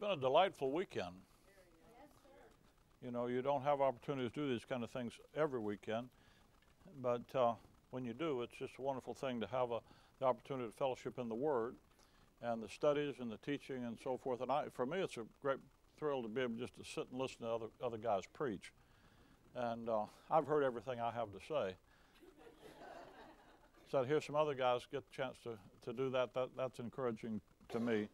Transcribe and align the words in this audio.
been 0.00 0.10
a 0.12 0.16
delightful 0.16 0.72
weekend. 0.72 1.14
You 3.04 3.10
know, 3.10 3.26
you 3.26 3.42
don't 3.42 3.62
have 3.62 3.82
opportunities 3.82 4.32
to 4.32 4.40
do 4.40 4.48
these 4.48 4.64
kind 4.64 4.82
of 4.82 4.90
things 4.90 5.12
every 5.36 5.60
weekend, 5.60 6.08
but 7.02 7.22
uh, 7.34 7.52
when 7.90 8.06
you 8.06 8.14
do, 8.14 8.40
it's 8.40 8.54
just 8.58 8.72
a 8.78 8.82
wonderful 8.82 9.12
thing 9.12 9.42
to 9.42 9.46
have 9.48 9.70
a, 9.70 9.80
the 10.18 10.24
opportunity 10.24 10.70
to 10.70 10.74
fellowship 10.74 11.18
in 11.18 11.28
the 11.28 11.34
Word 11.34 11.74
and 12.40 12.62
the 12.62 12.68
studies 12.68 13.16
and 13.20 13.30
the 13.30 13.36
teaching 13.38 13.84
and 13.84 13.98
so 14.02 14.16
forth. 14.16 14.40
And 14.40 14.50
I, 14.50 14.64
for 14.72 14.86
me, 14.86 15.00
it's 15.00 15.18
a 15.18 15.24
great 15.42 15.58
thrill 15.98 16.22
to 16.22 16.28
be 16.28 16.40
able 16.40 16.54
just 16.54 16.76
to 16.78 16.84
sit 16.84 17.06
and 17.10 17.20
listen 17.20 17.40
to 17.40 17.48
other, 17.48 17.66
other 17.84 17.98
guys 17.98 18.22
preach. 18.32 18.72
And 19.54 19.86
uh, 19.90 20.04
I've 20.30 20.46
heard 20.46 20.64
everything 20.64 20.98
I 20.98 21.10
have 21.10 21.28
to 21.32 21.40
say. 21.46 21.74
so 23.90 24.02
to 24.02 24.08
hear 24.08 24.22
some 24.22 24.36
other 24.36 24.54
guys 24.54 24.80
get 24.90 25.02
the 25.10 25.14
chance 25.14 25.36
to, 25.44 25.58
to 25.84 25.92
do 25.92 26.08
that, 26.10 26.32
that, 26.32 26.48
that's 26.56 26.78
encouraging 26.78 27.42
to 27.68 27.80
me 27.80 28.08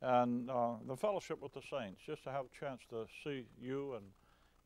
and 0.00 0.50
uh, 0.50 0.74
the 0.86 0.96
fellowship 0.96 1.40
with 1.42 1.52
the 1.52 1.62
saints, 1.62 2.00
just 2.06 2.24
to 2.24 2.30
have 2.30 2.46
a 2.46 2.58
chance 2.58 2.80
to 2.90 3.06
see 3.24 3.44
you 3.60 3.94
and 3.94 4.04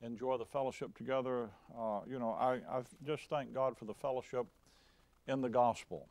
enjoy 0.02 0.36
the 0.36 0.44
fellowship 0.44 0.96
together. 0.96 1.48
Uh, 1.78 2.00
you 2.08 2.18
know, 2.18 2.32
I, 2.32 2.54
I 2.68 2.82
just 3.06 3.24
thank 3.30 3.54
God 3.54 3.78
for 3.78 3.84
the 3.84 3.94
fellowship 3.94 4.46
in 5.26 5.40
the 5.40 5.48
gospel 5.48 6.08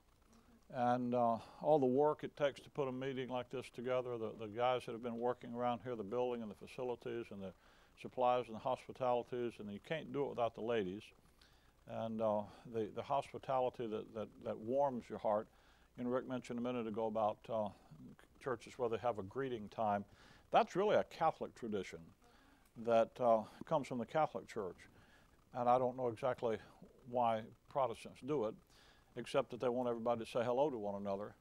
and 0.73 1.13
uh, 1.13 1.37
all 1.61 1.79
the 1.79 1.85
work 1.85 2.23
it 2.23 2.35
takes 2.37 2.61
to 2.61 2.69
put 2.69 2.87
a 2.87 2.91
meeting 2.91 3.29
like 3.29 3.49
this 3.49 3.65
together. 3.75 4.17
The, 4.17 4.31
the 4.39 4.47
guys 4.47 4.83
that 4.85 4.93
have 4.93 5.03
been 5.03 5.17
working 5.17 5.53
around 5.53 5.81
here, 5.83 5.95
the 5.95 6.03
building 6.03 6.41
and 6.41 6.49
the 6.49 6.67
facilities 6.67 7.25
and 7.31 7.41
the 7.41 7.51
supplies 8.01 8.45
and 8.47 8.55
the 8.55 8.59
hospitalities, 8.59 9.53
and 9.59 9.71
you 9.71 9.79
can't 9.87 10.13
do 10.13 10.23
it 10.25 10.29
without 10.29 10.55
the 10.55 10.61
ladies. 10.61 11.03
And 11.87 12.21
uh, 12.21 12.41
the, 12.73 12.89
the 12.95 13.01
hospitality 13.01 13.87
that, 13.87 14.13
that, 14.15 14.27
that 14.45 14.57
warms 14.57 15.03
your 15.09 15.19
heart. 15.19 15.47
And 15.97 16.11
Rick 16.11 16.27
mentioned 16.27 16.57
a 16.57 16.61
minute 16.61 16.87
ago 16.87 17.07
about 17.07 17.39
uh, 17.49 17.67
churches 18.41 18.73
where 18.77 18.89
they 18.89 18.97
have 18.97 19.19
a 19.19 19.23
greeting 19.23 19.69
time. 19.69 20.05
That's 20.51 20.75
really 20.75 20.95
a 20.95 21.03
Catholic 21.05 21.55
tradition 21.55 21.99
that 22.85 23.11
uh, 23.19 23.41
comes 23.65 23.87
from 23.87 23.99
the 23.99 24.05
Catholic 24.05 24.47
Church. 24.47 24.77
And 25.53 25.69
I 25.69 25.77
don't 25.77 25.97
know 25.97 26.07
exactly 26.07 26.57
why 27.09 27.41
Protestants 27.69 28.19
do 28.25 28.45
it, 28.45 28.55
except 29.15 29.51
that 29.51 29.59
they 29.59 29.69
want 29.69 29.89
everybody 29.89 30.23
to 30.23 30.29
say 30.29 30.43
hello 30.43 30.69
to 30.69 30.77
one 30.77 30.95
another. 30.95 31.35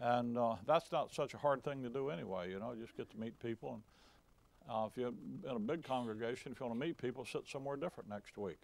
And 0.00 0.36
uh, 0.36 0.56
that's 0.66 0.90
not 0.90 1.12
such 1.14 1.34
a 1.34 1.38
hard 1.38 1.62
thing 1.62 1.82
to 1.82 1.88
do 1.88 2.10
anyway, 2.10 2.50
you 2.50 2.58
know, 2.58 2.72
you 2.72 2.82
just 2.82 2.96
get 2.96 3.10
to 3.10 3.18
meet 3.18 3.38
people. 3.38 3.74
And 3.74 3.82
uh, 4.70 4.88
if 4.90 4.96
you're 4.96 5.12
in 5.48 5.56
a 5.56 5.58
big 5.58 5.84
congregation, 5.84 6.52
if 6.52 6.60
you 6.60 6.66
want 6.66 6.80
to 6.80 6.86
meet 6.86 6.98
people, 6.98 7.24
sit 7.24 7.46
somewhere 7.46 7.76
different 7.76 8.08
next 8.08 8.36
week. 8.36 8.58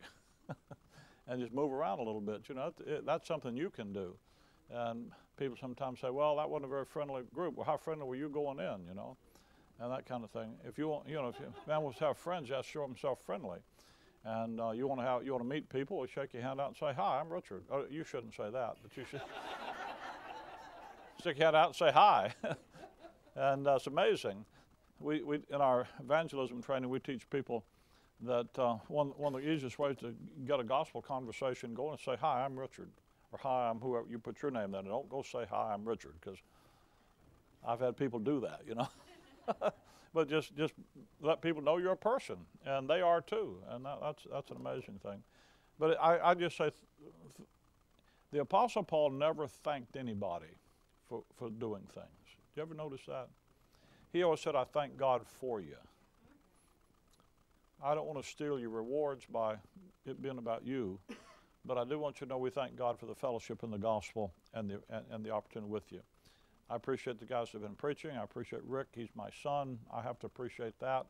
and 1.28 1.40
just 1.40 1.52
move 1.52 1.72
around 1.72 2.00
a 2.00 2.02
little 2.02 2.20
bit, 2.20 2.42
you 2.48 2.54
know, 2.56 2.72
that's 3.06 3.28
something 3.28 3.56
you 3.56 3.70
can 3.70 3.92
do. 3.92 4.16
And 4.72 5.10
people 5.36 5.56
sometimes 5.60 6.00
say, 6.00 6.10
well, 6.10 6.36
that 6.36 6.48
wasn't 6.48 6.66
a 6.66 6.68
very 6.68 6.84
friendly 6.84 7.22
group. 7.34 7.56
Well, 7.56 7.66
how 7.66 7.76
friendly 7.76 8.04
were 8.04 8.16
you 8.16 8.28
going 8.28 8.60
in, 8.60 8.86
you 8.88 8.94
know? 8.94 9.16
And 9.80 9.90
that 9.90 10.06
kind 10.06 10.22
of 10.22 10.30
thing. 10.30 10.52
If 10.66 10.78
you 10.78 10.88
want, 10.88 11.08
you 11.08 11.14
know, 11.14 11.28
if 11.28 11.40
you, 11.40 11.46
man 11.66 11.82
wants 11.82 11.98
to 12.00 12.06
have 12.06 12.18
friends, 12.18 12.48
you 12.48 12.54
have 12.54 12.64
to 12.64 12.70
show 12.70 12.82
himself 12.86 13.20
friendly. 13.24 13.58
And 14.24 14.60
uh, 14.60 14.72
you 14.72 14.86
want 14.86 15.00
to 15.00 15.06
have, 15.06 15.24
you 15.24 15.32
want 15.32 15.42
to 15.42 15.48
meet 15.48 15.68
people, 15.70 15.98
we 15.98 16.06
shake 16.06 16.34
your 16.34 16.42
hand 16.42 16.60
out 16.60 16.68
and 16.68 16.76
say, 16.76 16.92
hi, 16.94 17.18
I'm 17.18 17.32
Richard. 17.32 17.62
Oh, 17.72 17.86
you 17.90 18.04
shouldn't 18.04 18.34
say 18.34 18.50
that, 18.50 18.76
but 18.82 18.94
you 18.94 19.04
should 19.10 19.22
stick 21.18 21.38
your 21.38 21.46
hand 21.46 21.56
out 21.56 21.68
and 21.68 21.76
say 21.76 21.90
hi. 21.90 22.34
and 23.34 23.66
uh, 23.66 23.76
it's 23.76 23.86
amazing. 23.86 24.44
We, 25.00 25.22
we, 25.22 25.36
in 25.48 25.62
our 25.62 25.88
evangelism 25.98 26.60
training, 26.62 26.90
we 26.90 26.98
teach 26.98 27.28
people 27.30 27.64
that 28.20 28.58
uh, 28.58 28.74
one, 28.88 29.08
one 29.16 29.34
of 29.34 29.40
the 29.40 29.50
easiest 29.50 29.78
ways 29.78 29.96
to 30.00 30.14
get 30.46 30.60
a 30.60 30.64
gospel 30.64 31.00
conversation 31.00 31.72
going 31.72 31.94
is 31.94 32.04
say, 32.04 32.16
hi, 32.20 32.44
I'm 32.44 32.58
Richard 32.58 32.90
or 33.32 33.38
hi, 33.42 33.68
I'm 33.70 33.78
whoever, 33.78 34.06
you 34.08 34.18
put 34.18 34.42
your 34.42 34.50
name 34.50 34.72
there. 34.72 34.82
Don't 34.82 35.08
go 35.08 35.22
say, 35.22 35.44
hi, 35.48 35.72
I'm 35.72 35.84
Richard, 35.84 36.14
because 36.20 36.38
I've 37.66 37.80
had 37.80 37.96
people 37.96 38.18
do 38.18 38.40
that, 38.40 38.62
you 38.66 38.74
know. 38.74 38.88
but 40.14 40.28
just, 40.28 40.56
just 40.56 40.74
let 41.20 41.40
people 41.40 41.62
know 41.62 41.76
you're 41.76 41.92
a 41.92 41.96
person, 41.96 42.36
and 42.64 42.88
they 42.88 43.00
are 43.00 43.20
too, 43.20 43.58
and 43.70 43.84
that, 43.84 43.98
that's, 44.00 44.26
that's 44.30 44.50
an 44.50 44.56
amazing 44.56 44.98
thing. 45.02 45.22
But 45.78 45.98
I, 46.00 46.30
I 46.30 46.34
just 46.34 46.56
say, 46.56 46.64
th- 46.64 46.74
th- 47.36 47.48
the 48.32 48.40
Apostle 48.40 48.82
Paul 48.82 49.10
never 49.10 49.46
thanked 49.46 49.96
anybody 49.96 50.58
for, 51.08 51.22
for 51.36 51.50
doing 51.50 51.82
things. 51.94 52.06
Do 52.54 52.60
you 52.60 52.62
ever 52.62 52.74
notice 52.74 53.02
that? 53.06 53.28
He 54.12 54.22
always 54.22 54.40
said, 54.40 54.56
I 54.56 54.64
thank 54.64 54.96
God 54.96 55.22
for 55.40 55.60
you. 55.60 55.76
I 57.82 57.94
don't 57.94 58.06
want 58.06 58.22
to 58.22 58.28
steal 58.28 58.58
your 58.58 58.70
rewards 58.70 59.24
by 59.24 59.54
it 60.04 60.20
being 60.20 60.38
about 60.38 60.66
you. 60.66 60.98
But 61.64 61.76
I 61.76 61.84
do 61.84 61.98
want 61.98 62.20
you 62.20 62.26
to 62.26 62.32
know 62.32 62.38
we 62.38 62.50
thank 62.50 62.76
God 62.76 62.98
for 62.98 63.06
the 63.06 63.14
fellowship 63.14 63.62
in 63.62 63.70
the 63.70 63.78
gospel 63.78 64.32
and 64.54 64.70
the, 64.70 64.80
and, 64.88 65.04
and 65.10 65.24
the 65.24 65.30
opportunity 65.30 65.70
with 65.70 65.92
you. 65.92 66.00
I 66.70 66.76
appreciate 66.76 67.18
the 67.18 67.26
guys 67.26 67.48
that 67.48 67.60
have 67.60 67.62
been 67.62 67.74
preaching. 67.74 68.12
I 68.12 68.22
appreciate 68.22 68.62
Rick. 68.64 68.88
He's 68.94 69.08
my 69.14 69.28
son. 69.42 69.78
I 69.92 70.02
have 70.02 70.18
to 70.20 70.26
appreciate 70.26 70.78
that. 70.80 71.06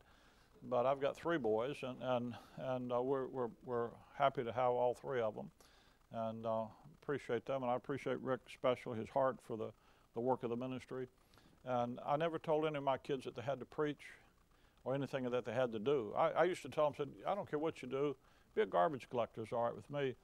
But 0.69 0.87
I've 0.87 1.01
got 1.01 1.17
three 1.17 1.39
boys, 1.39 1.77
and, 1.83 1.97
and, 2.03 2.35
and 2.59 2.93
uh, 2.93 3.01
we're, 3.01 3.27
we're, 3.27 3.49
we're 3.65 3.89
happy 4.15 4.43
to 4.43 4.53
have 4.53 4.71
all 4.71 4.95
three 4.95 5.21
of 5.21 5.35
them. 5.35 5.51
And 6.13 6.45
uh, 6.45 6.65
appreciate 7.03 7.47
them. 7.47 7.63
And 7.63 7.71
I 7.71 7.77
appreciate 7.77 8.19
Rick, 8.21 8.41
especially 8.49 8.99
his 8.99 9.09
heart 9.09 9.37
for 9.47 9.57
the, 9.57 9.71
the 10.15 10.21
work 10.21 10.43
of 10.43 10.51
the 10.51 10.57
ministry. 10.57 11.07
And 11.65 12.01
I 12.07 12.17
never 12.17 12.39
told 12.39 12.67
any 12.67 12.77
of 12.77 12.83
my 12.83 12.99
kids 12.99 13.25
that 13.25 13.37
they 13.37 13.43
had 13.43 13.61
to 13.61 13.67
preach 13.67 14.03
or 14.85 14.95
anything 14.95 15.31
that 15.31 15.45
they 15.45 15.53
had 15.53 15.73
to 15.73 15.79
do. 15.79 16.13
I, 16.17 16.31
I 16.31 16.45
used 16.45 16.63
to 16.63 16.69
tell 16.69 16.85
them, 16.85 16.95
said, 16.97 17.09
I 17.27 17.35
don't 17.35 17.49
care 17.49 17.59
what 17.59 17.83
you 17.83 17.89
do, 17.89 18.17
be 18.55 18.63
a 18.63 18.67
garbage 18.67 19.09
collector 19.11 19.43
is 19.43 19.49
all 19.53 19.65
right 19.65 19.77
with 19.77 19.89
me 19.91 20.15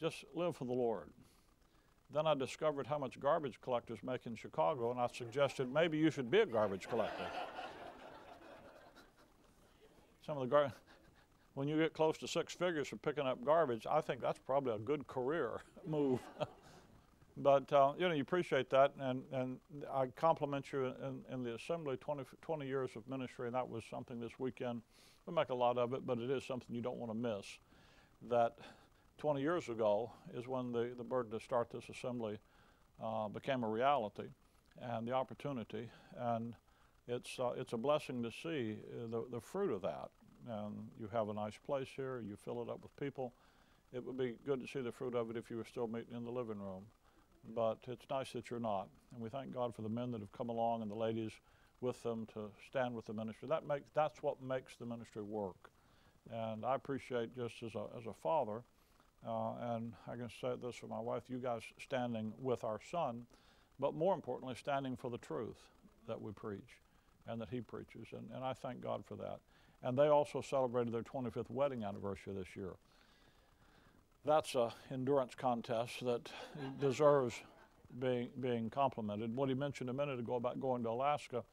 just 0.00 0.24
live 0.34 0.56
for 0.56 0.64
the 0.64 0.72
Lord. 0.72 1.10
Then 2.12 2.26
I 2.26 2.34
discovered 2.34 2.86
how 2.86 2.98
much 2.98 3.18
garbage 3.18 3.60
collectors 3.60 3.98
make 4.02 4.26
in 4.26 4.36
Chicago, 4.36 4.90
and 4.90 5.00
I 5.00 5.08
suggested 5.12 5.72
maybe 5.72 5.98
you 5.98 6.10
should 6.10 6.30
be 6.30 6.40
a 6.40 6.46
garbage 6.46 6.88
collector. 6.88 7.26
Some 10.24 10.38
of 10.38 10.42
the 10.42 10.48
gar- 10.48 10.72
when 11.54 11.68
you 11.68 11.76
get 11.76 11.92
close 11.92 12.18
to 12.18 12.28
six 12.28 12.54
figures 12.54 12.88
for 12.88 12.96
picking 12.96 13.26
up 13.26 13.44
garbage, 13.44 13.86
I 13.88 14.00
think 14.00 14.20
that's 14.20 14.38
probably 14.38 14.74
a 14.74 14.78
good 14.78 15.06
career 15.06 15.60
move. 15.86 16.20
but 17.36 17.72
uh, 17.72 17.92
you 17.98 18.08
know, 18.08 18.14
you 18.14 18.22
appreciate 18.22 18.70
that, 18.70 18.92
and, 19.00 19.22
and 19.32 19.58
I 19.92 20.06
compliment 20.16 20.72
you 20.72 20.86
in, 20.86 21.20
in 21.32 21.42
the 21.42 21.54
assembly 21.54 21.96
20, 21.96 22.24
20 22.42 22.66
years 22.66 22.90
of 22.96 23.08
ministry, 23.08 23.46
and 23.46 23.54
that 23.54 23.68
was 23.68 23.84
something 23.88 24.20
this 24.20 24.32
weekend. 24.38 24.82
We 25.26 25.34
make 25.34 25.48
a 25.48 25.54
lot 25.54 25.78
of 25.78 25.94
it, 25.94 26.06
but 26.06 26.18
it 26.18 26.30
is 26.30 26.44
something 26.44 26.74
you 26.74 26.82
don't 26.82 26.98
want 26.98 27.12
to 27.12 27.18
miss. 27.18 27.46
That 28.30 28.56
20 29.18 29.40
years 29.40 29.68
ago 29.68 30.10
is 30.34 30.46
when 30.46 30.72
the, 30.72 30.92
the 30.96 31.04
burden 31.04 31.32
to 31.38 31.44
start 31.44 31.70
this 31.70 31.84
assembly 31.88 32.38
uh, 33.02 33.28
became 33.28 33.64
a 33.64 33.68
reality 33.68 34.28
and 34.80 35.06
the 35.06 35.12
opportunity. 35.12 35.88
And 36.16 36.54
it's, 37.06 37.38
uh, 37.38 37.52
it's 37.56 37.72
a 37.72 37.76
blessing 37.76 38.22
to 38.22 38.30
see 38.30 38.76
uh, 38.92 39.06
the, 39.10 39.24
the 39.30 39.40
fruit 39.40 39.72
of 39.72 39.82
that. 39.82 40.10
And 40.48 40.74
you 41.00 41.08
have 41.12 41.28
a 41.28 41.34
nice 41.34 41.56
place 41.64 41.88
here, 41.94 42.22
you 42.26 42.36
fill 42.36 42.62
it 42.62 42.68
up 42.68 42.82
with 42.82 42.94
people. 42.96 43.32
It 43.92 44.04
would 44.04 44.18
be 44.18 44.34
good 44.44 44.60
to 44.60 44.66
see 44.66 44.80
the 44.80 44.92
fruit 44.92 45.14
of 45.14 45.30
it 45.30 45.36
if 45.36 45.50
you 45.50 45.56
were 45.56 45.64
still 45.64 45.86
meeting 45.86 46.14
in 46.14 46.24
the 46.24 46.30
living 46.30 46.58
room. 46.58 46.82
But 47.54 47.78
it's 47.86 48.06
nice 48.10 48.32
that 48.32 48.50
you're 48.50 48.60
not. 48.60 48.88
And 49.12 49.22
we 49.22 49.28
thank 49.28 49.54
God 49.54 49.74
for 49.74 49.82
the 49.82 49.88
men 49.88 50.10
that 50.12 50.20
have 50.20 50.32
come 50.32 50.48
along 50.48 50.82
and 50.82 50.90
the 50.90 50.96
ladies 50.96 51.32
with 51.80 52.02
them 52.02 52.26
to 52.34 52.50
stand 52.68 52.94
with 52.94 53.06
the 53.06 53.12
ministry. 53.12 53.48
That 53.48 53.66
makes, 53.66 53.84
that's 53.94 54.22
what 54.22 54.42
makes 54.42 54.76
the 54.76 54.86
ministry 54.86 55.22
work. 55.22 55.70
And 56.32 56.64
I 56.64 56.74
appreciate 56.74 57.36
just 57.36 57.62
as 57.62 57.74
a, 57.74 57.84
as 57.98 58.06
a 58.06 58.14
father, 58.14 58.62
uh, 59.26 59.74
and 59.74 59.92
I 60.06 60.16
can 60.16 60.28
say 60.28 60.54
this 60.62 60.76
for 60.76 60.86
my 60.86 61.00
wife, 61.00 61.24
you 61.28 61.38
guys 61.38 61.62
standing 61.78 62.32
with 62.38 62.64
our 62.64 62.80
son, 62.90 63.26
but 63.80 63.94
more 63.94 64.14
importantly, 64.14 64.54
standing 64.54 64.96
for 64.96 65.10
the 65.10 65.18
truth 65.18 65.58
that 66.06 66.20
we 66.20 66.32
preach 66.32 66.80
and 67.26 67.40
that 67.40 67.48
he 67.50 67.60
preaches. 67.60 68.08
And, 68.12 68.28
and 68.34 68.44
I 68.44 68.52
thank 68.52 68.82
God 68.82 69.04
for 69.06 69.16
that. 69.16 69.40
And 69.82 69.98
they 69.98 70.08
also 70.08 70.40
celebrated 70.40 70.92
their 70.92 71.02
25th 71.02 71.50
wedding 71.50 71.84
anniversary 71.84 72.34
this 72.34 72.54
year. 72.54 72.72
That's 74.24 74.54
an 74.54 74.70
endurance 74.90 75.34
contest 75.34 76.04
that 76.04 76.30
deserves 76.80 77.34
being, 77.98 78.28
being 78.40 78.70
complimented. 78.70 79.34
What 79.34 79.48
he 79.48 79.54
mentioned 79.54 79.90
a 79.90 79.92
minute 79.92 80.18
ago 80.18 80.36
about 80.36 80.60
going 80.60 80.82
to 80.84 80.90
Alaska, 80.90 81.44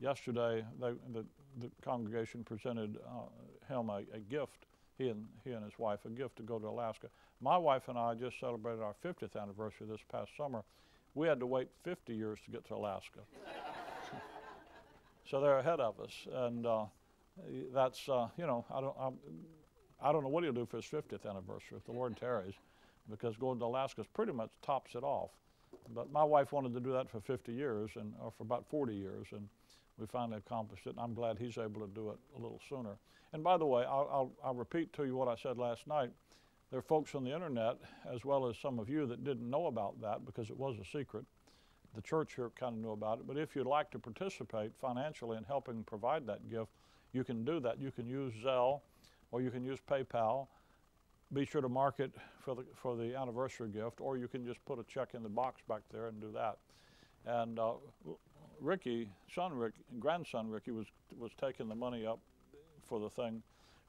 yesterday 0.00 0.64
they, 0.80 0.92
the, 1.12 1.24
the 1.58 1.70
congregation 1.82 2.42
presented 2.44 2.98
uh, 3.06 3.72
him 3.72 3.90
a, 3.90 4.02
a 4.12 4.18
gift 4.18 4.66
he 4.98 5.08
and, 5.08 5.26
he 5.44 5.52
and 5.52 5.64
his 5.64 5.78
wife 5.78 6.00
a 6.04 6.10
gift 6.10 6.36
to 6.36 6.42
go 6.42 6.58
to 6.58 6.66
Alaska. 6.66 7.08
My 7.40 7.56
wife 7.58 7.88
and 7.88 7.98
I 7.98 8.14
just 8.14 8.40
celebrated 8.40 8.82
our 8.82 8.94
50th 9.04 9.40
anniversary 9.40 9.86
this 9.88 10.00
past 10.10 10.30
summer. 10.36 10.64
We 11.14 11.28
had 11.28 11.40
to 11.40 11.46
wait 11.46 11.68
50 11.84 12.14
years 12.14 12.38
to 12.44 12.50
get 12.50 12.66
to 12.68 12.74
Alaska. 12.74 13.20
so 15.30 15.40
they're 15.40 15.58
ahead 15.58 15.80
of 15.80 16.00
us. 16.00 16.12
And 16.32 16.66
uh, 16.66 16.84
that's, 17.74 18.08
uh, 18.08 18.28
you 18.38 18.46
know, 18.46 18.64
I 18.72 18.80
don't, 18.80 18.96
I'm, 18.98 19.14
I 20.00 20.08
do 20.08 20.14
not 20.14 20.24
know 20.24 20.28
what 20.28 20.44
he'll 20.44 20.52
do 20.52 20.66
for 20.66 20.78
his 20.78 20.86
50th 20.86 21.28
anniversary 21.28 21.76
if 21.78 21.84
the 21.84 21.92
Lord 21.92 22.16
tarries, 22.16 22.54
because 23.10 23.36
going 23.36 23.58
to 23.58 23.64
Alaska 23.64 24.04
pretty 24.14 24.32
much 24.32 24.50
tops 24.62 24.94
it 24.94 25.02
off. 25.02 25.30
But 25.94 26.10
my 26.10 26.24
wife 26.24 26.52
wanted 26.52 26.74
to 26.74 26.80
do 26.80 26.92
that 26.92 27.10
for 27.10 27.20
50 27.20 27.52
years, 27.52 27.90
and 27.96 28.12
or 28.20 28.32
for 28.36 28.42
about 28.42 28.64
40 28.70 28.94
years, 28.94 29.26
and 29.32 29.48
we 29.98 30.06
finally 30.06 30.38
accomplished 30.38 30.86
it, 30.86 30.90
and 30.90 31.00
I'm 31.00 31.14
glad 31.14 31.38
he's 31.38 31.58
able 31.58 31.80
to 31.80 31.92
do 31.94 32.10
it 32.10 32.18
a 32.36 32.40
little 32.40 32.60
sooner. 32.68 32.96
And 33.32 33.42
by 33.42 33.56
the 33.56 33.66
way, 33.66 33.84
I'll, 33.84 34.08
I'll, 34.12 34.32
I'll, 34.44 34.54
repeat 34.54 34.92
to 34.94 35.04
you 35.04 35.16
what 35.16 35.28
I 35.28 35.36
said 35.36 35.58
last 35.58 35.86
night. 35.86 36.10
There 36.70 36.78
are 36.78 36.82
folks 36.82 37.14
on 37.14 37.24
the 37.24 37.32
internet, 37.32 37.76
as 38.12 38.24
well 38.24 38.46
as 38.46 38.58
some 38.58 38.78
of 38.78 38.88
you, 38.88 39.06
that 39.06 39.24
didn't 39.24 39.48
know 39.48 39.66
about 39.66 40.00
that 40.02 40.24
because 40.26 40.50
it 40.50 40.56
was 40.56 40.76
a 40.78 40.84
secret, 40.84 41.24
the 41.94 42.02
church 42.02 42.34
here 42.36 42.50
kind 42.58 42.74
of 42.74 42.82
knew 42.82 42.92
about 42.92 43.20
it. 43.20 43.26
But 43.26 43.38
if 43.38 43.56
you'd 43.56 43.66
like 43.66 43.90
to 43.92 43.98
participate 43.98 44.72
financially 44.78 45.38
in 45.38 45.44
helping 45.44 45.82
provide 45.84 46.26
that 46.26 46.48
gift, 46.50 46.70
you 47.12 47.24
can 47.24 47.44
do 47.44 47.58
that. 47.60 47.80
You 47.80 47.90
can 47.90 48.06
use 48.06 48.34
Zelle 48.44 48.80
or 49.32 49.40
you 49.40 49.50
can 49.50 49.64
use 49.64 49.78
PayPal. 49.90 50.48
Be 51.32 51.46
sure 51.46 51.62
to 51.62 51.68
mark 51.68 51.98
it 51.98 52.12
for 52.38 52.54
the, 52.54 52.64
for 52.74 52.96
the 52.96 53.16
anniversary 53.16 53.70
gift, 53.70 54.00
or 54.00 54.16
you 54.16 54.28
can 54.28 54.46
just 54.46 54.64
put 54.64 54.78
a 54.78 54.84
check 54.84 55.14
in 55.14 55.22
the 55.22 55.28
box 55.28 55.62
back 55.68 55.80
there 55.90 56.06
and 56.06 56.20
do 56.20 56.30
that. 56.32 56.58
And 57.24 57.58
uh, 57.58 57.72
Ricky, 58.60 59.08
son 59.34 59.52
Rick, 59.52 59.74
grandson 59.98 60.48
Ricky 60.48 60.70
was 60.70 60.86
was 61.18 61.32
taking 61.40 61.68
the 61.68 61.74
money 61.74 62.06
up 62.06 62.18
for 62.88 62.98
the 63.00 63.10
thing 63.10 63.42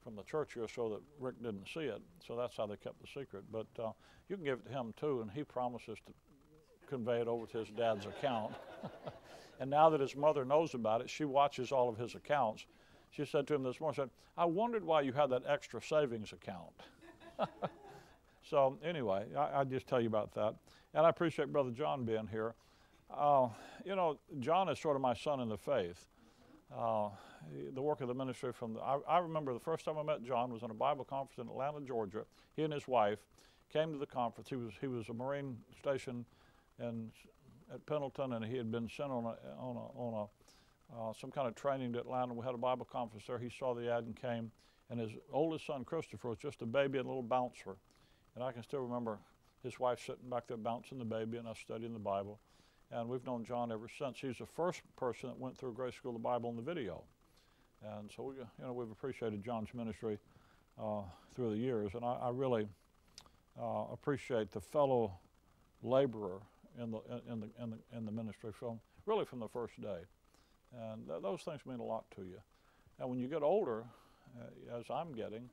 from 0.03 0.15
the 0.15 0.23
church 0.23 0.53
here 0.53 0.67
so 0.67 0.89
that 0.89 1.01
Rick 1.19 1.41
didn't 1.43 1.67
see 1.67 1.81
it. 1.81 2.01
So 2.25 2.35
that's 2.35 2.55
how 2.55 2.65
they 2.65 2.77
kept 2.77 3.01
the 3.01 3.07
secret. 3.07 3.43
But 3.51 3.67
uh, 3.77 3.91
you 4.29 4.35
can 4.35 4.45
give 4.45 4.59
it 4.59 4.67
to 4.67 4.71
him 4.71 4.93
too, 4.97 5.21
and 5.21 5.29
he 5.31 5.43
promises 5.43 5.97
to 6.05 6.13
convey 6.87 7.19
it 7.19 7.27
over 7.27 7.45
to 7.47 7.57
his 7.59 7.69
dad's 7.69 8.05
account. 8.05 8.53
and 9.59 9.69
now 9.69 9.89
that 9.89 9.99
his 9.99 10.15
mother 10.15 10.45
knows 10.45 10.73
about 10.73 11.01
it, 11.01 11.09
she 11.09 11.25
watches 11.25 11.71
all 11.71 11.89
of 11.89 11.97
his 11.97 12.15
accounts. 12.15 12.65
She 13.11 13.25
said 13.25 13.47
to 13.47 13.55
him 13.55 13.63
this 13.63 13.79
morning, 13.79 13.95
said, 13.95 14.09
I 14.37 14.45
wondered 14.45 14.83
why 14.83 15.01
you 15.01 15.11
had 15.11 15.29
that 15.31 15.43
extra 15.47 15.81
savings 15.81 16.31
account. 16.31 16.71
so 18.43 18.77
anyway, 18.83 19.25
I, 19.35 19.61
I 19.61 19.63
just 19.63 19.87
tell 19.87 19.99
you 19.99 20.07
about 20.07 20.33
that. 20.35 20.55
And 20.93 21.05
I 21.05 21.09
appreciate 21.09 21.51
Brother 21.51 21.71
John 21.71 22.05
being 22.05 22.27
here. 22.27 22.55
Uh, 23.15 23.49
you 23.85 23.95
know, 23.95 24.19
John 24.39 24.69
is 24.69 24.79
sort 24.79 24.95
of 24.95 25.01
my 25.01 25.13
son 25.13 25.39
in 25.39 25.49
the 25.49 25.57
faith. 25.57 26.07
Uh, 26.75 27.09
the 27.73 27.81
work 27.81 28.01
of 28.01 28.09
the 28.09 28.13
ministry 28.13 28.51
from 28.51 28.73
the, 28.73 28.81
I, 28.81 28.97
I, 29.07 29.19
remember 29.19 29.53
the 29.53 29.59
first 29.59 29.85
time 29.85 29.97
I 29.97 30.03
met 30.03 30.21
John 30.23 30.51
was 30.51 30.63
in 30.63 30.71
a 30.71 30.73
Bible 30.73 31.05
conference 31.05 31.37
in 31.37 31.47
Atlanta, 31.47 31.79
Georgia. 31.85 32.25
He 32.55 32.63
and 32.63 32.73
his 32.73 32.87
wife 32.87 33.19
came 33.71 33.93
to 33.93 33.97
the 33.97 34.05
conference. 34.05 34.49
He 34.49 34.57
was 34.57 34.73
he 34.81 34.87
was 34.87 35.07
a 35.07 35.13
Marine 35.13 35.57
station 35.79 36.25
in 36.79 37.09
at 37.73 37.85
Pendleton, 37.85 38.33
and 38.33 38.43
he 38.43 38.57
had 38.57 38.69
been 38.69 38.89
sent 38.89 39.11
on 39.11 39.23
a 39.23 39.35
on 39.57 39.77
a, 39.77 39.99
on 39.99 40.13
a 40.13 40.27
uh, 40.95 41.13
some 41.13 41.31
kind 41.31 41.47
of 41.47 41.55
training 41.55 41.93
to 41.93 41.99
Atlanta. 41.99 42.33
We 42.33 42.45
had 42.45 42.55
a 42.55 42.57
Bible 42.57 42.85
conference 42.85 43.25
there. 43.27 43.39
He 43.39 43.49
saw 43.49 43.73
the 43.73 43.91
ad 43.91 44.03
and 44.03 44.15
came. 44.15 44.51
And 44.89 44.99
his 44.99 45.11
oldest 45.33 45.65
son, 45.65 45.83
Christopher, 45.83 46.29
was 46.29 46.37
just 46.37 46.61
a 46.61 46.65
baby 46.65 46.97
and 46.97 47.05
a 47.05 47.09
little 47.09 47.23
bouncer. 47.23 47.75
And 48.35 48.43
I 48.43 48.51
can 48.51 48.63
still 48.63 48.79
remember 48.79 49.19
his 49.63 49.79
wife 49.79 49.99
sitting 49.99 50.29
back 50.29 50.47
there 50.47 50.57
bouncing 50.57 50.97
the 50.97 51.05
baby 51.05 51.37
and 51.37 51.47
us 51.47 51.59
studying 51.59 51.91
the 51.91 51.99
Bible. 51.99 52.39
And 52.91 53.09
we've 53.09 53.25
known 53.25 53.43
John 53.43 53.71
ever 53.71 53.87
since. 53.99 54.19
He's 54.19 54.37
the 54.37 54.45
first 54.45 54.81
person 54.95 55.29
that 55.29 55.37
went 55.37 55.57
through 55.57 55.73
Grace 55.73 55.95
School 55.95 56.11
of 56.11 56.15
the 56.15 56.23
Bible 56.23 56.49
in 56.49 56.55
the 56.55 56.61
video. 56.61 57.03
And 57.83 58.09
so, 58.15 58.23
we, 58.23 58.35
you 58.35 58.45
know, 58.59 58.73
we've 58.73 58.89
appreciated 58.89 59.43
John's 59.43 59.73
ministry 59.73 60.17
uh, 60.81 61.01
through 61.35 61.51
the 61.51 61.57
years. 61.57 61.91
And 61.95 62.05
I, 62.05 62.13
I 62.23 62.29
really 62.31 62.67
uh, 63.61 63.83
appreciate 63.91 64.51
the 64.51 64.61
fellow 64.61 65.19
laborer 65.83 66.39
in 66.81 66.91
the, 66.91 66.99
in, 67.29 67.39
the, 67.41 67.49
in, 67.61 67.69
the, 67.71 67.97
in 67.97 68.05
the 68.05 68.11
ministry 68.11 68.51
from 68.51 68.79
really 69.05 69.25
from 69.25 69.39
the 69.39 69.47
first 69.47 69.79
day. 69.81 69.99
And 70.91 71.07
th 71.07 71.21
those 71.21 71.41
things 71.41 71.65
mean 71.65 71.79
a 71.79 71.83
lot 71.83 72.05
to 72.15 72.21
you. 72.21 72.39
And 72.99 73.09
when 73.09 73.19
you 73.19 73.27
get 73.27 73.41
older, 73.41 73.83
uh, 74.39 74.77
as 74.77 74.85
I'm 74.89 75.13
getting, 75.13 75.49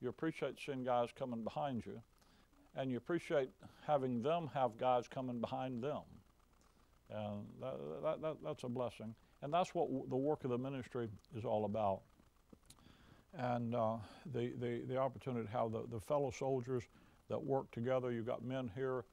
you 0.00 0.08
appreciate 0.08 0.58
seeing 0.64 0.84
guys 0.84 1.08
coming 1.16 1.42
behind 1.44 1.86
you, 1.86 2.02
and 2.76 2.90
you 2.90 2.96
appreciate 2.96 3.50
having 3.86 4.22
them 4.22 4.50
have 4.52 4.76
guys 4.76 5.08
coming 5.08 5.40
behind 5.40 5.82
them. 5.82 6.02
And 7.14 7.44
that, 7.60 7.74
that, 8.02 8.22
that, 8.22 8.36
that's 8.44 8.64
a 8.64 8.68
blessing. 8.68 9.14
And 9.42 9.52
that's 9.52 9.74
what 9.74 9.88
the 10.08 10.16
work 10.16 10.44
of 10.44 10.50
the 10.50 10.58
ministry 10.58 11.08
is 11.36 11.44
all 11.44 11.64
about. 11.64 12.00
And 13.34 13.74
uh, 13.74 13.96
the, 14.32 14.52
the, 14.60 14.82
the 14.88 14.96
opportunity 14.96 15.46
to 15.46 15.52
have 15.52 15.72
the, 15.72 15.84
the 15.90 16.00
fellow 16.00 16.30
soldiers 16.30 16.84
that 17.28 17.42
work 17.42 17.70
together. 17.70 18.12
You've 18.12 18.26
got 18.26 18.44
men 18.44 18.70
here 18.74 19.04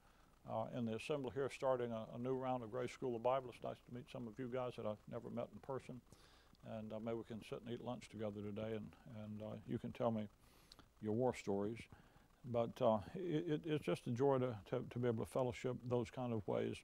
uh, 0.50 0.66
in 0.78 0.86
the 0.86 0.96
assembly 0.96 1.31
here 1.34 1.50
starting 1.54 1.92
a, 1.92 2.06
a, 2.16 2.19
new 2.19 2.36
round 2.36 2.63
of 2.63 2.72
Grace 2.72 2.92
School 2.92 3.16
of 3.16 3.24
Bible. 3.24 3.50
It's 3.54 3.63
nice 3.63 3.78
to 3.88 3.96
meet 3.96 4.06
some 4.12 4.28
of 4.28 4.34
you 4.38 4.50
guys 4.51 4.74
that 4.78 4.86
I've 4.86 4.98
never 5.12 5.30
met 5.30 5.48
in 5.54 5.60
person. 5.60 6.01
And 6.78 6.92
uh, 6.92 7.00
maybe 7.00 7.18
we 7.18 7.24
can 7.24 7.42
sit 7.50 7.62
and 7.66 7.74
eat 7.74 7.84
lunch 7.84 8.10
together 8.10 8.42
today 8.42 8.75
and, 8.75 8.88
and 9.24 9.42
uh, 9.42 9.56
you 9.68 9.78
can 9.78 9.92
tell 9.92 10.12
me 10.12 10.28
your 11.01 11.13
war 11.13 11.34
stories. 11.34 11.80
But 12.46 12.81
uh, 12.81 13.00
it, 13.16 13.62
it's 13.66 13.86
just 13.86 14.07
a 14.07 14.12
joy 14.12 14.40
to, 14.40 14.56
to, 14.69 14.84
to, 14.90 15.00
be 15.00 15.07
able 15.07 15.25
to 15.25 15.31
fellowship 15.31 15.75
those 15.88 16.10
kind 16.10 16.34
of 16.34 16.46
ways. 16.48 16.75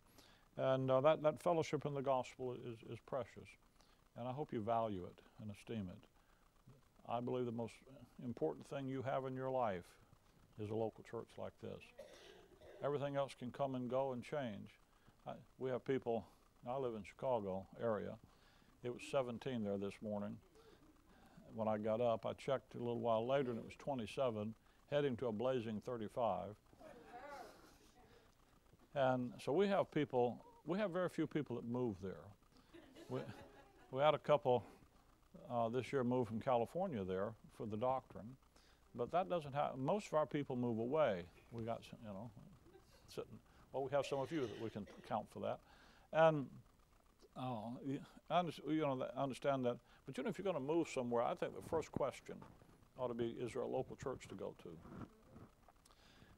And 0.57 0.89
uh, 0.89 1.01
that, 1.01 1.21
that 1.23 1.41
fellowship 1.41 1.85
in 1.85 1.93
the 1.93 2.01
gospel 2.01 2.53
is, 2.53 2.77
is 2.89 2.99
precious. 3.05 3.49
And 4.17 4.27
I 4.27 4.31
hope 4.31 4.53
you 4.53 4.61
value 4.61 5.05
it 5.05 5.19
and 5.41 5.51
esteem 5.51 5.89
it. 5.91 6.07
I 7.07 7.19
believe 7.19 7.45
the 7.45 7.51
most 7.51 7.73
important 8.23 8.67
thing 8.67 8.87
you 8.87 9.01
have 9.01 9.25
in 9.25 9.35
your 9.35 9.51
life 9.51 9.85
is 10.59 10.69
a 10.69 10.75
local 10.75 11.03
church 11.09 11.27
like 11.37 11.53
this. 11.61 11.81
Everything 12.83 13.15
else 13.15 13.33
can 13.37 13.51
come 13.51 13.75
and 13.75 13.89
go 13.89 14.13
and 14.13 14.23
change. 14.23 14.69
I, 15.27 15.33
we 15.59 15.69
have 15.69 15.85
people, 15.85 16.25
I 16.67 16.77
live 16.77 16.95
in 16.95 17.03
Chicago 17.03 17.65
area. 17.81 18.15
It 18.83 18.93
was 18.93 19.01
17 19.11 19.63
there 19.63 19.77
this 19.77 19.93
morning. 20.01 20.37
When 21.53 21.67
I 21.67 21.77
got 21.77 22.01
up, 22.01 22.25
I 22.25 22.33
checked 22.33 22.75
a 22.75 22.79
little 22.79 22.99
while 22.99 23.27
later 23.27 23.51
and 23.51 23.59
it 23.59 23.65
was 23.65 23.75
27, 23.79 24.53
heading 24.89 25.15
to 25.17 25.27
a 25.27 25.31
blazing 25.31 25.81
35. 25.85 26.55
And 28.95 29.33
so 29.43 29.51
we 29.51 29.67
have 29.67 29.91
people, 29.91 30.41
we 30.65 30.77
have 30.79 30.91
very 30.91 31.09
few 31.09 31.27
people 31.27 31.57
that 31.57 31.65
move 31.65 31.97
there. 32.01 32.23
We, 33.09 33.19
we 33.91 34.01
had 34.01 34.13
a 34.13 34.17
couple 34.17 34.63
uh, 35.51 35.69
this 35.69 35.91
year 35.91 36.03
move 36.03 36.27
from 36.27 36.39
California 36.39 37.03
there 37.03 37.33
for 37.57 37.65
the 37.65 37.77
doctrine, 37.77 38.37
but 38.95 39.11
that 39.11 39.29
doesn't 39.29 39.53
happen. 39.53 39.83
Most 39.83 40.07
of 40.07 40.13
our 40.13 40.25
people 40.25 40.55
move 40.55 40.79
away. 40.79 41.23
We 41.51 41.63
got, 41.63 41.81
you 41.91 42.07
know, 42.07 42.31
sitting. 43.09 43.37
Well, 43.73 43.83
we 43.83 43.91
have 43.91 44.05
some 44.05 44.19
of 44.19 44.31
you 44.31 44.41
that 44.41 44.61
we 44.61 44.69
can 44.69 44.87
count 45.07 45.25
for 45.29 45.41
that. 45.41 45.59
And 46.13 46.47
oh, 47.37 47.77
you 47.85 47.99
know, 48.81 49.05
understand 49.17 49.65
that. 49.65 49.77
But 50.05 50.17
you 50.17 50.23
know, 50.23 50.29
if 50.29 50.37
you're 50.37 50.43
going 50.43 50.55
to 50.55 50.61
move 50.61 50.87
somewhere, 50.87 51.23
I 51.23 51.35
think 51.35 51.53
the 51.55 51.69
first 51.69 51.91
question 51.91 52.35
ought 52.97 53.09
to 53.09 53.13
be, 53.13 53.35
is 53.39 53.51
there 53.53 53.63
a 53.63 53.67
local 53.67 53.97
church 53.97 54.27
to 54.29 54.35
go 54.35 54.53
to? 54.63 54.69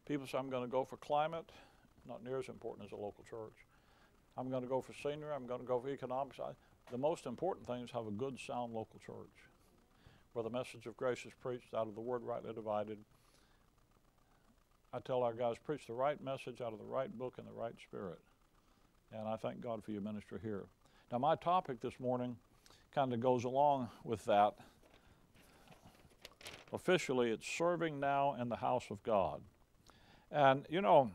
People 0.07 0.25
say, 0.25 0.37
I'm 0.37 0.49
going 0.49 0.63
to 0.63 0.71
go 0.71 0.83
for 0.83 0.97
climate. 0.97 1.51
Not 2.07 2.23
near 2.23 2.39
as 2.39 2.47
important 2.47 2.87
as 2.87 2.91
a 2.91 2.95
local 2.95 3.23
church. 3.29 3.65
I'm 4.37 4.49
going 4.49 4.63
to 4.63 4.69
go 4.69 4.81
for 4.81 4.93
senior. 4.93 5.33
I'm 5.33 5.47
going 5.47 5.59
to 5.59 5.65
go 5.65 5.79
for 5.79 5.89
economics. 5.89 6.39
I, 6.39 6.51
the 6.91 6.97
most 6.97 7.25
important 7.25 7.67
thing 7.67 7.83
is 7.83 7.91
have 7.91 8.07
a 8.07 8.11
good, 8.11 8.39
sound 8.39 8.73
local 8.73 8.99
church 9.05 9.33
where 10.33 10.43
the 10.43 10.49
message 10.49 10.85
of 10.85 10.95
grace 10.95 11.25
is 11.25 11.33
preached 11.41 11.73
out 11.73 11.87
of 11.87 11.95
the 11.95 12.01
word 12.01 12.23
rightly 12.23 12.53
divided 12.53 12.97
I 14.93 14.99
tell 14.99 15.23
our 15.23 15.33
guys, 15.33 15.57
preach 15.63 15.85
the 15.85 15.93
right 15.93 16.21
message 16.23 16.61
out 16.61 16.71
of 16.71 16.79
the 16.79 16.85
right 16.85 17.15
book 17.15 17.35
in 17.37 17.45
the 17.45 17.51
right 17.51 17.75
spirit. 17.87 18.19
And 19.11 19.27
I 19.27 19.35
thank 19.35 19.61
God 19.61 19.83
for 19.83 19.91
your 19.91 20.01
ministry 20.01 20.39
here. 20.41 20.63
Now, 21.11 21.17
my 21.17 21.35
topic 21.35 21.81
this 21.81 21.99
morning 21.99 22.37
kind 22.95 23.13
of 23.13 23.19
goes 23.19 23.43
along 23.43 23.89
with 24.03 24.23
that. 24.25 24.55
Officially, 26.73 27.31
it's 27.31 27.47
serving 27.47 27.99
now 27.99 28.35
in 28.39 28.49
the 28.49 28.55
house 28.55 28.85
of 28.89 29.03
God. 29.03 29.41
And, 30.31 30.65
you 30.69 30.81
know, 30.81 31.11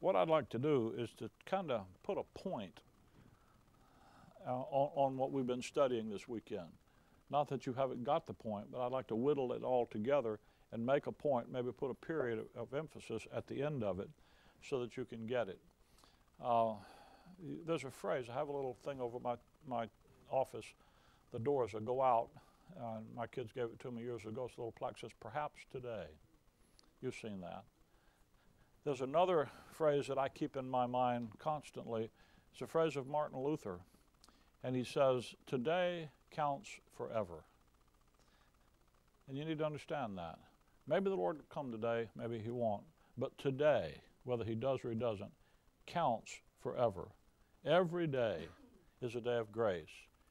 what 0.00 0.16
I'd 0.16 0.28
like 0.28 0.48
to 0.50 0.58
do 0.58 0.94
is 0.96 1.10
to 1.18 1.30
kind 1.46 1.70
of 1.70 1.82
put 2.02 2.18
a 2.18 2.38
point 2.38 2.80
uh, 4.46 4.50
on, 4.50 4.90
on 4.94 5.16
what 5.16 5.30
we've 5.30 5.46
been 5.46 5.62
studying 5.62 6.10
this 6.10 6.26
weekend. 6.26 6.68
Not 7.30 7.48
that 7.50 7.66
you 7.66 7.72
haven't 7.74 8.02
got 8.02 8.26
the 8.26 8.32
point, 8.32 8.66
but 8.72 8.80
I'd 8.84 8.92
like 8.92 9.06
to 9.08 9.14
whittle 9.14 9.52
it 9.52 9.62
all 9.62 9.86
together 9.86 10.40
and 10.72 10.84
make 10.84 11.06
a 11.06 11.12
point, 11.12 11.52
maybe 11.52 11.70
put 11.72 11.90
a 11.90 11.94
period 11.94 12.38
of, 12.38 12.46
of 12.56 12.74
emphasis 12.74 13.26
at 13.34 13.46
the 13.46 13.62
end 13.62 13.84
of 13.84 14.00
it 14.00 14.08
so 14.62 14.80
that 14.80 14.96
you 14.96 15.04
can 15.04 15.26
get 15.26 15.48
it. 15.48 15.58
Uh, 16.42 16.74
there's 17.66 17.84
a 17.84 17.90
phrase, 17.90 18.26
I 18.30 18.34
have 18.34 18.48
a 18.48 18.52
little 18.52 18.76
thing 18.84 19.00
over 19.00 19.18
my, 19.20 19.34
my 19.66 19.86
office, 20.30 20.66
the 21.32 21.38
doors 21.38 21.72
that 21.72 21.84
go 21.84 22.02
out. 22.02 22.28
Uh, 22.78 22.98
my 23.16 23.26
kids 23.26 23.52
gave 23.52 23.64
it 23.64 23.80
to 23.80 23.90
me 23.90 24.02
years 24.02 24.24
ago. 24.24 24.46
It's 24.46 24.56
a 24.56 24.60
little 24.60 24.72
plaque 24.72 24.98
says, 24.98 25.10
perhaps 25.20 25.60
today. 25.72 26.06
You've 27.02 27.16
seen 27.16 27.40
that. 27.40 27.64
There's 28.84 29.02
another 29.02 29.48
phrase 29.72 30.06
that 30.06 30.18
I 30.18 30.28
keep 30.28 30.56
in 30.56 30.68
my 30.68 30.86
mind 30.86 31.28
constantly. 31.38 32.10
It's 32.52 32.62
a 32.62 32.66
phrase 32.66 32.96
of 32.96 33.06
Martin 33.06 33.38
Luther. 33.38 33.80
And 34.64 34.74
he 34.74 34.84
says, 34.84 35.34
Today 35.46 36.08
counts 36.30 36.70
forever. 36.96 37.44
And 39.28 39.36
you 39.36 39.44
need 39.44 39.58
to 39.58 39.66
understand 39.66 40.16
that. 40.16 40.38
Maybe 40.86 41.10
the 41.10 41.16
Lord 41.16 41.36
will 41.36 41.44
come 41.50 41.70
today, 41.70 42.08
maybe 42.16 42.38
He 42.38 42.50
won't. 42.50 42.82
But 43.18 43.36
today, 43.36 44.00
whether 44.24 44.44
He 44.44 44.54
does 44.54 44.84
or 44.84 44.90
He 44.90 44.96
doesn't, 44.96 45.30
counts 45.86 46.40
forever. 46.60 47.08
Every 47.64 48.06
day 48.06 48.48
is 49.02 49.14
a 49.14 49.20
day 49.20 49.36
of 49.36 49.52
grace. 49.52 49.90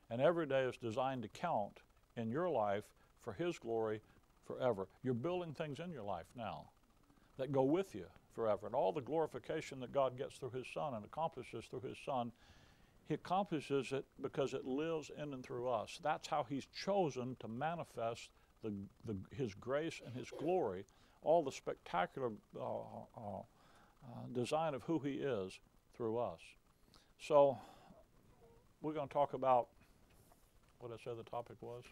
And 0.10 0.22
every 0.22 0.48
day 0.48 0.64
is 0.64 0.76
designed 0.78 1.22
to 1.22 1.30
count 1.30 1.82
in 2.18 2.32
your 2.32 2.50
life 2.50 2.84
for 3.22 3.34
His 3.34 3.60
glory 3.60 4.02
forever. 4.46 4.88
You're 5.04 5.14
building 5.14 5.54
things 5.54 5.80
in 5.80 5.92
your 5.92 6.04
life 6.04 6.26
now 6.36 6.66
that 7.38 7.52
go 7.52 7.64
with 7.64 7.94
you 7.94 8.06
forever. 8.40 8.68
And 8.68 8.74
all 8.76 8.94
the 8.94 9.02
glorification 9.02 9.82
that 9.82 9.92
God 9.92 10.18
gets 10.18 10.38
through 10.38 10.52
His 10.52 10.66
Son 10.74 10.94
and 10.94 11.04
accomplishes 11.04 11.66
through 11.66 11.82
His 11.82 11.98
Son 12.06 12.32
he 13.10 13.16
accomplishes 13.16 13.92
it 13.92 14.06
because 14.22 14.54
it 14.54 14.66
lives 14.66 15.10
in 15.18 15.34
and 15.34 15.44
through 15.44 15.68
us. 15.68 16.00
That's 16.04 16.28
how 16.28 16.46
He's 16.48 16.68
chosen 16.86 17.36
to 17.40 17.48
manifest 17.48 18.30
the, 18.64 18.72
the, 19.04 19.18
His 19.36 19.56
grace 19.56 20.00
and 20.06 20.16
His 20.16 20.30
glory, 20.30 20.86
all 21.24 21.44
the 21.44 21.52
spectacular 21.52 22.30
uh, 22.56 22.62
uh, 22.62 23.40
uh, 23.40 23.42
design 24.32 24.76
of 24.76 24.84
who 24.84 25.00
He 25.00 25.14
is 25.14 25.60
through 25.98 26.20
us. 26.20 26.40
So, 27.20 27.58
we're 28.82 28.94
going 28.94 29.08
to 29.08 29.14
talk 29.14 29.34
about 29.34 29.70
what 30.78 30.92
I 30.92 31.04
said 31.04 31.18
the 31.18 31.30
topic 31.30 31.58
was. 31.62 31.84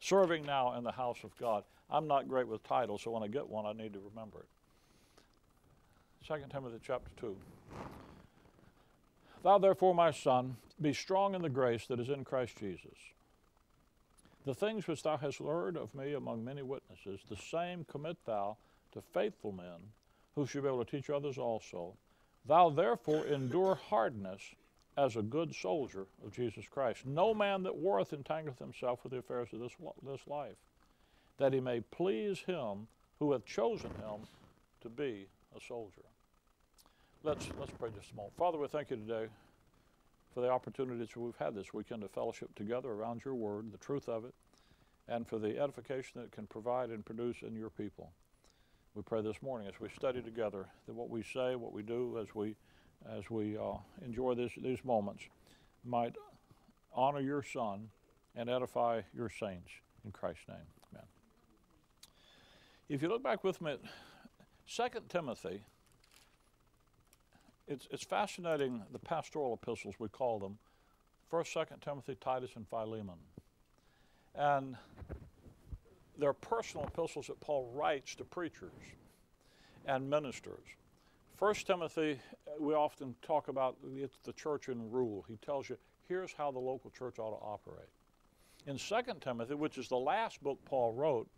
Serving 0.00 0.44
now 0.44 0.76
in 0.76 0.82
the 0.82 0.92
house 0.92 1.18
of 1.22 1.30
God. 1.38 1.62
I'm 1.90 2.06
not 2.06 2.28
great 2.28 2.48
with 2.48 2.62
titles, 2.64 3.02
so 3.02 3.10
when 3.10 3.22
I 3.22 3.28
get 3.28 3.48
one, 3.48 3.66
I 3.66 3.72
need 3.72 3.92
to 3.92 4.00
remember 4.00 4.40
it. 4.40 4.48
2 6.26 6.34
Timothy 6.50 6.78
chapter 6.84 7.10
2. 7.20 7.36
Thou 9.44 9.58
therefore, 9.58 9.94
my 9.94 10.10
son, 10.10 10.56
be 10.80 10.92
strong 10.92 11.34
in 11.34 11.42
the 11.42 11.48
grace 11.48 11.86
that 11.86 12.00
is 12.00 12.08
in 12.08 12.24
Christ 12.24 12.56
Jesus. 12.58 12.98
The 14.44 14.54
things 14.54 14.86
which 14.86 15.02
thou 15.02 15.16
hast 15.16 15.40
learned 15.40 15.76
of 15.76 15.94
me 15.94 16.14
among 16.14 16.44
many 16.44 16.62
witnesses, 16.62 17.20
the 17.28 17.36
same 17.36 17.84
commit 17.84 18.16
thou 18.26 18.56
to 18.92 19.00
faithful 19.00 19.52
men, 19.52 19.92
who 20.34 20.46
shall 20.46 20.62
be 20.62 20.68
able 20.68 20.84
to 20.84 20.90
teach 20.90 21.10
others 21.10 21.38
also. 21.38 21.94
Thou 22.44 22.70
therefore 22.70 23.26
endure 23.26 23.76
hardness 23.76 24.42
as 24.96 25.16
a 25.16 25.22
good 25.22 25.54
soldier 25.54 26.06
of 26.24 26.32
Jesus 26.32 26.66
Christ. 26.68 27.06
No 27.06 27.34
man 27.34 27.62
that 27.64 27.76
warreth 27.76 28.12
entangleth 28.12 28.58
himself 28.58 29.02
with 29.02 29.12
the 29.12 29.18
affairs 29.18 29.48
of 29.52 29.60
this, 29.60 29.72
this 30.02 30.26
life, 30.26 30.56
that 31.38 31.52
he 31.52 31.60
may 31.60 31.80
please 31.80 32.40
him 32.40 32.86
who 33.18 33.32
hath 33.32 33.44
chosen 33.44 33.90
him 33.90 34.26
to 34.80 34.88
be 34.88 35.26
a 35.56 35.60
soldier. 35.60 36.02
Let's, 37.22 37.48
let's 37.58 37.72
pray 37.78 37.90
just 37.94 38.12
a 38.12 38.16
moment. 38.16 38.36
Father, 38.36 38.58
we 38.58 38.68
thank 38.68 38.90
you 38.90 38.96
today 38.96 39.26
for 40.32 40.40
the 40.40 40.50
opportunities 40.50 41.16
we've 41.16 41.36
had 41.36 41.54
this 41.54 41.72
weekend 41.72 42.02
to 42.02 42.08
fellowship 42.08 42.54
together 42.54 42.90
around 42.90 43.22
your 43.24 43.34
word, 43.34 43.72
the 43.72 43.78
truth 43.78 44.08
of 44.08 44.24
it, 44.24 44.34
and 45.08 45.26
for 45.26 45.38
the 45.38 45.58
edification 45.58 46.20
that 46.20 46.26
it 46.26 46.32
can 46.32 46.46
provide 46.46 46.90
and 46.90 47.04
produce 47.04 47.38
in 47.42 47.54
your 47.54 47.70
people. 47.70 48.12
We 48.94 49.02
pray 49.02 49.22
this 49.22 49.42
morning 49.42 49.68
as 49.68 49.80
we 49.80 49.88
study 49.88 50.22
together 50.22 50.66
that 50.86 50.94
what 50.94 51.10
we 51.10 51.22
say, 51.22 51.54
what 51.54 51.72
we 51.72 51.82
do, 51.82 52.18
as 52.20 52.34
we, 52.34 52.54
as 53.10 53.30
we 53.30 53.56
uh, 53.56 53.76
enjoy 54.04 54.34
this, 54.34 54.52
these 54.56 54.84
moments, 54.84 55.24
might 55.84 56.14
honor 56.94 57.20
your 57.20 57.42
Son 57.42 57.88
and 58.34 58.48
edify 58.48 59.02
your 59.14 59.30
saints. 59.30 59.70
In 60.04 60.12
Christ's 60.12 60.48
name. 60.48 60.58
If 62.88 63.02
you 63.02 63.08
look 63.08 63.22
back 63.22 63.42
with 63.42 63.60
me 63.60 63.76
2 64.72 64.82
Timothy, 65.08 65.60
it's, 67.66 67.88
it's 67.90 68.04
fascinating 68.04 68.84
the 68.92 68.98
pastoral 69.00 69.58
epistles, 69.60 69.96
we 69.98 70.08
call 70.08 70.38
them 70.38 70.56
1st, 71.32 71.66
2nd 71.66 71.80
Timothy, 71.80 72.16
Titus, 72.20 72.50
and 72.54 72.64
Philemon. 72.68 73.18
And 74.36 74.76
they're 76.16 76.32
personal 76.32 76.86
epistles 76.86 77.26
that 77.26 77.40
Paul 77.40 77.72
writes 77.74 78.14
to 78.14 78.24
preachers 78.24 78.70
and 79.84 80.08
ministers. 80.08 80.64
First 81.36 81.66
Timothy, 81.66 82.20
we 82.60 82.74
often 82.74 83.16
talk 83.20 83.48
about 83.48 83.76
it's 83.96 84.18
the 84.22 84.32
church 84.32 84.68
in 84.68 84.92
rule. 84.92 85.24
He 85.28 85.36
tells 85.38 85.68
you, 85.68 85.76
here's 86.08 86.32
how 86.32 86.52
the 86.52 86.60
local 86.60 86.90
church 86.90 87.18
ought 87.18 87.36
to 87.36 87.44
operate. 87.44 87.88
In 88.68 88.78
Second 88.78 89.20
Timothy, 89.22 89.54
which 89.54 89.76
is 89.76 89.88
the 89.88 89.96
last 89.96 90.40
book 90.40 90.58
Paul 90.64 90.92
wrote, 90.92 91.28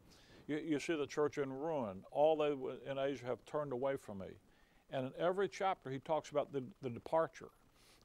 you, 0.48 0.56
you 0.56 0.78
see 0.80 0.96
the 0.96 1.06
church 1.06 1.38
in 1.38 1.52
ruin. 1.52 2.02
All 2.10 2.36
they 2.36 2.90
in 2.90 2.98
Asia 2.98 3.26
have 3.26 3.44
turned 3.44 3.72
away 3.72 3.96
from 3.96 4.18
me. 4.18 4.26
And 4.90 5.06
in 5.06 5.12
every 5.18 5.48
chapter, 5.48 5.90
he 5.90 5.98
talks 5.98 6.30
about 6.30 6.52
the, 6.52 6.64
the 6.82 6.90
departure. 6.90 7.50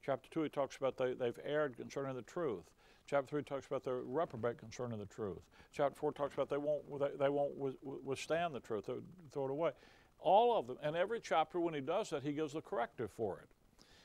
Chapter 0.04 0.28
2, 0.30 0.42
he 0.42 0.48
talks 0.50 0.76
about 0.76 0.96
they, 0.98 1.14
they've 1.14 1.38
erred 1.44 1.76
concerning 1.76 2.14
the 2.14 2.22
truth. 2.22 2.64
Chapter 3.06 3.36
3 3.36 3.42
talks 3.42 3.66
about 3.66 3.84
the 3.84 3.94
reprobate 3.94 4.58
concerning 4.58 4.98
the 4.98 5.06
truth. 5.06 5.40
Chapter 5.72 5.98
4 5.98 6.12
talks 6.12 6.34
about 6.34 6.50
they 6.50 6.58
won't, 6.58 6.82
they, 7.00 7.24
they 7.24 7.28
won't 7.28 7.54
withstand 7.82 8.54
the 8.54 8.60
truth, 8.60 8.86
they 8.86 8.94
throw 9.32 9.46
it 9.46 9.50
away. 9.50 9.70
All 10.18 10.58
of 10.58 10.66
them. 10.66 10.78
And 10.82 10.96
every 10.96 11.20
chapter, 11.20 11.60
when 11.60 11.74
he 11.74 11.80
does 11.80 12.10
that, 12.10 12.22
he 12.22 12.32
gives 12.32 12.52
the 12.52 12.60
corrective 12.60 13.10
for 13.10 13.40
it. 13.40 13.48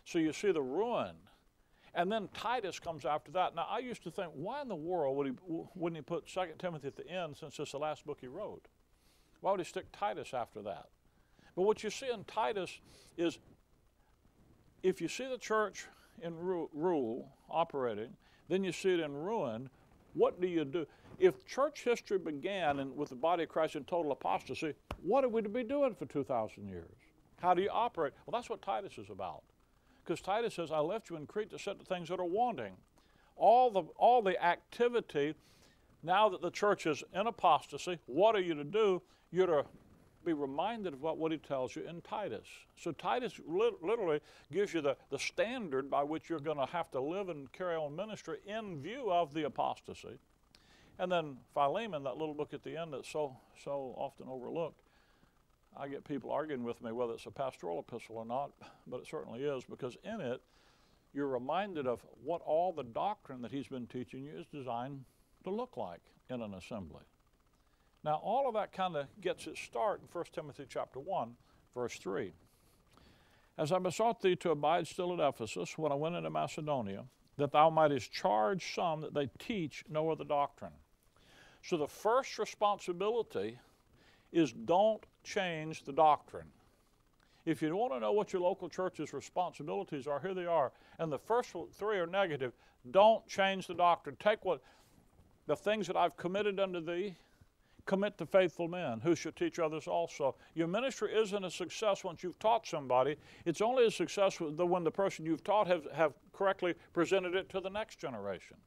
So 0.05 0.19
you 0.19 0.34
see 0.34 0.51
the 0.51 0.62
ruin. 0.62 1.15
And 1.96 2.12
then 2.12 2.29
Titus 2.34 2.79
comes 2.79 3.05
after 3.05 3.31
that. 3.31 3.55
Now, 3.55 3.67
I 3.69 3.79
used 3.79 4.03
to 4.03 4.12
think, 4.12 4.29
why 4.34 4.62
in 4.62 4.67
the 4.67 4.75
world 4.75 5.17
would 5.17 5.27
he, 5.27 5.34
wouldn't 5.75 5.98
he 5.98 6.01
put 6.01 6.27
2 6.27 6.41
Timothy 6.58 6.88
at 6.88 6.96
the 6.96 7.08
end 7.08 7.38
since 7.38 7.60
it's 7.60 7.72
the 7.72 7.79
last 7.79 8.05
book 8.05 8.19
he 8.22 8.27
wrote? 8.27 8.67
Why 9.41 9.51
would 9.51 9.60
he 9.60 9.65
stick 9.65 9.86
Titus 9.91 10.34
after 10.34 10.62
that? 10.63 10.89
But 11.55 11.63
what 11.63 11.84
you 11.84 11.89
see 11.89 12.10
in 12.12 12.24
Titus 12.25 12.79
is 13.17 13.39
if 14.84 15.01
you 15.01 15.08
see 15.08 15.27
the 15.27 15.38
church 15.38 15.88
in 16.22 16.38
ru- 16.38 16.69
rule 16.74 17.29
operating, 17.50 18.15
then 18.50 18.63
you 18.63 18.72
see 18.72 18.93
it 18.93 19.00
in 19.00 19.13
ruin. 19.13 19.69
What 20.13 20.39
do 20.41 20.48
you 20.48 20.65
do? 20.65 20.86
If 21.19 21.46
church 21.46 21.84
history 21.84 22.17
began 22.17 22.79
in, 22.79 22.96
with 22.96 23.10
the 23.10 23.15
body 23.15 23.43
of 23.43 23.50
Christ 23.50 23.75
in 23.75 23.84
total 23.84 24.12
apostasy, 24.12 24.74
what 25.01 25.24
are 25.24 25.29
we 25.29 25.41
to 25.41 25.50
be 25.50 25.63
doing 25.63 25.93
for 25.96 26.05
2,000 26.05 26.67
years? 26.67 26.96
How 27.41 27.53
do 27.53 27.62
you 27.62 27.69
operate? 27.72 28.13
Well, 28.25 28.39
that's 28.39 28.50
what 28.50 28.62
Titus 28.62 28.98
is 28.98 29.10
about. 29.10 29.43
Because 30.10 30.22
Titus 30.22 30.56
says, 30.56 30.72
I 30.72 30.80
left 30.80 31.12
you 31.12 31.18
in 31.18 31.28
Crete 31.28 31.51
to 31.51 31.60
set 31.60 31.78
the 31.78 31.86
things 31.86 32.10
that 32.10 32.20
are 32.20 32.25
wanting. 32.25 32.74
All 33.36 33.70
the, 33.70 33.84
all 33.96 34.24
the 34.24 34.44
activity, 34.44 35.36
now 36.01 36.30
that 36.30 36.42
the 36.42 36.50
church 36.50 36.88
is 36.88 37.04
in 37.13 37.28
apostasy, 37.28 38.00
what 38.08 38.36
are 38.36 38.42
you 38.42 38.56
to 38.56 38.63
do? 38.63 39.04
You're 39.32 39.46
to 39.46 39.66
be 40.25 40.34
reminded 40.34 40.94
of 40.94 41.01
what, 41.04 41.20
what 41.20 41.32
he 41.32 41.38
tells 41.38 41.75
you 41.75 41.88
in 41.88 42.01
Titus. 42.01 42.48
So 42.75 42.92
Titus 42.92 43.39
li- 43.46 43.70
literally 43.84 44.20
gives 44.51 44.74
you 44.74 44.82
the, 44.82 44.98
the 45.12 45.20
standard 45.20 45.92
by 45.92 46.01
which 46.01 46.28
you're 46.28 46.39
going 46.39 46.58
to 46.58 46.66
have 46.66 46.89
to 46.89 47.00
live 47.00 47.30
and 47.30 47.51
carry 47.51 47.75
on 47.75 47.96
ministry 47.96 48.39
in 48.48 48.82
view 48.82 49.12
of 49.12 49.32
the 49.36 49.46
apostasy. 49.46 50.18
And 50.98 51.12
then 51.12 51.38
Philemon, 51.54 52.04
that 52.06 52.18
little 52.18 52.34
book 52.34 52.56
at 52.56 52.63
the 52.63 52.75
end 52.75 52.94
that's 52.94 53.12
so, 53.12 53.38
so 53.63 53.94
often 53.96 54.25
overlooked. 54.28 54.82
I 55.78 55.88
get 55.88 56.04
people 56.04 56.32
arguing 56.32 56.64
with 56.64 56.82
me 56.82 56.92
whether 56.92 57.14
it's 57.14 57.26
a 57.26 57.32
pastoral 57.32 57.80
epistle 57.80 58.18
or 58.18 58.26
not, 58.26 58.52
but 58.88 58.98
it 59.02 59.08
certainly 59.08 59.44
is 59.44 59.64
because 59.64 59.98
in 60.04 60.22
it 60.22 60.42
you're 61.14 61.28
reminded 61.28 61.88
of 61.88 62.06
what 62.24 62.42
all 62.46 62.72
the 62.72 62.84
doctrine 62.84 63.42
that 63.42 63.52
he's 63.52 63.68
been 63.68 63.88
teaching 63.88 64.24
you 64.26 64.38
is 64.38 64.46
designed 64.48 65.04
to 65.44 65.50
look 65.50 65.78
like 65.78 66.02
in 66.30 66.42
an 66.42 66.54
assembly. 66.54 67.04
Now, 68.04 68.16
all 68.24 68.48
of 68.48 68.54
that 68.54 68.72
kind 68.72 68.96
of 68.96 69.08
gets 69.20 69.48
its 69.48 69.60
start 69.60 70.02
in 70.02 70.08
1 70.12 70.26
Timothy 70.32 70.66
chapter 70.70 71.00
1, 71.00 71.36
verse 71.74 71.98
3. 71.98 72.32
As 73.58 73.72
I 73.72 73.80
besought 73.80 74.22
thee 74.22 74.36
to 74.38 74.52
abide 74.52 74.88
still 74.88 75.14
at 75.14 75.28
Ephesus 75.28 75.78
when 75.78 75.92
I 75.92 75.96
went 75.96 76.16
into 76.16 76.30
Macedonia, 76.30 77.06
that 77.38 77.52
thou 77.52 77.70
mightest 77.70 78.12
charge 78.12 78.74
some 78.74 79.02
that 79.02 79.14
they 79.14 79.30
teach 79.38 79.84
no 79.90 80.10
other 80.10 80.24
doctrine. 80.24 80.72
So 81.62 81.76
the 81.76 81.88
first 81.88 82.40
responsibility 82.40 83.60
is 84.32 84.54
don't 84.54 85.06
change 85.24 85.84
the 85.84 85.94
doctrine. 85.94 86.48
If 87.46 87.62
you 87.62 87.76
want 87.76 87.94
to 87.94 88.00
know 88.00 88.12
what 88.12 88.34
your 88.34 88.42
local 88.42 88.70
church's 88.70 89.14
responsibilities 89.14 90.08
are, 90.08 90.20
here 90.20 90.34
they 90.34 90.46
are. 90.46 90.72
And 91.00 91.12
the 91.12 91.18
first 91.18 91.56
three 91.74 91.98
are 91.98 92.08
negative. 92.08 92.54
Don't 92.92 93.26
change 93.28 93.68
the 93.68 93.74
doctrine. 93.74 94.16
Take 94.20 94.46
what 94.46 94.62
the 95.48 95.56
things 95.56 95.88
that 95.88 95.96
I've 95.96 96.16
committed 96.16 96.60
unto 96.60 96.80
thee, 96.80 97.16
commit 97.86 98.20
to 98.20 98.26
faithful 98.28 98.68
men 98.68 99.00
who 99.00 99.16
should 99.16 99.36
teach 99.36 99.58
others 99.58 99.88
also. 99.88 100.36
Your 100.54 100.68
ministry 100.68 101.12
isn't 101.12 101.44
a 101.44 101.50
success 101.50 102.04
once 102.04 102.22
you've 102.22 102.38
taught 102.38 102.68
somebody. 102.68 103.16
It's 103.46 103.62
only 103.62 103.88
a 103.88 103.92
success 103.92 104.40
when 104.40 104.84
the 104.84 104.92
person 104.92 105.26
you've 105.26 105.44
taught 105.44 105.66
have, 105.66 105.88
have 105.92 106.14
correctly 106.32 106.76
presented 106.94 107.34
it 107.34 107.50
to 107.50 107.60
the 107.60 107.70
next 107.70 107.98
generation. 107.98 108.58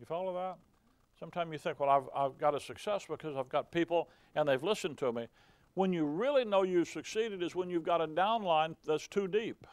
You 0.00 0.06
follow 0.06 0.34
that? 0.34 0.58
Sometimes 1.18 1.50
you 1.52 1.58
think, 1.58 1.80
well, 1.80 1.88
I've, 1.88 2.08
I've 2.14 2.38
got 2.38 2.54
a 2.54 2.60
success 2.60 3.06
because 3.08 3.36
I've 3.36 3.48
got 3.48 3.72
people 3.72 4.08
and 4.34 4.48
they've 4.48 4.62
listened 4.62 4.98
to 4.98 5.12
me. 5.12 5.26
When 5.74 5.92
you 5.92 6.04
really 6.04 6.44
know 6.44 6.62
you've 6.62 6.88
succeeded 6.88 7.42
is 7.42 7.54
when 7.54 7.70
you've 7.70 7.84
got 7.84 8.00
a 8.00 8.06
downline 8.06 8.76
that's 8.86 9.06
too 9.08 9.28
deep. 9.28 9.66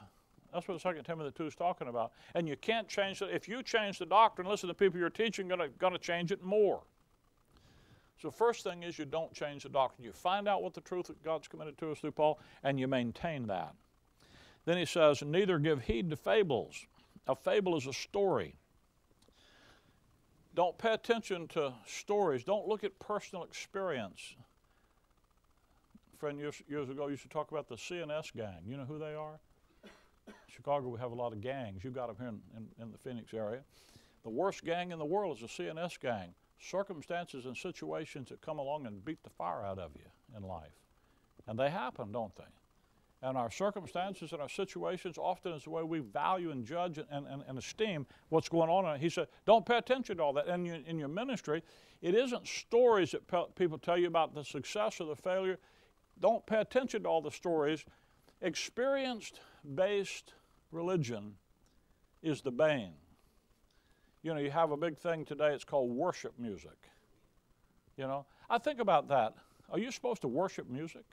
That's 0.54 0.68
what 0.68 0.80
2 0.80 1.02
Timothy 1.04 1.32
2 1.36 1.48
is 1.48 1.56
talking 1.56 1.88
about. 1.88 2.12
And 2.36 2.48
you 2.48 2.56
can't 2.56 2.88
change 2.88 3.22
it. 3.22 3.30
If 3.34 3.48
you 3.48 3.64
change 3.64 4.00
the 4.00 4.06
doctrine, 4.06 4.48
listen, 4.48 4.68
to 4.68 4.74
the 4.74 4.78
people 4.78 5.00
you're 5.00 5.10
teaching 5.10 5.52
are 5.52 5.68
going 5.80 5.94
to 5.94 6.00
change 6.00 6.32
it 6.32 6.44
more. 6.44 6.84
So, 8.22 8.30
first 8.30 8.64
thing 8.64 8.84
is 8.84 9.00
you 9.00 9.06
don't 9.06 9.34
change 9.34 9.64
the 9.64 9.70
doctrine. 9.70 10.06
You 10.06 10.14
find 10.14 10.48
out 10.48 10.62
what 10.62 10.74
the 10.74 10.82
truth 10.82 11.08
that 11.08 11.22
God's 11.24 11.48
committed 11.48 11.78
to 11.80 11.92
us 11.92 12.00
through 12.00 12.12
Paul, 12.12 12.40
and 12.64 12.80
you 12.80 12.88
maintain 12.88 13.48
that. 13.48 13.74
Then 14.66 14.78
he 14.78 14.86
says, 14.86 15.24
Neither 15.24 15.60
give 15.60 15.82
heed 15.82 16.10
to 16.12 16.16
fables. 16.16 16.86
A 17.28 17.36
fable 17.36 17.76
is 17.76 17.88
a 17.88 17.94
story. 17.94 18.56
Don't 20.56 20.78
pay 20.78 20.94
attention 20.94 21.48
to 21.50 21.74
stories. 21.88 22.44
Don't 22.44 22.68
look 22.68 22.84
at 22.84 22.98
personal 23.00 23.44
experience. 23.44 24.36
A 26.14 26.18
friend 26.18 26.38
years, 26.38 26.62
years 26.68 26.90
ago 26.90 27.08
used 27.08 27.24
to 27.24 27.30
talk 27.30 27.52
about 27.52 27.68
the 27.68 27.76
CNS 27.76 28.34
gang. 28.36 28.60
You 28.68 28.78
know 28.78 28.86
who 28.86 29.00
they 29.00 29.16
are? 29.16 29.40
Chicago, 30.48 30.90
we 30.90 31.00
have 31.00 31.12
a 31.12 31.16
lot 31.16 31.34
of 31.34 31.42
gangs. 31.42 31.84
You've 31.84 31.96
got 31.96 32.08
them 32.08 32.16
here 32.20 32.28
in, 32.28 32.40
in, 32.56 32.84
in 32.84 32.92
the 32.92 32.98
Phoenix 32.98 33.34
area. 33.34 33.62
The 34.24 34.30
worst 34.30 34.64
gang 34.64 34.92
in 34.92 35.00
the 35.00 35.06
world 35.06 35.38
is 35.38 35.42
the 35.42 35.64
CNS 35.64 36.00
gang 36.00 36.34
circumstances 36.64 37.46
and 37.46 37.58
situations 37.58 38.30
that 38.30 38.42
come 38.42 38.60
along 38.60 38.86
and 38.86 39.04
beat 39.04 39.22
the 39.24 39.30
fire 39.30 39.64
out 39.66 39.80
of 39.80 39.92
you 39.96 40.38
in 40.38 40.44
life. 40.44 40.72
And 41.48 41.60
they 41.60 41.70
happen, 41.70 42.12
don't 42.12 42.36
they? 42.36 42.44
And 43.24 43.38
our 43.38 43.50
circumstances 43.50 44.34
and 44.34 44.42
our 44.42 44.50
situations 44.50 45.18
often 45.18 45.54
is 45.54 45.64
the 45.64 45.70
way 45.70 45.82
we 45.82 46.00
value 46.00 46.52
and 46.52 46.66
judge 46.66 46.98
and, 46.98 47.08
and, 47.10 47.42
and 47.48 47.58
esteem 47.58 48.06
what's 48.28 48.50
going 48.50 48.70
on. 48.70 49.00
he 49.00 49.10
said, 49.10 49.28
don't 49.46 49.66
pay 49.66 49.78
attention 49.78 50.18
to 50.18 50.24
all 50.24 50.34
that. 50.34 50.48
And 50.48 50.68
in 50.68 51.00
your 51.00 51.08
ministry, 51.08 51.64
it 52.02 52.16
isn't 52.16 52.46
stories 52.46 53.12
that 53.12 53.26
pe- 53.26 53.46
people 53.56 53.78
tell 53.78 53.98
you 53.98 54.08
about 54.08 54.36
the 54.36 54.44
success 54.44 55.00
or 55.00 55.06
the 55.06 55.16
failure. 55.16 55.58
don't 56.20 56.46
pay 56.46 56.60
attention 56.60 57.04
to 57.04 57.10
all 57.10 57.22
the 57.22 57.32
stories. 57.32 57.86
Experienced 58.42 59.40
based 59.74 60.34
religion 60.72 61.36
is 62.22 62.42
the 62.42 62.52
bane. 62.52 62.92
You 64.22 64.34
know, 64.34 64.42
you 64.42 64.52
have 64.52 64.72
a 64.72 64.78
big 64.78 64.98
thing 64.98 65.24
today, 65.24 65.54
it's 65.54 65.64
called 65.64 65.92
worship 65.92 66.34
music. 66.38 66.90
You 67.96 68.04
know, 68.04 68.26
I 68.50 68.58
think 68.58 68.82
about 68.82 69.08
that. 69.08 69.36
Are 69.70 69.80
you 69.80 69.92
supposed 69.92 70.22
to 70.24 70.28
worship 70.28 70.70
music? 70.70 71.06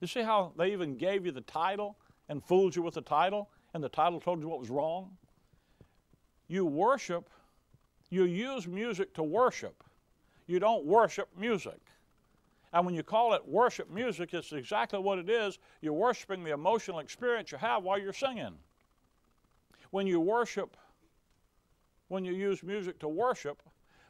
You 0.00 0.06
see 0.06 0.22
how 0.22 0.52
they 0.56 0.72
even 0.72 0.96
gave 0.96 1.26
you 1.26 1.32
the 1.32 1.42
title 1.42 1.96
and 2.28 2.42
fooled 2.42 2.74
you 2.74 2.82
with 2.82 2.94
the 2.94 3.02
title, 3.02 3.50
and 3.74 3.84
the 3.84 3.88
title 3.88 4.20
told 4.20 4.40
you 4.40 4.48
what 4.48 4.60
was 4.60 4.70
wrong? 4.70 5.10
You 6.48 6.64
worship, 6.64 7.28
you 8.08 8.24
use 8.24 8.66
music 8.66 9.14
to 9.14 9.22
worship. 9.22 9.84
You 10.46 10.58
don't 10.58 10.84
worship 10.84 11.28
music. 11.38 11.78
And 12.72 12.86
when 12.86 12.94
you 12.94 13.02
call 13.02 13.34
it 13.34 13.46
worship 13.46 13.90
music, 13.90 14.32
it's 14.32 14.52
exactly 14.52 14.98
what 14.98 15.18
it 15.18 15.28
is. 15.28 15.58
You're 15.80 15.92
worshiping 15.92 16.44
the 16.44 16.52
emotional 16.52 17.00
experience 17.00 17.52
you 17.52 17.58
have 17.58 17.82
while 17.82 17.98
you're 17.98 18.12
singing. 18.12 18.54
When 19.90 20.06
you 20.06 20.20
worship, 20.20 20.76
when 22.08 22.24
you 22.24 22.32
use 22.32 22.62
music 22.62 22.98
to 23.00 23.08
worship, 23.08 23.62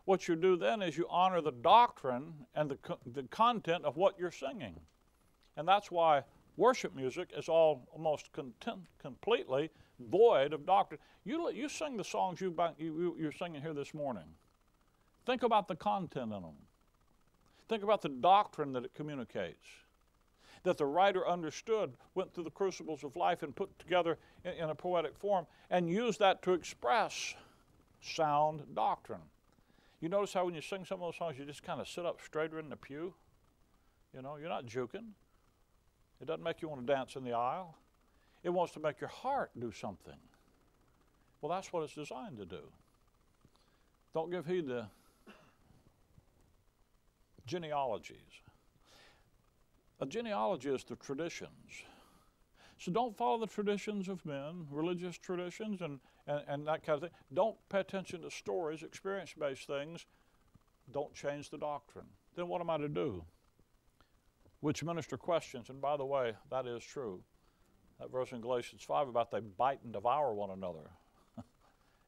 what 0.05 0.29
you 0.29 0.37
do 0.37 0.57
then 0.57 0.83
is 0.83 0.97
you 0.97 1.07
honor 1.09 1.41
the 1.41 1.53
doctrine 1.53 2.35
and 2.55 2.71
the, 2.71 2.79
the 3.07 3.23
content 3.25 3.85
of 3.85 3.97
what 3.97 4.19
you're 4.19 4.31
singing. 4.31 4.79
And 5.57 5.67
that's 5.67 5.91
why 5.91 6.23
worship 6.57 6.95
music 6.95 7.31
is 7.37 7.49
all 7.49 7.87
almost 7.93 8.33
content, 8.33 8.81
completely 9.01 9.71
void 10.11 10.53
of 10.53 10.67
doctrine. 10.67 11.01
You, 11.25 11.51
you 11.53 11.69
sing 11.69 11.97
the 11.97 12.05
songs 12.05 12.41
you, 12.41 12.55
you, 12.79 13.17
you're 13.19 13.33
singing 13.33 13.61
here 13.61 13.75
this 13.75 13.93
morning. 13.93 14.25
Think 15.27 15.43
about 15.43 15.69
the 15.69 15.77
content 15.77 16.33
in 16.33 16.43
them. 16.43 16.57
Think 17.69 17.83
about 17.83 18.03
the 18.03 18.09
doctrine 18.09 18.73
that 18.73 18.85
it 18.85 18.95
communicates. 18.95 19.69
That 20.65 20.77
the 20.77 20.87
writer 20.87 21.27
understood, 21.27 21.93
went 22.15 22.35
through 22.35 22.45
the 22.45 22.51
crucibles 22.51 23.05
of 23.05 23.17
life 23.17 23.43
and 23.43 23.55
put 23.55 23.79
together 23.79 24.19
in, 24.45 24.53
in 24.53 24.71
a 24.71 24.75
poetic 24.75 25.17
form, 25.17 25.47
and 25.71 25.89
used 25.89 26.19
that 26.19 26.43
to 26.43 26.53
express 26.53 27.35
sound 28.03 28.63
doctrine. 28.75 29.21
You 30.01 30.09
notice 30.09 30.33
how 30.33 30.47
when 30.47 30.55
you 30.55 30.63
sing 30.63 30.85
some 30.85 31.03
of 31.03 31.09
those 31.09 31.17
songs, 31.17 31.39
you 31.39 31.45
just 31.45 31.63
kind 31.63 31.81
of 31.81 31.89
sit 31.89 32.07
up 32.07 32.21
straighter 32.25 32.59
in 32.59 32.71
the 32.71 32.77
pew? 32.77 33.15
You 34.15 34.23
know, 34.23 34.37
you're 34.37 34.49
not 34.49 34.67
juking. 34.67 35.11
It 36.21 36.27
doesn't 36.27 36.43
make 36.43 36.63
you 36.63 36.69
want 36.69 36.87
to 36.87 36.93
dance 36.93 37.17
in 37.17 37.25
the 37.25 37.33
aisle. 37.33 37.77
It 38.43 38.51
wants 38.51 38.73
to 38.75 38.81
make 38.81 39.01
your 39.01 39.09
heart 39.09 39.51
do 39.59 39.73
something. 39.73 40.19
Well, 41.41 41.51
that's 41.51 41.73
what 41.73 41.83
it's 41.83 41.95
designed 41.95 42.37
to 42.39 42.45
do. 42.45 42.63
Don't 44.13 44.31
give 44.31 44.47
heed 44.47 44.69
to 44.69 44.89
genealogies. 47.47 48.17
A 50.01 50.07
genealogy 50.07 50.71
is 50.71 50.85
the 50.85 50.97
traditions. 50.97 51.85
So 52.79 52.91
don't 52.91 53.17
follow 53.17 53.39
the 53.39 53.47
traditions 53.47 54.09
of 54.09 54.25
men, 54.25 54.67
religious 54.71 55.19
traditions, 55.19 55.83
and, 55.83 56.01
and, 56.27 56.43
and 56.49 56.67
that 56.67 56.85
kind 56.85 56.97
of 56.97 57.03
thing. 57.03 57.11
Don't 57.35 57.57
pay 57.69 57.81
attention 57.81 58.23
to 58.23 58.31
stories, 58.31 58.83
experience 58.83 59.35
based 59.39 59.67
things. 59.67 60.07
Don't 60.93 61.13
change 61.15 61.51
the 61.51 61.59
doctrine. 61.59 62.07
Then 62.37 62.49
what 62.49 62.63
am 62.63 62.71
I 62.71 62.79
to 62.79 62.89
do? 62.89 63.23
Which 64.61 64.85
minister 64.85 65.17
questions, 65.17 65.71
and 65.71 65.81
by 65.81 65.97
the 65.97 66.05
way, 66.05 66.35
that 66.51 66.67
is 66.67 66.85
true. 66.85 67.23
That 67.99 68.11
verse 68.11 68.33
in 68.33 68.41
Galatians 68.41 68.83
5 68.83 69.09
about 69.09 69.31
they 69.31 69.41
bite 69.41 69.81
and 69.85 69.93
devour 69.93 70.35
one 70.35 70.51
another. 70.51 70.91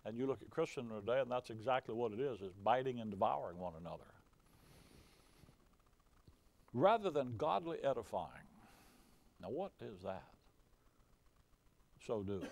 and 0.04 0.16
you 0.16 0.26
look 0.26 0.42
at 0.42 0.50
Christendom 0.50 1.00
today, 1.00 1.20
and 1.20 1.30
that's 1.30 1.50
exactly 1.50 1.94
what 1.94 2.12
it 2.12 2.20
is, 2.20 2.40
is 2.40 2.52
biting 2.62 3.00
and 3.00 3.10
devouring 3.10 3.58
one 3.58 3.74
another 3.80 4.04
rather 6.72 7.10
than 7.10 7.36
godly 7.36 7.78
edifying. 7.84 8.48
Now, 9.40 9.48
what 9.48 9.72
is 9.80 10.02
that? 10.02 10.24
So 12.06 12.22
do. 12.22 12.42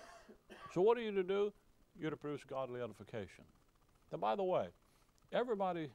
So, 0.73 0.81
what 0.81 0.97
are 0.97 1.01
you 1.01 1.11
to 1.11 1.23
do? 1.23 1.51
You're 1.99 2.11
to 2.11 2.17
produce 2.17 2.43
godly 2.43 2.81
edification. 2.81 3.43
Now, 4.11 4.17
by 4.17 4.35
the 4.35 4.43
way, 4.43 4.67
everybody, 5.31 5.89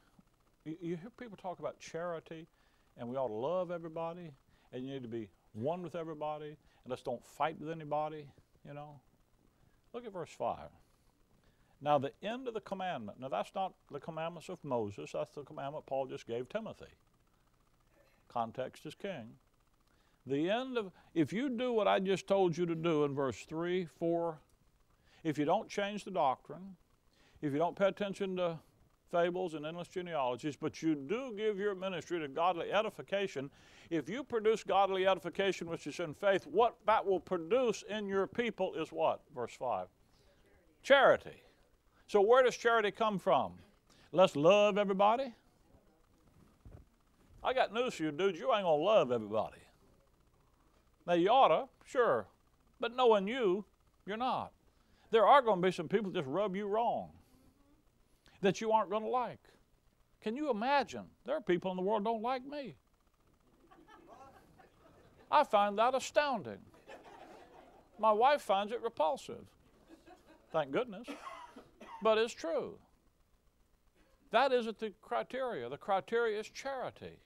you, 0.64 0.76
you 0.80 0.96
hear 0.96 1.10
people 1.18 1.36
talk 1.36 1.58
about 1.58 1.78
charity, 1.78 2.46
and 2.96 3.08
we 3.08 3.16
ought 3.16 3.28
to 3.28 3.34
love 3.34 3.70
everybody, 3.70 4.32
and 4.72 4.84
you 4.84 4.92
need 4.92 5.02
to 5.02 5.08
be 5.08 5.28
one 5.52 5.82
with 5.82 5.94
everybody, 5.94 6.48
and 6.48 6.90
let's 6.90 7.02
don't 7.02 7.24
fight 7.24 7.58
with 7.60 7.70
anybody, 7.70 8.26
you 8.66 8.74
know. 8.74 9.00
Look 9.92 10.06
at 10.06 10.12
verse 10.12 10.30
5. 10.36 10.58
Now, 11.80 11.98
the 11.98 12.12
end 12.22 12.48
of 12.48 12.54
the 12.54 12.60
commandment, 12.60 13.20
now 13.20 13.28
that's 13.28 13.54
not 13.54 13.74
the 13.90 14.00
commandments 14.00 14.48
of 14.48 14.58
Moses, 14.64 15.12
that's 15.12 15.34
the 15.34 15.42
commandment 15.42 15.86
Paul 15.86 16.06
just 16.06 16.26
gave 16.26 16.48
Timothy. 16.48 16.86
Context 18.28 18.86
is 18.86 18.94
king. 18.94 19.34
The 20.26 20.50
end 20.50 20.76
of, 20.76 20.90
if 21.14 21.32
you 21.32 21.48
do 21.48 21.72
what 21.72 21.86
I 21.86 22.00
just 22.00 22.26
told 22.26 22.56
you 22.56 22.66
to 22.66 22.74
do 22.74 23.04
in 23.04 23.14
verse 23.14 23.44
3, 23.44 23.86
4, 23.98 24.38
if 25.22 25.38
you 25.38 25.44
don't 25.44 25.68
change 25.68 26.04
the 26.04 26.10
doctrine, 26.10 26.76
if 27.42 27.52
you 27.52 27.58
don't 27.58 27.76
pay 27.76 27.86
attention 27.86 28.36
to 28.36 28.58
fables 29.10 29.54
and 29.54 29.64
endless 29.64 29.88
genealogies, 29.88 30.56
but 30.56 30.82
you 30.82 30.94
do 30.94 31.32
give 31.36 31.58
your 31.58 31.74
ministry 31.74 32.18
to 32.20 32.28
godly 32.28 32.72
edification, 32.72 33.50
if 33.90 34.08
you 34.08 34.24
produce 34.24 34.64
godly 34.64 35.06
edification 35.06 35.68
which 35.68 35.86
is 35.86 36.00
in 36.00 36.14
faith, 36.14 36.46
what 36.46 36.76
that 36.86 37.04
will 37.04 37.20
produce 37.20 37.84
in 37.88 38.06
your 38.06 38.26
people 38.26 38.74
is 38.74 38.90
what? 38.90 39.20
Verse 39.34 39.54
5. 39.58 39.86
Charity. 40.82 41.42
So 42.08 42.20
where 42.20 42.42
does 42.42 42.56
charity 42.56 42.90
come 42.90 43.18
from? 43.18 43.52
Let's 44.12 44.36
love 44.36 44.78
everybody. 44.78 45.34
I 47.42 47.52
got 47.52 47.72
news 47.72 47.94
for 47.94 48.04
you, 48.04 48.12
dude. 48.12 48.36
You 48.36 48.52
ain't 48.52 48.64
going 48.64 48.80
to 48.80 48.84
love 48.84 49.12
everybody. 49.12 49.58
Now, 51.06 51.14
you 51.14 51.28
ought 51.28 51.48
to, 51.48 51.68
sure. 51.84 52.26
But 52.80 52.96
knowing 52.96 53.28
you, 53.28 53.64
you're 54.04 54.16
not. 54.16 54.52
There 55.12 55.26
are 55.26 55.42
going 55.42 55.62
to 55.62 55.68
be 55.68 55.72
some 55.72 55.88
people 55.88 56.10
just 56.10 56.26
rub 56.26 56.56
you 56.56 56.66
wrong 56.66 57.10
that 58.40 58.60
you 58.60 58.72
aren't 58.72 58.90
going 58.90 59.02
to 59.02 59.08
like. 59.08 59.40
Can 60.22 60.36
you 60.36 60.50
imagine? 60.50 61.04
There 61.24 61.36
are 61.36 61.40
people 61.40 61.70
in 61.70 61.76
the 61.76 61.82
world 61.82 62.04
don't 62.04 62.22
like 62.22 62.44
me. 62.44 62.76
I 65.30 65.44
find 65.44 65.78
that 65.78 65.94
astounding. 65.94 66.58
My 67.98 68.12
wife 68.12 68.42
finds 68.42 68.72
it 68.72 68.82
repulsive. 68.82 69.46
Thank 70.52 70.70
goodness. 70.70 71.08
But 72.02 72.18
it's 72.18 72.34
true. 72.34 72.78
That 74.30 74.52
isn't 74.52 74.78
the 74.78 74.92
criteria. 75.02 75.68
The 75.68 75.76
criteria 75.76 76.38
is 76.38 76.48
charity. 76.48 77.18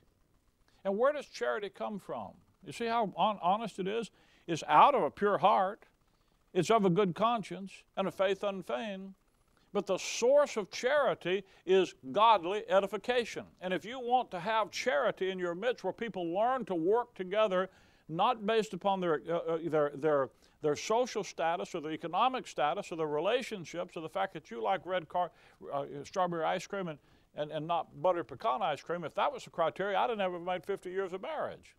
And 0.85 0.97
where 0.97 1.13
does 1.13 1.27
charity 1.27 1.69
come 1.69 1.99
from? 1.99 2.33
You 2.65 2.73
see 2.73 2.87
how 2.87 3.13
on, 3.17 3.39
honest 3.43 3.79
it 3.79 3.89
is? 3.89 4.11
It's 4.47 4.63
out 4.69 4.95
of 4.95 5.03
a 5.03 5.11
pure 5.11 5.39
heart, 5.39 5.85
it's 6.53 6.71
of 6.71 6.85
a 6.85 6.91
good 6.91 7.15
conscience, 7.15 7.73
and 7.97 8.09
a 8.09 8.11
faith 8.11 8.43
unfeigned. 8.43 9.15
But 9.73 9.87
the 9.87 9.99
source 9.99 10.57
of 10.57 10.71
charity 10.71 11.45
is 11.65 11.95
godly 12.11 12.65
edification. 12.69 13.45
And 13.61 13.73
if 13.73 13.85
you 13.85 14.01
want 14.01 14.31
to 14.33 14.41
have 14.41 14.71
charity 14.71 15.31
in 15.31 15.39
your 15.39 15.55
midst 15.55 15.85
where 15.85 15.93
people 15.93 16.35
learn 16.35 16.65
to 16.65 16.75
work 16.75 17.15
together, 17.15 17.71
not 18.09 18.45
based 18.45 18.75
upon 18.75 19.01
their, 19.01 19.23
uh, 19.29 19.37
uh 19.37 19.59
their, 19.65 19.93
their, 19.95 20.31
their 20.61 20.75
social 20.75 21.23
status 21.23 21.75
or 21.75 21.81
their 21.81 21.93
economic 21.93 22.49
status 22.49 22.91
or 22.91 22.97
their 22.97 23.07
relationships 23.07 23.97
or 23.97 24.01
the 24.01 24.09
fact 24.09 24.33
that 24.35 24.51
you 24.51 24.61
like 24.61 24.85
red 24.85 25.09
car, 25.09 25.31
uh, 25.73 25.85
strawberry 26.03 26.45
ice 26.45 26.67
cream 26.67 26.89
and, 26.89 26.99
and, 27.37 27.53
and 27.53 27.65
not 27.65 28.03
butter 28.03 28.25
pecan 28.25 28.63
ice 28.63 28.83
cream, 28.83 29.05
if 29.05 29.15
that 29.15 29.33
was 29.33 29.45
the 29.45 29.51
criteria, 29.51 29.97
I'd 29.97 30.11
have 30.11 30.19
never 30.19 30.41
made 30.41 30.65
50 30.65 30.91
years 30.91 31.13
of 31.13 31.23
marriage. 31.23 31.77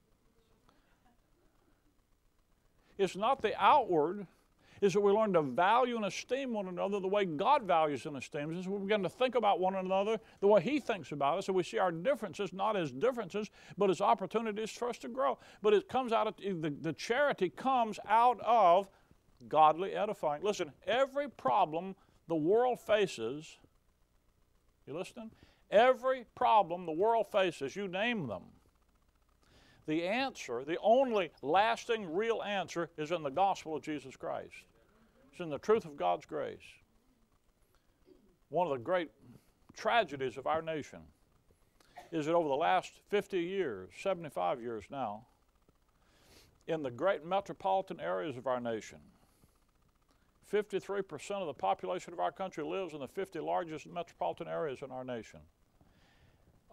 It's 2.97 3.17
not 3.17 3.41
the 3.41 3.53
outward, 3.61 4.27
is 4.81 4.93
that 4.93 5.01
we 5.01 5.11
learn 5.11 5.33
to 5.33 5.41
value 5.41 5.95
and 5.95 6.05
esteem 6.05 6.53
one 6.53 6.67
another 6.67 6.99
the 6.99 7.07
way 7.07 7.23
God 7.23 7.63
values 7.63 8.05
and 8.05 8.17
esteems 8.17 8.57
us. 8.57 8.67
We 8.67 8.79
begin 8.79 9.03
to 9.03 9.09
think 9.09 9.35
about 9.35 9.59
one 9.59 9.75
another 9.75 10.19
the 10.39 10.47
way 10.47 10.61
He 10.61 10.79
thinks 10.79 11.11
about 11.11 11.37
us, 11.37 11.47
and 11.47 11.55
we 11.55 11.63
see 11.63 11.77
our 11.77 11.91
differences 11.91 12.51
not 12.51 12.75
as 12.75 12.91
differences, 12.91 13.49
but 13.77 13.89
as 13.89 14.01
opportunities 14.01 14.71
for 14.71 14.89
us 14.89 14.97
to 14.99 15.07
grow. 15.07 15.37
But 15.61 15.73
it 15.73 15.87
comes 15.87 16.11
out 16.11 16.27
of 16.27 16.35
the, 16.37 16.73
the 16.81 16.93
charity 16.93 17.49
comes 17.49 17.99
out 18.07 18.39
of 18.41 18.89
godly 19.47 19.93
edifying. 19.93 20.43
Listen, 20.43 20.71
every 20.85 21.29
problem 21.29 21.95
the 22.27 22.35
world 22.35 22.79
faces 22.79 23.57
you 24.87 24.97
listening? 24.97 25.31
Every 25.69 26.25
problem 26.35 26.85
the 26.85 26.91
world 26.91 27.27
faces, 27.31 27.75
you 27.75 27.87
name 27.87 28.27
them. 28.27 28.43
The 29.87 30.05
answer, 30.05 30.63
the 30.63 30.77
only 30.81 31.31
lasting 31.41 32.13
real 32.13 32.41
answer, 32.43 32.89
is 32.97 33.11
in 33.11 33.23
the 33.23 33.29
gospel 33.29 33.75
of 33.75 33.81
Jesus 33.81 34.15
Christ. 34.15 34.53
In 35.41 35.49
the 35.49 35.57
truth 35.57 35.85
of 35.85 35.97
God's 35.97 36.25
grace. 36.25 36.59
One 38.49 38.67
of 38.67 38.73
the 38.73 38.83
great 38.83 39.09
tragedies 39.75 40.37
of 40.37 40.45
our 40.45 40.61
nation 40.61 40.99
is 42.11 42.27
that 42.27 42.35
over 42.35 42.47
the 42.47 42.55
last 42.55 42.99
50 43.09 43.39
years, 43.39 43.89
75 43.99 44.61
years 44.61 44.85
now, 44.91 45.25
in 46.67 46.83
the 46.83 46.91
great 46.91 47.25
metropolitan 47.25 47.99
areas 47.99 48.37
of 48.37 48.45
our 48.45 48.59
nation, 48.59 48.99
53% 50.51 51.31
of 51.31 51.47
the 51.47 51.53
population 51.53 52.13
of 52.13 52.19
our 52.19 52.31
country 52.31 52.63
lives 52.63 52.93
in 52.93 52.99
the 52.99 53.07
50 53.07 53.39
largest 53.39 53.87
metropolitan 53.87 54.47
areas 54.47 54.79
in 54.83 54.91
our 54.91 55.03
nation. 55.03 55.39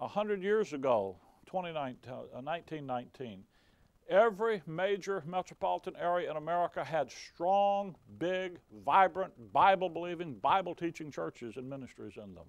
A 0.01 0.09
hundred 0.09 0.43
years 0.43 0.73
ago, 0.75 1.17
2019, 1.47 2.13
uh, 2.13 2.17
1919, 2.43 3.45
every 4.09 4.63
major 4.67 5.23
metropolitan 5.27 5.95
area 5.97 6.31
in 6.31 6.37
America 6.37 6.83
had 6.85 7.11
strong, 7.11 7.95
big, 8.19 8.59
vibrant, 8.85 9.33
Bible 9.53 9.89
believing, 9.89 10.35
Bible 10.35 10.75
teaching 10.75 11.11
churches 11.11 11.57
and 11.57 11.69
ministries 11.69 12.17
in 12.17 12.35
them. 12.35 12.47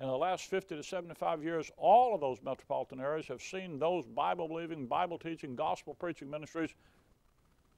In 0.00 0.08
the 0.08 0.16
last 0.16 0.50
50 0.50 0.76
to 0.76 0.82
75 0.82 1.42
years, 1.42 1.70
all 1.76 2.14
of 2.14 2.20
those 2.20 2.38
metropolitan 2.44 3.00
areas 3.00 3.26
have 3.28 3.40
seen 3.40 3.78
those 3.78 4.04
Bible 4.04 4.48
believing, 4.48 4.86
Bible 4.86 5.18
teaching, 5.18 5.54
gospel 5.54 5.94
preaching 5.94 6.28
ministries 6.28 6.74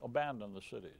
abandon 0.02 0.55
the 0.55 0.62
cities. 0.62 0.90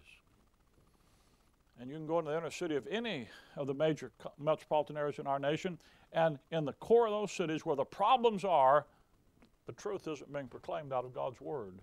And 1.81 1.90
you 1.90 1.96
can 1.96 2.07
go 2.07 2.18
into 2.18 2.31
the 2.31 2.38
inner 2.38 2.50
city 2.50 2.76
of 2.76 2.87
any 2.87 3.29
of 3.57 3.66
the 3.66 3.74
major 3.74 4.11
metropolitan 4.38 4.96
areas 4.96 5.18
in 5.18 5.26
our 5.26 5.38
nation, 5.38 5.79
and 6.12 6.38
in 6.50 6.64
the 6.64 6.72
core 6.74 7.07
of 7.07 7.12
those 7.12 7.33
cities 7.33 7.66
where 7.66 7.76
the 7.76 7.85
problems 7.85 8.44
are, 8.44 8.87
the 9.66 9.72
truth 9.72 10.07
isn't 10.07 10.33
being 10.33 10.48
proclaimed 10.48 10.92
out 10.92 11.05
of 11.05 11.12
God's 11.12 11.40
Word. 11.40 11.81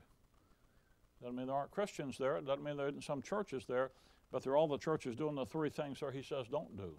Doesn't 1.21 1.35
mean 1.35 1.47
there 1.47 1.55
aren't 1.55 1.71
Christians 1.71 2.17
there, 2.17 2.39
doesn't 2.41 2.63
mean 2.63 2.77
there 2.77 2.87
isn't 2.87 3.03
some 3.03 3.21
churches 3.21 3.65
there, 3.67 3.91
but 4.31 4.43
they're 4.43 4.57
all 4.57 4.67
the 4.67 4.77
churches 4.77 5.15
doing 5.15 5.35
the 5.35 5.45
three 5.45 5.69
things 5.69 5.99
that 5.99 6.13
He 6.13 6.23
says 6.23 6.47
don't 6.49 6.75
do. 6.77 6.95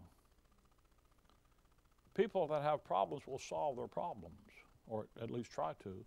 People 2.15 2.47
that 2.49 2.63
have 2.63 2.85
problems 2.85 3.27
will 3.27 3.39
solve 3.39 3.77
their 3.77 3.89
problems, 3.89 4.39
or 4.87 5.07
at 5.21 5.31
least 5.31 5.51
try 5.51 5.73
to. 5.83 6.05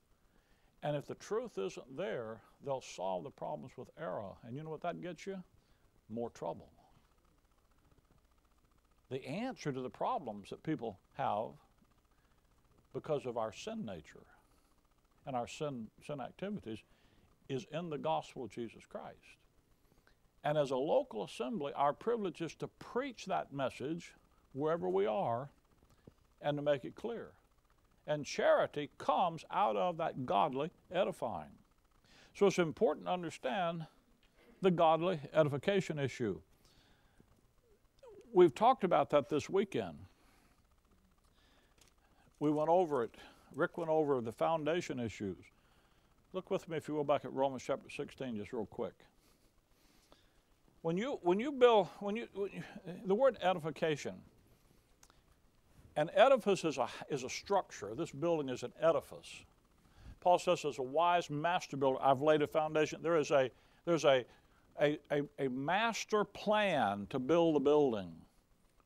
And 0.83 0.95
if 0.95 1.05
the 1.05 1.15
truth 1.15 1.57
isn't 1.57 1.97
there, 1.97 2.39
they'll 2.63 2.81
solve 2.81 3.23
the 3.23 3.31
problems 3.31 3.73
with 3.77 3.89
error. 3.99 4.33
And 4.45 4.55
you 4.55 4.63
know 4.63 4.69
what 4.69 4.81
that 4.81 5.01
gets 5.01 5.25
you? 5.25 5.43
More 6.09 6.29
trouble. 6.29 6.69
The 9.09 9.25
answer 9.25 9.71
to 9.71 9.81
the 9.81 9.89
problems 9.89 10.49
that 10.49 10.63
people 10.63 10.99
have 11.17 11.49
because 12.93 13.25
of 13.25 13.37
our 13.37 13.51
sin 13.51 13.85
nature 13.85 14.25
and 15.27 15.35
our 15.35 15.47
sin, 15.47 15.87
sin 16.05 16.21
activities 16.21 16.79
is 17.49 17.67
in 17.71 17.89
the 17.89 17.97
gospel 17.97 18.45
of 18.45 18.49
Jesus 18.49 18.83
Christ. 18.89 19.37
And 20.43 20.57
as 20.57 20.71
a 20.71 20.77
local 20.77 21.25
assembly, 21.25 21.73
our 21.75 21.93
privilege 21.93 22.41
is 22.41 22.55
to 22.55 22.67
preach 22.79 23.25
that 23.25 23.53
message 23.53 24.13
wherever 24.53 24.87
we 24.87 25.05
are 25.05 25.49
and 26.41 26.57
to 26.57 26.63
make 26.63 26.85
it 26.85 26.95
clear. 26.95 27.31
And 28.07 28.25
charity 28.25 28.89
comes 28.97 29.43
out 29.51 29.75
of 29.75 29.97
that 29.97 30.25
godly 30.25 30.71
edifying. 30.91 31.51
So 32.33 32.47
it's 32.47 32.59
important 32.59 33.07
to 33.07 33.11
understand 33.11 33.85
the 34.61 34.71
godly 34.71 35.19
edification 35.33 35.99
issue. 35.99 36.39
We've 38.31 38.55
talked 38.55 38.83
about 38.83 39.09
that 39.09 39.27
this 39.27 39.49
weekend. 39.49 39.97
We 42.39 42.51
went 42.51 42.69
over 42.69 43.03
it. 43.03 43.15
Rick 43.53 43.77
went 43.77 43.89
over 43.89 44.21
the 44.21 44.31
foundation 44.31 44.99
issues. 44.99 45.37
Look 46.33 46.51
with 46.51 46.67
me 46.67 46.77
if 46.77 46.87
you 46.87 46.93
will 46.93 47.03
back 47.03 47.25
at 47.25 47.33
Romans 47.33 47.63
chapter 47.65 47.89
16 47.89 48.37
just 48.37 48.53
real 48.53 48.65
quick. 48.65 48.93
When 50.81 50.97
you 50.97 51.19
when 51.21 51.39
you 51.39 51.51
build 51.51 51.87
when 51.99 52.15
you, 52.15 52.27
when 52.33 52.51
you 52.51 52.63
the 53.05 53.15
word 53.15 53.37
edification 53.41 54.13
an 55.97 56.11
edifice 56.13 56.63
is 56.63 56.77
a, 56.77 56.87
is 57.09 57.23
a 57.23 57.29
structure. 57.29 57.95
This 57.95 58.11
building 58.11 58.49
is 58.49 58.61
an 58.61 58.71
edifice. 58.79 59.43
Paul 60.21 60.37
says, 60.37 60.63
as 60.63 60.77
a 60.77 60.83
wise 60.83 61.29
master 61.29 61.75
builder, 61.75 61.97
I've 62.01 62.21
laid 62.21 62.43
a 62.43 62.47
foundation. 62.47 62.99
There 63.01 63.17
is 63.17 63.31
a, 63.31 63.49
there's 63.83 64.05
a, 64.05 64.23
a, 64.79 64.99
a, 65.11 65.23
a 65.39 65.49
master 65.49 66.23
plan 66.23 67.07
to 67.09 67.17
build 67.17 67.55
a 67.55 67.59
building. 67.59 68.11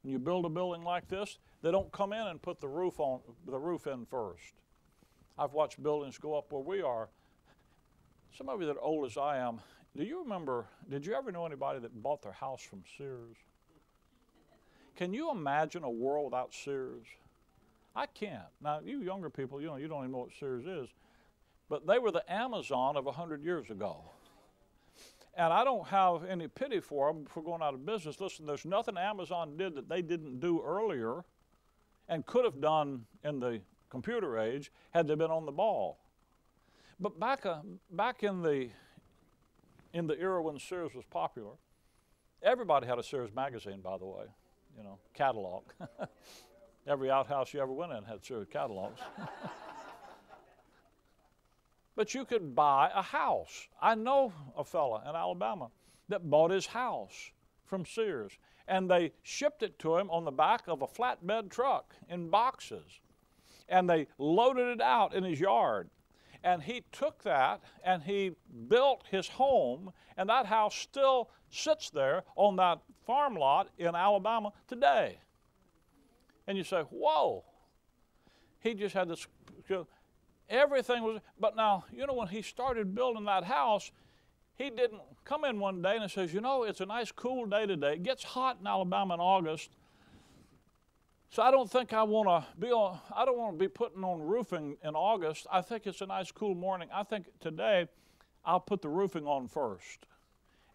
When 0.02 0.14
you 0.14 0.20
build 0.20 0.46
a 0.46 0.50
building 0.50 0.84
like 0.84 1.10
this, 1.10 1.38
they 1.62 1.72
don't 1.72 1.92
come 1.92 2.14
in 2.14 2.28
and 2.28 2.42
put 2.42 2.60
the 2.60 2.68
roof 2.68 3.00
on 3.00 3.22
the 3.46 3.60
roof 3.60 3.88
in 3.88 4.06
first. 4.06 4.54
I've 5.38 5.54
watched 5.54 5.82
buildings 5.82 6.18
go 6.18 6.38
up 6.38 6.52
where 6.52 6.62
we 6.62 6.82
are. 6.82 7.10
Some 8.38 8.50
of 8.50 8.62
you 8.62 8.68
that 8.68 8.78
are 8.78 8.82
old 8.82 9.06
as 9.06 9.18
I 9.18 9.38
am, 9.38 9.60
do 9.96 10.04
you 10.04 10.22
remember, 10.22 10.66
did 10.90 11.06
you 11.06 11.14
ever 11.14 11.32
know 11.32 11.46
anybody 11.46 11.80
that 11.80 12.02
bought 12.02 12.22
their 12.22 12.32
house 12.32 12.62
from 12.62 12.84
Sears? 12.98 13.36
Can 14.96 15.14
you 15.14 15.32
imagine 15.32 15.84
a 15.84 15.90
world 15.90 16.26
without 16.26 16.54
Sears? 16.54 17.06
I 17.96 18.06
can't. 18.06 18.44
Now, 18.62 18.80
you 18.84 19.02
younger 19.02 19.30
people, 19.30 19.60
you 19.60 19.68
know, 19.68 19.76
you 19.76 19.88
don't 19.88 20.00
even 20.00 20.12
know 20.12 20.20
what 20.20 20.32
Sears 20.40 20.66
is. 20.66 20.90
But 21.70 21.88
they 21.88 22.00
were 22.00 22.12
the 22.12 22.24
Amazon 22.32 22.96
of 22.96 23.06
100 23.06 23.44
years 23.44 23.70
ago. 23.70 24.04
And 25.36 25.54
I 25.54 25.64
don't 25.64 25.88
have 25.88 26.26
any 26.26 26.48
pity 26.48 26.80
for 26.80 27.12
them 27.12 27.26
for 27.26 27.42
going 27.42 27.62
out 27.62 27.74
of 27.74 27.86
business. 27.86 28.20
Listen, 28.20 28.46
there's 28.46 28.66
nothing 28.66 28.98
Amazon 28.98 29.58
did 29.58 29.76
that 29.76 29.88
they 29.88 30.02
didn't 30.02 30.40
do 30.40 30.62
earlier 30.62 31.24
and 32.12 32.24
could 32.28 32.46
have 32.46 32.62
done 32.62 33.06
in 33.24 33.40
the 33.40 33.60
computer 33.90 34.38
age 34.38 34.72
had 34.92 35.08
they 35.08 35.16
been 35.16 35.32
on 35.32 35.48
the 35.48 35.52
ball. 35.52 35.98
But 37.00 37.20
back, 37.20 37.48
uh, 37.48 37.62
back 37.90 38.22
in, 38.22 38.44
the, 38.44 38.70
in 39.94 40.06
the 40.06 40.20
era 40.20 40.44
when 40.44 40.60
Sears 40.60 40.94
was 40.94 41.06
popular, 41.10 41.54
everybody 42.44 42.86
had 42.86 43.00
a 43.00 43.04
Sears 43.04 43.34
magazine, 43.34 43.82
by 43.82 43.98
the 43.98 44.06
way 44.06 44.26
you 44.78 44.84
know, 44.84 44.98
catalog. 45.14 45.64
Every 46.88 47.12
outhouse 47.12 47.54
you 47.54 47.62
ever 47.62 47.72
went 47.72 47.92
in 47.92 48.04
had 48.04 48.24
Sears 48.26 48.48
catalogs. 48.52 49.00
but 51.96 52.14
you 52.14 52.26
could 52.26 52.56
buy 52.56 52.90
a 52.94 53.02
house. 53.02 53.68
I 53.82 53.96
know 53.96 54.34
a 54.58 54.64
fella 54.64 55.04
in 55.08 55.16
Alabama 55.16 55.70
that 56.10 56.30
bought 56.30 56.52
his 56.52 56.66
house 56.66 57.32
from 57.66 57.86
Sears, 57.86 58.34
and 58.68 58.90
they 58.90 59.12
shipped 59.24 59.64
it 59.64 59.78
to 59.80 59.98
him 59.98 60.10
on 60.10 60.26
the 60.26 60.32
back 60.32 60.64
of 60.68 60.82
a 60.82 60.88
flatbed 60.88 61.50
truck 61.50 61.96
in 62.10 62.30
boxes, 62.30 63.00
and 63.70 63.90
they 63.90 64.08
loaded 64.18 64.68
it 64.68 64.82
out 64.82 65.14
in 65.14 65.24
his 65.24 65.40
yard. 65.40 65.90
And 66.44 66.64
he 66.64 66.84
took 66.92 67.22
that 67.24 67.62
and 67.84 68.02
he 68.02 68.32
built 68.68 69.04
his 69.12 69.28
home, 69.28 69.92
and 70.18 70.30
that 70.30 70.48
house 70.48 70.76
still 70.76 71.30
sits 71.50 71.90
there 71.90 72.24
on 72.36 72.56
that 72.56 72.80
farm 73.06 73.36
lot 73.36 73.70
in 73.78 73.96
Alabama 73.96 74.52
today. 74.68 75.20
And 76.48 76.58
you 76.58 76.64
say, 76.64 76.82
whoa, 76.90 77.44
he 78.60 78.74
just 78.74 78.96
had 78.96 79.08
this, 79.08 79.28
everything 80.50 81.04
was, 81.04 81.22
but 81.40 81.56
now, 81.56 81.86
you 81.94 82.08
know, 82.08 82.14
when 82.14 82.28
he 82.28 82.42
started 82.42 82.96
building 82.96 83.26
that 83.26 83.44
house, 83.44 83.92
he 84.56 84.70
didn't 84.70 85.02
come 85.26 85.46
in 85.46 85.60
one 85.60 85.82
day 85.82 85.98
and 85.98 86.10
says, 86.10 86.34
you 86.34 86.42
know, 86.42 86.64
it's 86.64 86.82
a 86.82 86.86
nice 86.86 87.12
cool 87.12 87.46
day 87.46 87.66
today. 87.66 87.94
It 87.94 88.04
gets 88.04 88.24
hot 88.24 88.58
in 88.60 88.68
Alabama 88.68 89.16
in 89.16 89.20
August. 89.20 89.72
So 91.30 91.42
I 91.42 91.50
don't 91.50 91.72
think 91.72 91.94
I 91.94 92.04
want 92.04 92.28
to 92.28 92.60
be 92.60 92.72
on, 92.72 93.00
I 93.16 93.24
don't 93.24 93.38
want 93.38 93.58
to 93.58 93.60
be 93.60 93.70
putting 93.70 94.04
on 94.04 94.22
roofing 94.22 94.76
in 94.84 94.96
August. 94.96 95.48
I 95.52 95.62
think 95.62 95.88
it's 95.88 96.02
a 96.02 96.06
nice 96.06 96.32
cool 96.32 96.56
morning. 96.56 96.90
I 96.94 97.04
think 97.04 97.28
today 97.40 97.88
I'll 98.44 98.60
put 98.60 98.82
the 98.82 98.90
roofing 98.90 99.26
on 99.26 99.48
first. 99.48 100.08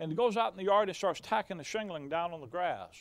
And 0.01 0.11
he 0.11 0.17
goes 0.17 0.37
out 0.37 0.53
in 0.53 0.59
the 0.59 0.65
yard 0.65 0.89
and 0.89 0.97
starts 0.97 1.21
tacking 1.21 1.59
the 1.59 1.65
shingling 1.65 2.09
down 2.09 2.33
on 2.33 2.41
the 2.41 2.47
grass. 2.47 2.95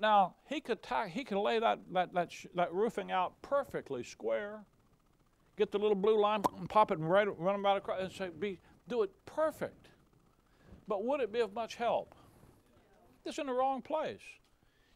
Now, 0.00 0.34
he 0.48 0.60
could, 0.60 0.82
tack, 0.82 1.10
he 1.10 1.24
could 1.24 1.38
lay 1.38 1.58
that, 1.60 1.78
that, 1.92 2.12
that, 2.12 2.30
that 2.56 2.74
roofing 2.74 3.12
out 3.12 3.40
perfectly 3.40 4.02
square, 4.02 4.64
get 5.56 5.70
the 5.70 5.78
little 5.78 5.94
blue 5.94 6.20
line 6.20 6.42
and 6.58 6.68
pop 6.68 6.90
it 6.90 6.98
and 6.98 7.08
right, 7.08 7.28
run 7.38 7.54
about 7.54 7.76
across 7.76 8.02
and 8.02 8.12
say, 8.12 8.30
be, 8.38 8.58
do 8.88 9.02
it 9.02 9.10
perfect. 9.24 9.88
But 10.92 11.04
would 11.04 11.20
it 11.20 11.32
be 11.32 11.40
of 11.40 11.54
much 11.54 11.76
help? 11.76 12.14
It's 13.24 13.38
in 13.38 13.46
the 13.46 13.52
wrong 13.54 13.80
place. 13.80 14.20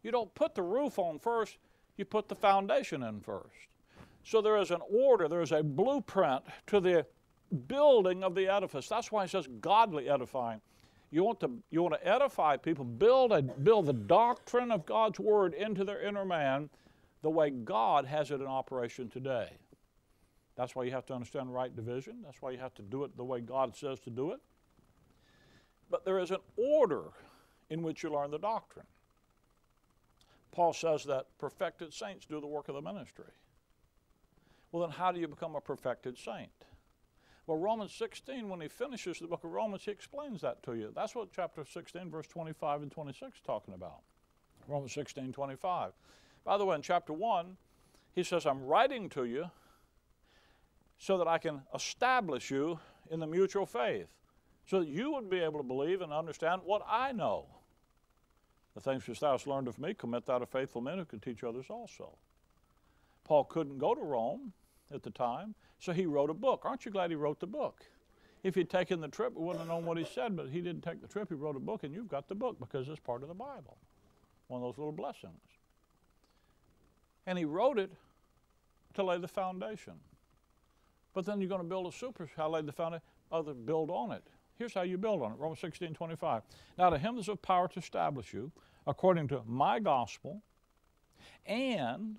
You 0.02 0.10
don't 0.10 0.32
put 0.34 0.54
the 0.54 0.62
roof 0.62 0.98
on 0.98 1.18
first, 1.18 1.56
you 1.96 2.04
put 2.04 2.28
the 2.28 2.34
foundation 2.34 3.02
in 3.02 3.18
first. 3.18 3.56
So 4.22 4.42
there 4.42 4.58
is 4.58 4.70
an 4.70 4.82
order, 4.92 5.26
there 5.26 5.40
is 5.40 5.52
a 5.52 5.62
blueprint 5.62 6.42
to 6.66 6.80
the 6.80 7.06
building 7.66 8.24
of 8.24 8.34
the 8.34 8.46
edifice. 8.46 8.90
That's 8.90 9.10
why 9.10 9.24
it 9.24 9.30
says 9.30 9.48
godly 9.62 10.10
edifying. 10.10 10.60
You 11.10 11.24
want 11.24 11.40
to, 11.40 11.50
you 11.70 11.82
want 11.82 11.94
to 11.94 12.06
edify 12.06 12.58
people, 12.58 12.84
build, 12.84 13.32
a, 13.32 13.40
build 13.40 13.86
the 13.86 13.94
doctrine 13.94 14.70
of 14.70 14.84
God's 14.84 15.18
Word 15.18 15.54
into 15.54 15.82
their 15.82 16.02
inner 16.02 16.26
man 16.26 16.68
the 17.22 17.30
way 17.30 17.48
God 17.48 18.04
has 18.04 18.30
it 18.30 18.42
in 18.42 18.46
operation 18.46 19.08
today. 19.08 19.48
That's 20.56 20.76
why 20.76 20.84
you 20.84 20.90
have 20.90 21.06
to 21.06 21.14
understand 21.14 21.54
right 21.54 21.74
division. 21.74 22.16
That's 22.22 22.42
why 22.42 22.50
you 22.50 22.58
have 22.58 22.74
to 22.74 22.82
do 22.82 23.04
it 23.04 23.16
the 23.16 23.24
way 23.24 23.40
God 23.40 23.74
says 23.74 23.98
to 24.00 24.10
do 24.10 24.32
it. 24.32 24.40
But 25.90 26.04
there 26.04 26.18
is 26.18 26.30
an 26.30 26.40
order 26.56 27.04
in 27.70 27.82
which 27.82 28.02
you 28.02 28.10
learn 28.10 28.30
the 28.30 28.38
doctrine. 28.38 28.86
Paul 30.52 30.72
says 30.72 31.04
that 31.04 31.26
perfected 31.38 31.92
saints 31.92 32.26
do 32.26 32.40
the 32.40 32.46
work 32.46 32.68
of 32.68 32.74
the 32.74 32.82
ministry. 32.82 33.32
Well, 34.72 34.86
then, 34.86 34.96
how 34.96 35.12
do 35.12 35.20
you 35.20 35.28
become 35.28 35.54
a 35.54 35.60
perfected 35.60 36.18
saint? 36.18 36.50
Well, 37.46 37.58
Romans 37.58 37.92
16, 37.92 38.48
when 38.48 38.60
he 38.60 38.68
finishes 38.68 39.20
the 39.20 39.28
book 39.28 39.44
of 39.44 39.52
Romans, 39.52 39.84
he 39.84 39.90
explains 39.92 40.40
that 40.40 40.62
to 40.64 40.74
you. 40.74 40.92
That's 40.94 41.14
what 41.14 41.28
chapter 41.32 41.64
16, 41.64 42.10
verse 42.10 42.26
25 42.26 42.82
and 42.82 42.90
26 42.90 43.36
is 43.36 43.42
talking 43.46 43.74
about. 43.74 44.00
Romans 44.66 44.92
16, 44.92 45.32
25. 45.32 45.92
By 46.44 46.58
the 46.58 46.64
way, 46.64 46.74
in 46.74 46.82
chapter 46.82 47.12
1, 47.12 47.56
he 48.14 48.24
says, 48.24 48.46
I'm 48.46 48.64
writing 48.64 49.08
to 49.10 49.24
you 49.24 49.50
so 50.98 51.18
that 51.18 51.28
I 51.28 51.38
can 51.38 51.62
establish 51.74 52.50
you 52.50 52.80
in 53.10 53.20
the 53.20 53.26
mutual 53.26 53.66
faith, 53.66 54.08
so 54.66 54.80
that 54.80 54.88
you 54.88 55.12
would 55.12 55.30
be 55.30 55.38
able 55.38 55.58
to 55.58 55.64
believe 55.64 56.00
and 56.00 56.12
understand 56.12 56.62
what 56.64 56.82
I 56.88 57.12
know. 57.12 57.46
The 58.74 58.80
things 58.80 59.06
which 59.06 59.20
thou 59.20 59.32
hast 59.32 59.46
learned 59.46 59.68
of 59.68 59.78
me, 59.78 59.94
commit 59.94 60.26
thou 60.26 60.38
to 60.38 60.46
faithful 60.46 60.80
men 60.82 60.98
who 60.98 61.04
can 61.04 61.20
teach 61.20 61.42
others 61.44 61.66
also. 61.70 62.16
Paul 63.24 63.44
couldn't 63.44 63.78
go 63.78 63.94
to 63.94 64.00
Rome 64.00 64.52
at 64.92 65.02
the 65.02 65.10
time, 65.10 65.54
so 65.78 65.92
he 65.92 66.06
wrote 66.06 66.30
a 66.30 66.34
book. 66.34 66.62
Aren't 66.64 66.84
you 66.84 66.90
glad 66.90 67.10
he 67.10 67.16
wrote 67.16 67.40
the 67.40 67.46
book? 67.46 67.84
If 68.42 68.54
he'd 68.54 68.70
taken 68.70 69.00
the 69.00 69.08
trip, 69.08 69.34
we 69.34 69.44
wouldn't 69.44 69.60
have 69.60 69.68
known 69.68 69.86
what 69.86 69.98
he 69.98 70.04
said, 70.04 70.36
but 70.36 70.48
he 70.48 70.60
didn't 70.60 70.82
take 70.82 71.00
the 71.00 71.08
trip. 71.08 71.28
He 71.28 71.34
wrote 71.34 71.56
a 71.56 71.60
book, 71.60 71.84
and 71.84 71.94
you've 71.94 72.08
got 72.08 72.28
the 72.28 72.34
book 72.34 72.58
because 72.60 72.88
it's 72.88 73.00
part 73.00 73.22
of 73.22 73.28
the 73.28 73.34
Bible. 73.34 73.76
One 74.48 74.62
of 74.62 74.68
those 74.68 74.78
little 74.78 74.92
blessings. 74.92 75.40
And 77.26 77.36
he 77.38 77.44
wrote 77.44 77.78
it 77.78 77.90
to 78.94 79.02
lay 79.02 79.18
the 79.18 79.28
foundation. 79.28 79.94
But 81.14 81.26
then 81.26 81.40
you're 81.40 81.48
going 81.48 81.62
to 81.62 81.66
build 81.66 81.86
a 81.86 81.96
super, 81.96 82.30
how 82.36 82.50
lay 82.50 82.62
the 82.62 82.72
foundation? 82.72 83.02
Other 83.32 83.54
build 83.54 83.90
on 83.90 84.12
it. 84.12 84.22
Here's 84.58 84.72
how 84.72 84.82
you 84.82 84.96
build 84.96 85.22
on 85.22 85.32
it 85.32 85.38
Romans 85.38 85.60
16 85.60 85.94
25. 85.94 86.42
Now 86.78 86.90
to 86.90 86.98
him 86.98 87.14
there's 87.14 87.28
a 87.28 87.36
power 87.36 87.68
to 87.68 87.78
establish 87.78 88.32
you 88.32 88.50
according 88.86 89.28
to 89.28 89.42
my 89.46 89.78
gospel, 89.78 90.42
and 91.44 92.16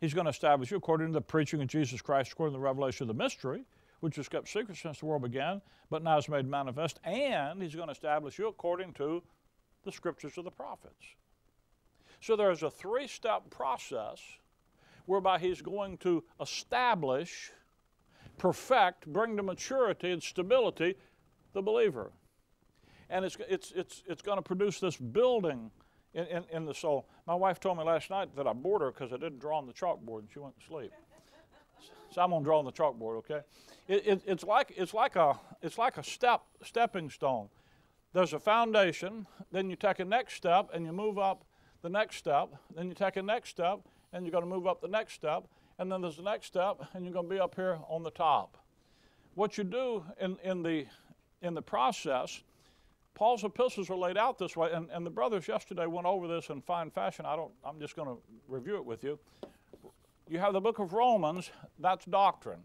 he's 0.00 0.14
going 0.14 0.24
to 0.24 0.30
establish 0.30 0.70
you 0.70 0.76
according 0.76 1.08
to 1.08 1.12
the 1.12 1.20
preaching 1.20 1.60
of 1.60 1.68
Jesus 1.68 2.00
Christ, 2.00 2.32
according 2.32 2.54
to 2.54 2.58
the 2.58 2.64
revelation 2.64 3.04
of 3.04 3.16
the 3.16 3.22
mystery, 3.22 3.64
which 4.00 4.18
was 4.18 4.28
kept 4.28 4.48
secret 4.48 4.76
since 4.76 5.00
the 5.00 5.06
world 5.06 5.22
began, 5.22 5.60
but 5.90 6.02
now 6.02 6.18
is 6.18 6.28
made 6.28 6.46
manifest, 6.46 6.98
and 7.04 7.62
he's 7.62 7.74
going 7.74 7.88
to 7.88 7.92
establish 7.92 8.38
you 8.38 8.48
according 8.48 8.92
to 8.94 9.22
the 9.84 9.92
scriptures 9.92 10.36
of 10.38 10.44
the 10.44 10.50
prophets. 10.50 11.04
So 12.20 12.34
there's 12.34 12.62
a 12.62 12.70
three 12.70 13.06
step 13.06 13.48
process 13.50 14.20
whereby 15.06 15.38
he's 15.38 15.62
going 15.62 15.96
to 15.98 16.22
establish, 16.40 17.50
perfect, 18.36 19.06
bring 19.06 19.36
to 19.36 19.42
maturity 19.42 20.10
and 20.10 20.22
stability 20.22 20.96
the 21.58 21.62
believer. 21.62 22.12
And 23.10 23.24
it's, 23.24 23.36
it's, 23.48 23.72
it's, 23.74 24.02
it's 24.06 24.22
going 24.22 24.38
to 24.38 24.42
produce 24.42 24.78
this 24.78 24.96
building 24.96 25.70
in, 26.14 26.24
in, 26.26 26.44
in, 26.52 26.64
the 26.66 26.74
soul. 26.74 27.08
My 27.26 27.34
wife 27.34 27.58
told 27.58 27.78
me 27.78 27.84
last 27.84 28.10
night 28.10 28.34
that 28.36 28.46
I 28.46 28.52
bored 28.52 28.82
her 28.82 28.92
because 28.92 29.12
I 29.12 29.16
didn't 29.16 29.40
draw 29.40 29.58
on 29.58 29.66
the 29.66 29.72
chalkboard 29.72 30.20
and 30.20 30.28
she 30.32 30.38
went 30.38 30.58
to 30.58 30.66
sleep. 30.66 30.92
So 32.10 32.22
I'm 32.22 32.30
going 32.30 32.42
to 32.42 32.44
draw 32.46 32.58
on 32.58 32.64
the 32.64 32.72
chalkboard, 32.72 33.18
okay? 33.18 33.40
It, 33.86 34.06
it, 34.06 34.22
it's, 34.24 34.42
like, 34.42 34.72
it's, 34.74 34.94
like 34.94 35.16
a, 35.16 35.38
it's 35.60 35.76
like 35.76 35.98
a 35.98 36.02
step, 36.02 36.40
stepping 36.62 37.10
stone. 37.10 37.50
There's 38.14 38.32
a 38.32 38.38
foundation, 38.38 39.26
then 39.52 39.68
you 39.68 39.76
take 39.76 39.98
a 39.98 40.06
next 40.06 40.32
step 40.32 40.70
and 40.72 40.86
you 40.86 40.92
move 40.92 41.18
up 41.18 41.44
the 41.82 41.90
next 41.90 42.16
step, 42.16 42.48
then 42.74 42.88
you 42.88 42.94
take 42.94 43.16
a 43.18 43.22
next 43.22 43.50
step 43.50 43.80
and 44.14 44.24
you're 44.24 44.32
going 44.32 44.42
to 44.42 44.48
move 44.48 44.66
up 44.66 44.80
the 44.80 44.88
next 44.88 45.12
step, 45.12 45.44
and 45.78 45.92
then 45.92 46.00
there's 46.00 46.16
the 46.16 46.22
next 46.22 46.46
step 46.46 46.80
and 46.94 47.04
you're 47.04 47.12
going 47.12 47.28
to 47.28 47.34
be 47.34 47.38
up 47.38 47.54
here 47.54 47.78
on 47.90 48.02
the 48.02 48.10
top. 48.10 48.56
What 49.34 49.58
you 49.58 49.64
do 49.64 50.02
in, 50.18 50.38
in 50.42 50.62
the 50.62 50.86
in 51.42 51.54
the 51.54 51.62
process, 51.62 52.42
Paul's 53.14 53.42
epistles 53.42 53.90
are 53.90 53.96
laid 53.96 54.16
out 54.16 54.38
this 54.38 54.56
way, 54.56 54.70
and, 54.72 54.88
and 54.90 55.04
the 55.04 55.10
brothers 55.10 55.48
yesterday 55.48 55.86
went 55.86 56.06
over 56.06 56.28
this 56.28 56.50
in 56.50 56.60
fine 56.60 56.90
fashion. 56.90 57.26
I 57.26 57.34
don't, 57.36 57.52
I'm 57.64 57.80
just 57.80 57.96
going 57.96 58.08
to 58.08 58.18
review 58.46 58.76
it 58.76 58.84
with 58.84 59.02
you. 59.02 59.18
You 60.28 60.38
have 60.38 60.52
the 60.52 60.60
book 60.60 60.78
of 60.78 60.92
Romans, 60.92 61.50
that's 61.78 62.04
doctrine. 62.04 62.60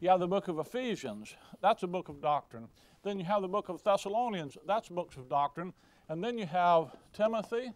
You 0.00 0.08
have 0.08 0.20
the 0.20 0.28
book 0.28 0.48
of 0.48 0.58
Ephesians, 0.58 1.34
that's 1.60 1.82
a 1.82 1.86
book 1.86 2.08
of 2.08 2.22
doctrine. 2.22 2.68
Then 3.02 3.18
you 3.18 3.24
have 3.26 3.42
the 3.42 3.48
book 3.48 3.68
of 3.68 3.82
Thessalonians, 3.82 4.56
that's 4.66 4.88
books 4.88 5.16
of 5.16 5.28
doctrine. 5.28 5.72
And 6.08 6.24
then 6.24 6.38
you 6.38 6.46
have 6.46 6.96
Timothy, 7.12 7.72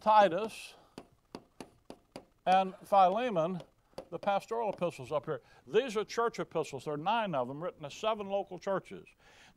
Titus, 0.00 0.74
and 2.46 2.74
Philemon, 2.84 3.60
the 4.14 4.18
pastoral 4.20 4.72
epistles 4.72 5.10
up 5.10 5.24
here. 5.24 5.40
These 5.66 5.96
are 5.96 6.04
church 6.04 6.38
epistles. 6.38 6.84
There 6.84 6.94
are 6.94 6.96
nine 6.96 7.34
of 7.34 7.48
them 7.48 7.60
written 7.60 7.82
to 7.82 7.90
seven 7.90 8.28
local 8.28 8.60
churches, 8.60 9.08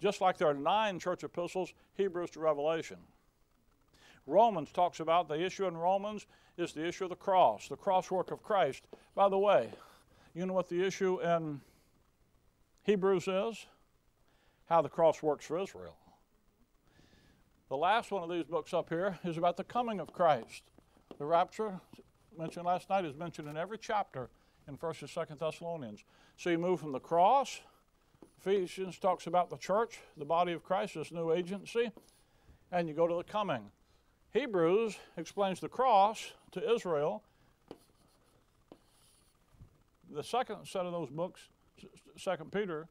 just 0.01 0.19
like 0.19 0.39
there 0.39 0.47
are 0.47 0.55
nine 0.55 0.97
church 0.97 1.23
epistles, 1.23 1.73
Hebrews 1.93 2.31
to 2.31 2.39
Revelation. 2.39 2.97
Romans 4.25 4.71
talks 4.71 4.99
about 4.99 5.27
the 5.27 5.39
issue 5.39 5.67
in 5.67 5.77
Romans 5.77 6.25
is 6.57 6.73
the 6.73 6.83
issue 6.83 7.03
of 7.03 7.11
the 7.11 7.15
cross, 7.15 7.67
the 7.67 7.75
cross 7.75 8.09
work 8.09 8.31
of 8.31 8.41
Christ. 8.41 8.87
By 9.13 9.29
the 9.29 9.37
way, 9.37 9.69
you 10.33 10.43
know 10.47 10.53
what 10.53 10.69
the 10.69 10.83
issue 10.83 11.21
in 11.21 11.61
Hebrews 12.81 13.27
is? 13.27 13.63
How 14.65 14.81
the 14.81 14.89
cross 14.89 15.21
works 15.21 15.45
for 15.45 15.59
Israel. 15.59 15.97
The 17.69 17.77
last 17.77 18.09
one 18.09 18.23
of 18.23 18.29
these 18.31 18.45
books 18.45 18.73
up 18.73 18.89
here 18.89 19.19
is 19.23 19.37
about 19.37 19.55
the 19.55 19.63
coming 19.63 19.99
of 19.99 20.11
Christ. 20.11 20.63
The 21.19 21.25
rapture, 21.25 21.79
mentioned 22.35 22.65
last 22.65 22.89
night, 22.89 23.05
is 23.05 23.13
mentioned 23.13 23.47
in 23.47 23.55
every 23.55 23.77
chapter 23.77 24.31
in 24.67 24.77
1st 24.77 25.01
and 25.01 25.09
2nd 25.09 25.39
Thessalonians. 25.39 26.03
So 26.35 26.49
you 26.49 26.57
move 26.57 26.79
from 26.79 26.91
the 26.91 26.99
cross. 26.99 27.61
Ephesians 28.39 28.99
talks 28.99 29.27
about 29.27 29.49
the 29.49 29.57
church, 29.57 29.99
the 30.17 30.25
body 30.25 30.53
of 30.53 30.63
Christ, 30.63 30.95
this 30.95 31.11
new 31.11 31.31
agency, 31.31 31.91
and 32.71 32.87
you 32.87 32.93
go 32.93 33.07
to 33.07 33.15
the 33.15 33.23
coming. 33.23 33.71
Hebrews 34.31 34.97
explains 35.17 35.59
the 35.59 35.69
cross 35.69 36.33
to 36.51 36.73
Israel. 36.73 37.23
The 40.13 40.23
second 40.23 40.67
set 40.67 40.85
of 40.85 40.91
those 40.91 41.09
books, 41.09 41.41
Second 42.17 42.51
Peter, 42.51 42.87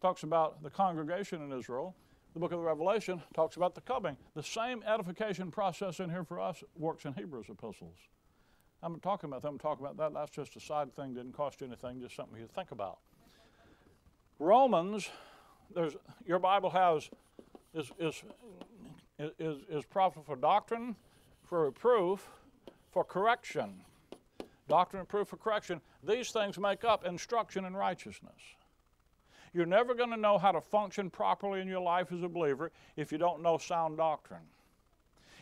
talks 0.00 0.22
about 0.22 0.62
the 0.62 0.70
congregation 0.70 1.42
in 1.42 1.56
Israel. 1.56 1.94
The 2.34 2.40
book 2.40 2.52
of 2.52 2.58
the 2.58 2.64
Revelation 2.64 3.22
talks 3.34 3.56
about 3.56 3.74
the 3.74 3.80
coming. 3.82 4.16
The 4.34 4.42
same 4.42 4.82
edification 4.86 5.50
process 5.50 6.00
in 6.00 6.10
here 6.10 6.24
for 6.24 6.40
us 6.40 6.62
works 6.76 7.04
in 7.04 7.12
Hebrews 7.12 7.46
epistles. 7.48 7.96
I'm 8.82 8.98
talking 9.00 9.30
about 9.30 9.42
them, 9.42 9.54
I'm 9.54 9.58
talking 9.58 9.86
about 9.86 9.96
that. 9.98 10.12
That's 10.12 10.30
just 10.30 10.56
a 10.56 10.60
side 10.60 10.94
thing, 10.94 11.14
didn't 11.14 11.34
cost 11.34 11.60
you 11.60 11.66
anything, 11.66 12.00
just 12.00 12.16
something 12.16 12.38
you 12.38 12.48
think 12.52 12.72
about. 12.72 12.98
Romans, 14.38 15.08
there's 15.74 15.96
your 16.26 16.40
Bible 16.40 16.70
has 16.70 17.08
is 17.74 17.92
is 17.98 18.22
is, 19.18 19.58
is 19.70 19.84
profitable 19.84 20.24
for 20.24 20.36
doctrine, 20.36 20.96
for 21.44 21.64
reproof, 21.64 22.28
for 22.90 23.04
correction. 23.04 23.84
Doctrine, 24.68 25.00
reproof, 25.00 25.28
for 25.28 25.36
correction. 25.36 25.80
These 26.02 26.30
things 26.30 26.58
make 26.58 26.82
up 26.82 27.06
instruction 27.06 27.64
in 27.64 27.76
righteousness. 27.76 28.40
You're 29.52 29.66
never 29.66 29.94
going 29.94 30.10
to 30.10 30.16
know 30.16 30.38
how 30.38 30.50
to 30.50 30.60
function 30.60 31.10
properly 31.10 31.60
in 31.60 31.68
your 31.68 31.80
life 31.80 32.10
as 32.10 32.22
a 32.22 32.28
believer 32.28 32.72
if 32.96 33.12
you 33.12 33.18
don't 33.18 33.42
know 33.42 33.58
sound 33.58 33.98
doctrine. 33.98 34.40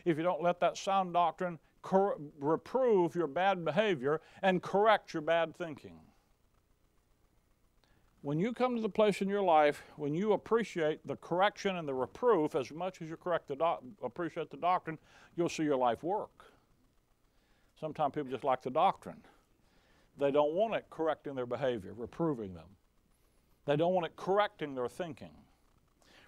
If 0.04 0.16
you 0.16 0.24
don't 0.24 0.42
let 0.42 0.60
that 0.60 0.76
sound 0.76 1.12
doctrine 1.12 1.58
cor- 1.82 2.18
reprove 2.38 3.14
your 3.14 3.26
bad 3.26 3.64
behavior 3.64 4.20
and 4.42 4.62
correct 4.62 5.12
your 5.12 5.22
bad 5.22 5.56
thinking. 5.56 6.00
When 8.22 8.38
you 8.38 8.52
come 8.52 8.76
to 8.76 8.82
the 8.82 8.88
place 8.88 9.22
in 9.22 9.28
your 9.28 9.42
life 9.42 9.82
when 9.96 10.14
you 10.14 10.34
appreciate 10.34 11.06
the 11.06 11.16
correction 11.16 11.76
and 11.76 11.88
the 11.88 11.94
reproof 11.94 12.54
as 12.54 12.70
much 12.70 13.00
as 13.00 13.08
you 13.08 13.16
correct 13.16 13.48
the 13.48 13.56
do- 13.56 14.04
appreciate 14.04 14.50
the 14.50 14.58
doctrine, 14.58 14.98
you'll 15.36 15.48
see 15.48 15.62
your 15.62 15.76
life 15.76 16.02
work. 16.02 16.44
Sometimes 17.80 18.14
people 18.14 18.30
just 18.30 18.44
like 18.44 18.62
the 18.62 18.70
doctrine. 18.70 19.22
They 20.18 20.30
don't 20.30 20.52
want 20.52 20.74
it 20.74 20.84
correcting 20.90 21.34
their 21.34 21.46
behavior, 21.46 21.94
reproving 21.96 22.52
them. 22.52 22.68
They 23.64 23.76
don't 23.76 23.94
want 23.94 24.04
it 24.04 24.16
correcting 24.16 24.74
their 24.74 24.88
thinking. 24.88 25.30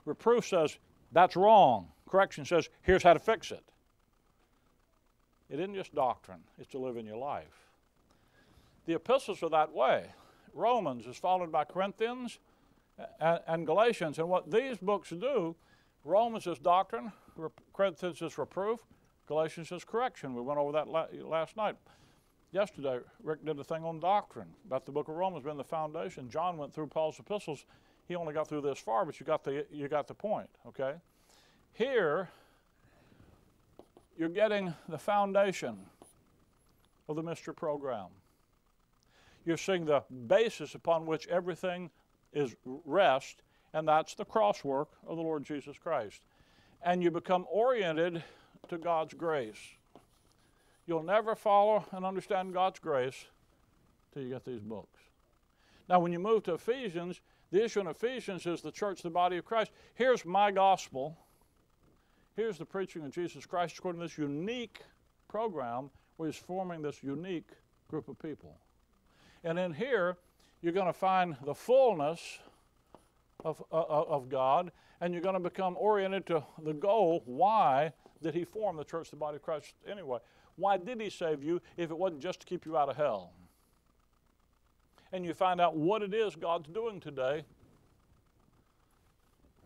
Reproof 0.06 0.46
says, 0.46 0.78
that's 1.12 1.36
wrong. 1.36 1.88
Correction 2.08 2.46
says, 2.46 2.70
here's 2.80 3.02
how 3.02 3.12
to 3.12 3.18
fix 3.18 3.50
it. 3.50 3.62
It 5.52 5.60
isn't 5.60 5.74
just 5.74 5.94
doctrine, 5.94 6.40
it's 6.58 6.70
to 6.70 6.78
live 6.78 6.96
in 6.96 7.04
your 7.04 7.18
life. 7.18 7.68
The 8.86 8.94
epistles 8.94 9.42
are 9.42 9.50
that 9.50 9.72
way. 9.72 10.06
Romans 10.54 11.06
is 11.06 11.18
followed 11.18 11.52
by 11.52 11.64
Corinthians 11.64 12.38
and, 13.20 13.40
and 13.46 13.66
Galatians. 13.66 14.18
And 14.18 14.30
what 14.30 14.50
these 14.50 14.78
books 14.78 15.10
do, 15.10 15.54
Romans 16.04 16.46
is 16.46 16.58
doctrine, 16.58 17.12
Corinthians 17.74 18.22
is 18.22 18.38
reproof, 18.38 18.80
Galatians 19.26 19.70
is 19.72 19.84
correction. 19.84 20.34
We 20.34 20.40
went 20.40 20.58
over 20.58 20.72
that 20.72 20.88
la- 20.88 21.06
last 21.22 21.54
night. 21.56 21.76
Yesterday, 22.50 23.00
Rick 23.22 23.44
did 23.44 23.58
a 23.58 23.64
thing 23.64 23.84
on 23.84 24.00
doctrine 24.00 24.48
about 24.66 24.86
the 24.86 24.92
book 24.92 25.08
of 25.08 25.16
Romans 25.16 25.44
being 25.44 25.58
the 25.58 25.64
foundation. 25.64 26.30
John 26.30 26.56
went 26.56 26.72
through 26.72 26.86
Paul's 26.86 27.18
epistles. 27.18 27.66
He 28.08 28.16
only 28.16 28.32
got 28.32 28.48
through 28.48 28.62
this 28.62 28.78
far, 28.78 29.04
but 29.04 29.20
you 29.20 29.26
got 29.26 29.44
the, 29.44 29.66
you 29.70 29.86
got 29.88 30.06
the 30.08 30.14
point, 30.14 30.48
okay? 30.66 30.94
Here, 31.72 32.30
you're 34.16 34.29
getting 34.29 34.75
the 34.88 34.98
foundation 34.98 35.77
of 37.09 37.16
the 37.16 37.22
mystery 37.22 37.55
program. 37.55 38.09
You're 39.44 39.57
seeing 39.57 39.85
the 39.85 40.05
basis 40.27 40.75
upon 40.75 41.07
which 41.07 41.27
everything 41.29 41.90
is 42.33 42.55
rest, 42.64 43.42
and 43.72 43.87
that's 43.87 44.14
the 44.14 44.25
crosswork 44.25 44.87
of 45.07 45.16
the 45.16 45.22
Lord 45.22 45.44
Jesus 45.44 45.77
Christ. 45.79 46.22
And 46.83 47.03
you 47.03 47.11
become 47.11 47.46
oriented 47.51 48.22
to 48.68 48.79
God's 48.79 49.14
grace. 49.14 49.59
You'll 50.87 51.03
never 51.03 51.35
follow 51.35 51.85
and 51.92 52.05
understand 52.05 52.55
God's 52.55 52.79
grace 52.79 53.27
till 54.12 54.22
you 54.22 54.31
get 54.31 54.44
these 54.44 54.62
books. 54.62 55.01
Now, 55.88 56.01
when 56.01 56.12
you 56.12 56.18
move 56.18 56.44
to 56.44 56.55
Ephesians, 56.55 57.20
the 57.51 57.64
issue 57.64 57.81
in 57.81 57.87
Ephesians 57.87 58.46
is 58.46 58.62
the 58.62 58.70
church, 58.70 59.03
the 59.03 59.11
body 59.11 59.37
of 59.37 59.44
Christ. 59.44 59.72
Here's 59.94 60.25
my 60.25 60.51
gospel 60.51 61.16
Here's 62.37 62.59
the 62.59 62.64
preaching 62.64 63.05
of 63.05 63.11
Jesus 63.11 63.47
Christ 63.47 63.79
according 63.79 64.01
to 64.01 64.07
this 64.07 64.18
unique 64.18 64.81
program 65.29 65.90
where 66.16 66.29
he's 66.29 66.37
forming 66.37 66.83
this 66.83 67.03
unique 67.03 67.51
group 67.88 68.09
of 68.09 68.18
people. 68.18 68.57
And 69.45 69.59
in 69.59 69.73
here, 69.73 70.16
you're 70.62 70.73
going 70.73 70.87
to 70.87 70.92
find 70.92 71.37
the 71.45 71.55
fullness 71.55 72.38
of, 73.45 73.62
uh, 73.73 73.83
of 73.83 74.29
God, 74.29 74.71
and 75.01 75.12
you're 75.12 75.23
going 75.23 75.35
to 75.35 75.40
become 75.40 75.77
oriented 75.79 76.27
to 76.27 76.45
the 76.62 76.73
goal. 76.73 77.23
Why 77.27 77.92
did 78.23 78.35
he 78.35 78.45
form 78.45 78.77
the 78.77 78.85
church, 78.85 79.11
the 79.11 79.16
body 79.16 79.37
of 79.37 79.42
Christ, 79.42 79.75
anyway? 79.87 80.18
Why 80.57 80.77
did 80.77 81.01
he 81.01 81.11
save 81.11 81.42
you 81.42 81.61
if 81.77 81.90
it 81.90 81.99
wasn't 81.99 82.23
just 82.23 82.40
to 82.40 82.47
keep 82.47 82.64
you 82.64 82.77
out 82.77 82.88
of 82.88 82.97
hell? 82.97 83.33
and 85.12 85.25
you 85.25 85.35
find 85.35 85.61
out 85.61 85.77
what 85.77 86.03
it 86.03 86.14
is 86.14 86.35
God's 86.35 86.68
doing 86.68 86.99
today 86.99 87.45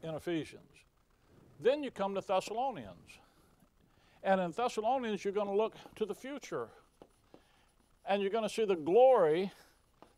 in 0.03 0.15
Ephesians. 0.15 0.63
Then 1.61 1.83
you 1.83 1.91
come 1.91 2.15
to 2.15 2.21
Thessalonians. 2.21 3.19
And 4.23 4.41
in 4.41 4.51
Thessalonians, 4.51 5.25
you're 5.25 5.33
going 5.33 5.49
to 5.49 5.55
look 5.55 5.75
to 5.97 6.05
the 6.05 6.15
future. 6.15 6.69
And 8.09 8.21
you're 8.21 8.31
going 8.31 8.45
to 8.45 8.53
see 8.53 8.65
the 8.65 8.77
glory 8.77 9.53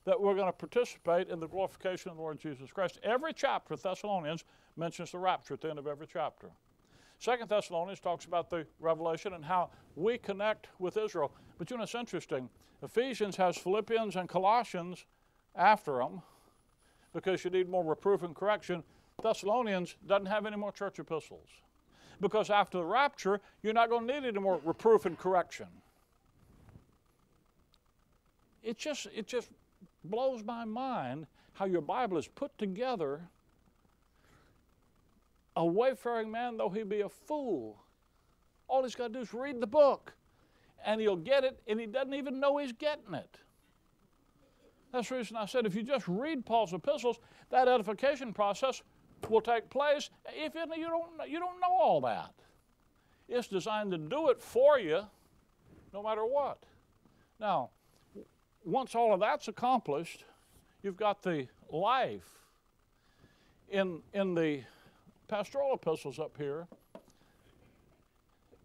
that 0.05 0.19
we're 0.19 0.35
going 0.35 0.47
to 0.47 0.53
participate 0.53 1.29
in 1.29 1.39
the 1.39 1.47
glorification 1.47 2.11
of 2.11 2.17
the 2.17 2.23
Lord 2.23 2.41
Jesus 2.41 2.73
Christ. 2.73 2.99
Every 3.03 3.33
chapter 3.35 3.75
of 3.75 3.83
Thessalonians 3.83 4.45
mentions 4.77 5.13
the 5.13 5.19
rapture 5.19 5.55
at 5.55 5.61
the 5.61 5.69
end 5.69 5.79
of 5.79 5.87
every 5.87 6.07
chapter. 6.11 6.49
Second 7.19 7.49
Thessalonians 7.49 8.01
talks 8.01 8.25
about 8.25 8.49
the 8.49 8.67
revelation 8.81 9.35
and 9.35 9.45
how 9.45 9.71
we 9.97 10.17
connect 10.17 10.69
with 10.79 10.97
Israel. 10.97 11.33
But 11.59 11.71
you 11.71 11.77
know, 11.77 11.83
it's 11.83 11.95
interesting. 11.95 12.49
Ephesians 12.83 13.37
has 13.37 13.57
Philippians 13.57 14.17
and 14.17 14.29
Colossians 14.29 15.05
after 15.55 15.99
them 15.99 16.23
because 17.13 17.45
you 17.45 17.51
need 17.51 17.69
more 17.69 17.85
reproof 17.85 18.23
and 18.23 18.35
correction. 18.35 18.85
Thessalonians 19.23 19.97
doesn't 20.07 20.27
have 20.27 20.47
any 20.47 20.57
more 20.57 20.71
church 20.71 20.99
epistles 20.99 21.49
because 22.21 22.51
after 22.51 22.79
the 22.79 22.85
rapture, 22.85 23.41
you're 23.63 23.73
not 23.73 23.91
going 23.91 24.07
to 24.07 24.21
need 24.21 24.27
any 24.29 24.39
more 24.39 24.61
reproof 24.65 25.07
and 25.07 25.19
correction. 25.19 25.67
It 28.63 28.79
just, 28.79 29.07
it 29.15 29.27
just 29.27 29.51
blows 30.05 30.45
my 30.45 30.65
mind 30.65 31.27
how 31.55 31.65
your 31.65 31.81
Bible 31.81 32.17
is 32.17 32.29
put 32.29 32.57
together. 32.59 33.23
A 35.57 35.67
wayfaring 35.67 36.31
man, 36.31 36.57
though 36.57 36.71
he 36.71 36.85
be 36.85 37.01
a 37.01 37.09
fool, 37.09 37.83
all 38.69 38.85
he's 38.85 38.95
got 38.95 39.09
to 39.09 39.15
do 39.15 39.21
is 39.21 39.35
read 39.35 39.61
the 39.61 39.67
book, 39.67 40.13
and 40.85 41.01
he'll 41.01 41.17
get 41.17 41.43
it, 41.43 41.61
and 41.67 41.81
he 41.81 41.87
doesn't 41.87 42.15
even 42.15 42.39
know 42.39 42.59
he's 42.59 42.73
getting 42.73 43.15
it. 43.15 43.39
That's 44.93 45.09
the 45.09 45.17
reason 45.17 45.37
I 45.37 45.47
said 45.47 45.67
if 45.67 45.75
you 45.75 45.83
just 45.83 46.07
read 46.07 46.47
Paul's 46.47 46.73
epistles, 46.73 47.19
that 47.51 47.67
edification 47.67 48.33
process 48.33 48.83
will 49.29 49.41
take 49.41 49.69
place 49.71 50.11
if 50.29 50.55
you 50.55 50.87
don't, 50.87 51.29
you 51.29 51.39
don't 51.39 51.61
know 51.61 51.77
all 51.79 52.01
that. 52.03 52.33
It's 53.29 53.49
designed 53.49 53.91
to 53.91 53.99
do 53.99 54.31
it 54.31 54.41
for 54.41 54.79
you 54.79 55.03
no 55.93 56.03
matter 56.03 56.25
what. 56.25 56.59
Now, 57.41 57.71
once 58.65 58.95
all 58.95 59.15
of 59.15 59.21
that's 59.21 59.49
accomplished, 59.49 60.25
you've 60.83 60.97
got 60.97 61.23
the 61.23 61.47
life. 61.71 62.29
In, 63.71 64.01
in 64.15 64.35
the 64.35 64.63
pastoral 65.29 65.75
epistles 65.75 66.19
up 66.19 66.37
here, 66.39 66.67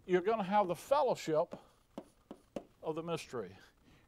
you're 0.05 0.21
going 0.21 0.37
to 0.37 0.43
have 0.43 0.67
the 0.67 0.75
fellowship 0.75 1.55
of 2.81 2.95
the 2.95 3.03
mystery. 3.03 3.49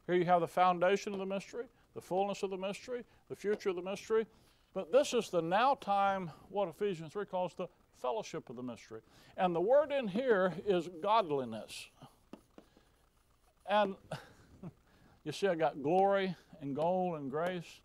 Here 0.06 0.14
you 0.14 0.24
have 0.24 0.40
the 0.40 0.48
foundation 0.48 1.12
of 1.12 1.18
the 1.18 1.26
mystery, 1.26 1.64
the 1.94 2.00
fullness 2.00 2.42
of 2.42 2.50
the 2.50 2.56
mystery, 2.56 3.04
the 3.28 3.36
future 3.36 3.70
of 3.70 3.76
the 3.76 3.82
mystery, 3.82 4.26
but 4.76 4.92
this 4.92 5.14
is 5.14 5.30
the 5.30 5.40
now 5.40 5.74
time, 5.76 6.30
what 6.50 6.68
Ephesians 6.68 7.10
3 7.14 7.24
calls 7.24 7.54
the 7.54 7.66
fellowship 7.98 8.50
of 8.50 8.56
the 8.56 8.62
mystery. 8.62 9.00
And 9.38 9.56
the 9.56 9.60
word 9.60 9.90
in 9.90 10.06
here 10.06 10.52
is 10.66 10.90
godliness. 11.02 11.88
And 13.70 13.94
you 15.24 15.32
see, 15.32 15.48
I 15.48 15.54
got 15.54 15.82
glory 15.82 16.36
and 16.60 16.76
gold 16.76 17.18
and 17.18 17.30
grace. 17.30 17.80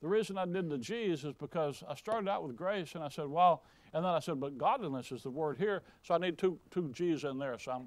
The 0.00 0.08
reason 0.08 0.38
I 0.38 0.46
did 0.46 0.70
the 0.70 0.78
G's 0.78 1.22
is 1.22 1.34
because 1.38 1.84
I 1.86 1.94
started 1.96 2.30
out 2.30 2.46
with 2.46 2.56
grace 2.56 2.94
and 2.94 3.04
I 3.04 3.10
said, 3.10 3.26
well, 3.26 3.64
and 3.92 4.02
then 4.02 4.12
I 4.12 4.20
said, 4.20 4.40
but 4.40 4.56
godliness 4.56 5.12
is 5.12 5.24
the 5.24 5.30
word 5.30 5.58
here, 5.58 5.82
so 6.02 6.14
I 6.14 6.18
need 6.18 6.38
two, 6.38 6.58
two 6.70 6.88
G's 6.94 7.24
in 7.24 7.38
there. 7.38 7.58
So 7.58 7.72
I'm, 7.72 7.86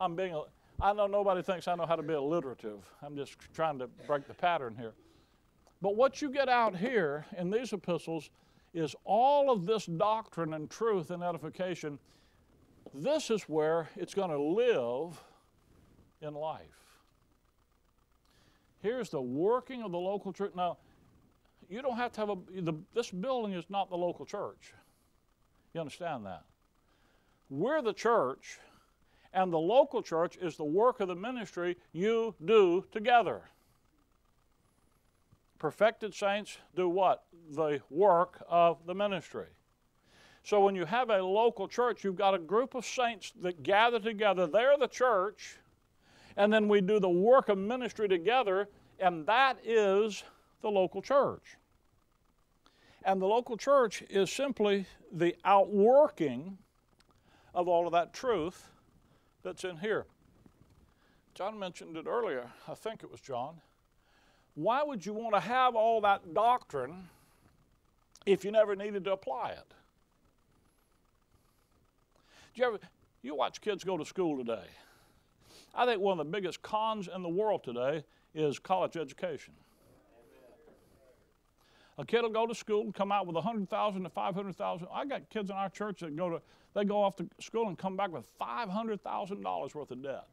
I'm 0.00 0.16
being, 0.16 0.42
I 0.80 0.94
know 0.94 1.06
nobody 1.06 1.42
thinks 1.42 1.68
I 1.68 1.74
know 1.74 1.84
how 1.84 1.96
to 1.96 2.02
be 2.02 2.14
alliterative. 2.14 2.78
I'm 3.02 3.14
just 3.14 3.36
trying 3.52 3.78
to 3.80 3.88
break 4.06 4.26
the 4.26 4.32
pattern 4.32 4.74
here. 4.78 4.94
But 5.84 5.96
what 5.96 6.22
you 6.22 6.30
get 6.30 6.48
out 6.48 6.74
here 6.74 7.26
in 7.36 7.50
these 7.50 7.74
epistles 7.74 8.30
is 8.72 8.96
all 9.04 9.50
of 9.50 9.66
this 9.66 9.84
doctrine 9.84 10.54
and 10.54 10.70
truth 10.70 11.10
and 11.10 11.22
edification. 11.22 11.98
This 12.94 13.28
is 13.28 13.42
where 13.50 13.90
it's 13.94 14.14
going 14.14 14.30
to 14.30 14.40
live 14.40 15.22
in 16.22 16.32
life. 16.32 16.62
Here's 18.80 19.10
the 19.10 19.20
working 19.20 19.82
of 19.82 19.92
the 19.92 19.98
local 19.98 20.32
church. 20.32 20.52
Now, 20.56 20.78
you 21.68 21.82
don't 21.82 21.98
have 21.98 22.12
to 22.12 22.20
have 22.20 22.30
a, 22.30 22.36
the, 22.62 22.72
this 22.94 23.10
building 23.10 23.52
is 23.52 23.66
not 23.68 23.90
the 23.90 23.96
local 23.96 24.24
church. 24.24 24.72
You 25.74 25.82
understand 25.82 26.24
that? 26.24 26.44
We're 27.50 27.82
the 27.82 27.92
church, 27.92 28.58
and 29.34 29.52
the 29.52 29.58
local 29.58 30.00
church 30.00 30.38
is 30.40 30.56
the 30.56 30.64
work 30.64 31.00
of 31.00 31.08
the 31.08 31.14
ministry 31.14 31.76
you 31.92 32.34
do 32.42 32.86
together 32.90 33.42
perfected 35.64 36.14
saints 36.14 36.58
do 36.76 36.90
what? 36.90 37.22
The 37.52 37.80
work 37.88 38.44
of 38.50 38.84
the 38.84 38.94
ministry. 38.94 39.46
So 40.42 40.62
when 40.62 40.74
you 40.74 40.84
have 40.84 41.08
a 41.08 41.22
local 41.22 41.68
church, 41.68 42.04
you've 42.04 42.16
got 42.16 42.34
a 42.34 42.38
group 42.38 42.74
of 42.74 42.84
saints 42.84 43.32
that 43.40 43.62
gather 43.62 43.98
together. 43.98 44.46
They're 44.46 44.76
the 44.76 44.88
church, 44.88 45.56
and 46.36 46.52
then 46.52 46.68
we 46.68 46.82
do 46.82 47.00
the 47.00 47.08
work 47.08 47.48
of 47.48 47.56
ministry 47.56 48.08
together, 48.08 48.68
and 48.98 49.24
that 49.24 49.56
is 49.64 50.22
the 50.60 50.68
local 50.70 51.00
church. 51.00 51.56
And 53.02 53.22
the 53.22 53.26
local 53.26 53.56
church 53.56 54.02
is 54.10 54.30
simply 54.30 54.84
the 55.12 55.34
outworking 55.46 56.58
of 57.54 57.68
all 57.68 57.86
of 57.86 57.92
that 57.94 58.12
truth 58.12 58.68
that's 59.42 59.64
in 59.64 59.78
here. 59.78 60.04
John 61.34 61.58
mentioned 61.58 61.96
it 61.96 62.06
earlier. 62.06 62.50
I 62.68 62.74
think 62.74 63.02
it 63.02 63.10
was 63.10 63.22
John 63.22 63.62
why 64.54 64.82
would 64.82 65.04
you 65.04 65.12
want 65.12 65.34
to 65.34 65.40
have 65.40 65.74
all 65.74 66.00
that 66.02 66.32
doctrine 66.32 67.08
if 68.24 68.44
you 68.44 68.52
never 68.52 68.76
needed 68.76 69.04
to 69.04 69.12
apply 69.12 69.50
it? 69.50 69.74
Do 72.54 72.62
you 72.62 72.68
ever 72.68 72.78
you 73.22 73.34
watch 73.34 73.60
kids 73.60 73.82
go 73.84 73.96
to 73.96 74.04
school 74.04 74.38
today? 74.38 74.66
I 75.74 75.86
think 75.86 76.00
one 76.00 76.18
of 76.20 76.26
the 76.26 76.30
biggest 76.30 76.62
cons 76.62 77.08
in 77.12 77.22
the 77.22 77.28
world 77.28 77.64
today 77.64 78.04
is 78.34 78.58
college 78.58 78.96
education. 78.96 79.54
A 81.98 82.04
kid 82.04 82.22
will 82.22 82.30
go 82.30 82.46
to 82.46 82.54
school 82.54 82.82
and 82.82 82.94
come 82.94 83.12
out 83.12 83.26
with 83.26 83.34
100,000 83.34 84.02
to 84.02 84.08
500,000. 84.08 84.88
I 84.92 85.04
got 85.04 85.28
kids 85.30 85.50
in 85.50 85.56
our 85.56 85.68
church 85.68 86.00
that 86.00 86.14
go 86.16 86.30
to 86.30 86.42
they 86.74 86.84
go 86.84 87.02
off 87.02 87.14
to 87.16 87.28
school 87.40 87.68
and 87.68 87.78
come 87.78 87.96
back 87.96 88.10
with 88.10 88.26
$500,000 88.40 89.74
worth 89.74 89.90
of 89.92 90.02
debt 90.02 90.26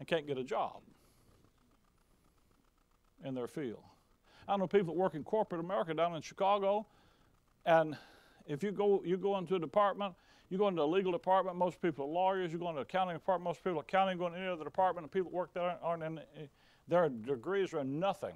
and 0.00 0.08
can't 0.08 0.26
get 0.26 0.36
a 0.36 0.42
job 0.42 0.80
in 3.24 3.34
their 3.34 3.46
field. 3.46 3.82
I 4.48 4.56
know 4.56 4.66
people 4.66 4.94
that 4.94 5.00
work 5.00 5.14
in 5.14 5.22
corporate 5.22 5.60
America 5.60 5.94
down 5.94 6.14
in 6.14 6.22
Chicago, 6.22 6.86
and 7.64 7.96
if 8.46 8.62
you 8.62 8.72
go 8.72 9.02
you 9.04 9.16
go 9.16 9.38
into 9.38 9.54
a 9.54 9.58
department, 9.58 10.14
you 10.48 10.58
go 10.58 10.68
into 10.68 10.82
a 10.82 10.84
legal 10.84 11.12
department, 11.12 11.56
most 11.56 11.80
people 11.80 12.06
are 12.06 12.08
lawyers, 12.08 12.52
you 12.52 12.58
go 12.58 12.68
into 12.68 12.80
accounting 12.80 13.14
department, 13.14 13.44
most 13.44 13.62
people 13.62 13.78
are 13.78 13.82
accounting, 13.82 14.18
go 14.18 14.26
into 14.26 14.38
any 14.38 14.48
other 14.48 14.64
department, 14.64 15.04
and 15.04 15.12
people 15.12 15.30
that 15.30 15.36
work 15.36 15.54
there 15.54 15.76
aren't 15.82 16.02
in, 16.02 16.18
eh, 16.18 16.46
their 16.88 17.08
degrees 17.08 17.72
are 17.72 17.84
nothing 17.84 18.34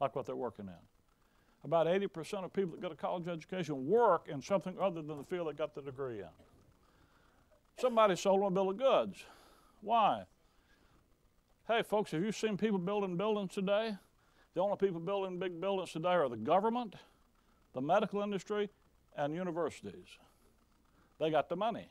like 0.00 0.14
what 0.14 0.26
they're 0.26 0.36
working 0.36 0.66
in. 0.66 1.64
About 1.64 1.86
80% 1.86 2.44
of 2.44 2.52
people 2.52 2.72
that 2.72 2.82
get 2.82 2.92
a 2.92 2.94
college 2.94 3.26
education 3.26 3.88
work 3.88 4.28
in 4.28 4.40
something 4.40 4.76
other 4.78 5.02
than 5.02 5.16
the 5.18 5.24
field 5.24 5.48
they 5.48 5.54
got 5.54 5.74
the 5.74 5.82
degree 5.82 6.20
in. 6.20 6.28
Somebody 7.78 8.14
sold 8.14 8.40
them 8.40 8.48
a 8.48 8.50
bill 8.50 8.70
of 8.70 8.76
goods. 8.76 9.24
Why? 9.80 10.24
Hey, 11.66 11.82
folks, 11.82 12.10
have 12.10 12.22
you 12.22 12.30
seen 12.30 12.58
people 12.58 12.76
building 12.76 13.16
buildings 13.16 13.54
today? 13.54 13.96
The 14.52 14.60
only 14.60 14.76
people 14.76 15.00
building 15.00 15.38
big 15.38 15.58
buildings 15.62 15.92
today 15.92 16.10
are 16.10 16.28
the 16.28 16.36
government, 16.36 16.94
the 17.72 17.80
medical 17.80 18.20
industry, 18.20 18.68
and 19.16 19.34
universities. 19.34 20.18
They 21.18 21.30
got 21.30 21.48
the 21.48 21.56
money. 21.56 21.88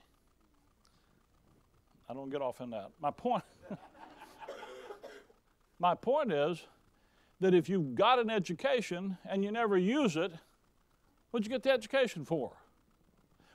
I 2.07 2.13
don't 2.13 2.29
get 2.29 2.39
off 2.39 2.61
in 2.61 2.69
that. 2.69 2.91
My 3.01 3.09
point, 3.09 3.43
my 5.79 5.95
point 5.95 6.31
is 6.31 6.61
that 7.39 7.55
if 7.55 7.67
you've 7.67 7.95
got 7.95 8.19
an 8.19 8.29
education 8.29 9.17
and 9.27 9.43
you 9.43 9.51
never 9.51 9.75
use 9.75 10.15
it, 10.15 10.33
what'd 11.31 11.47
you 11.47 11.49
get 11.49 11.63
the 11.63 11.71
education 11.71 12.25
for? 12.25 12.51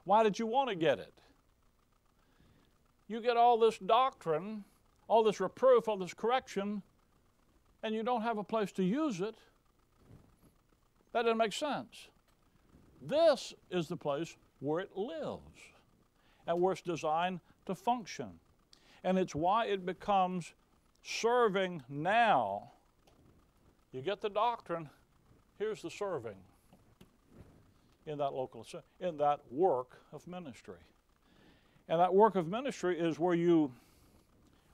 Why 0.02 0.24
did 0.24 0.40
you 0.40 0.48
want 0.48 0.68
to 0.68 0.74
get 0.74 0.98
it? 0.98 1.14
You 3.06 3.20
get 3.20 3.36
all 3.36 3.56
this 3.56 3.78
doctrine 3.78 4.64
all 5.08 5.24
this 5.24 5.40
reproof, 5.40 5.88
all 5.88 5.96
this 5.96 6.14
correction, 6.14 6.82
and 7.82 7.94
you 7.94 8.02
don't 8.02 8.22
have 8.22 8.38
a 8.38 8.44
place 8.44 8.70
to 8.72 8.84
use 8.84 9.20
it, 9.20 9.36
that 11.12 11.22
doesn't 11.22 11.38
make 11.38 11.52
sense. 11.52 12.08
This 13.00 13.54
is 13.70 13.88
the 13.88 13.96
place 13.96 14.36
where 14.60 14.80
it 14.80 14.90
lives 14.96 15.60
and 16.46 16.60
where 16.60 16.72
it's 16.72 16.82
designed 16.82 17.40
to 17.66 17.74
function. 17.74 18.28
And 19.04 19.18
it's 19.18 19.34
why 19.34 19.66
it 19.66 19.86
becomes 19.86 20.52
serving 21.02 21.82
now. 21.88 22.72
You 23.92 24.02
get 24.02 24.20
the 24.20 24.28
doctrine, 24.28 24.90
here's 25.58 25.80
the 25.82 25.90
serving 25.90 26.36
in 28.06 28.18
that 28.18 28.32
local 28.32 28.66
in 29.00 29.16
that 29.18 29.40
work 29.50 30.02
of 30.12 30.26
ministry. 30.26 30.80
And 31.88 32.00
that 32.00 32.12
work 32.12 32.36
of 32.36 32.48
ministry 32.48 32.98
is 32.98 33.18
where 33.18 33.34
you 33.34 33.72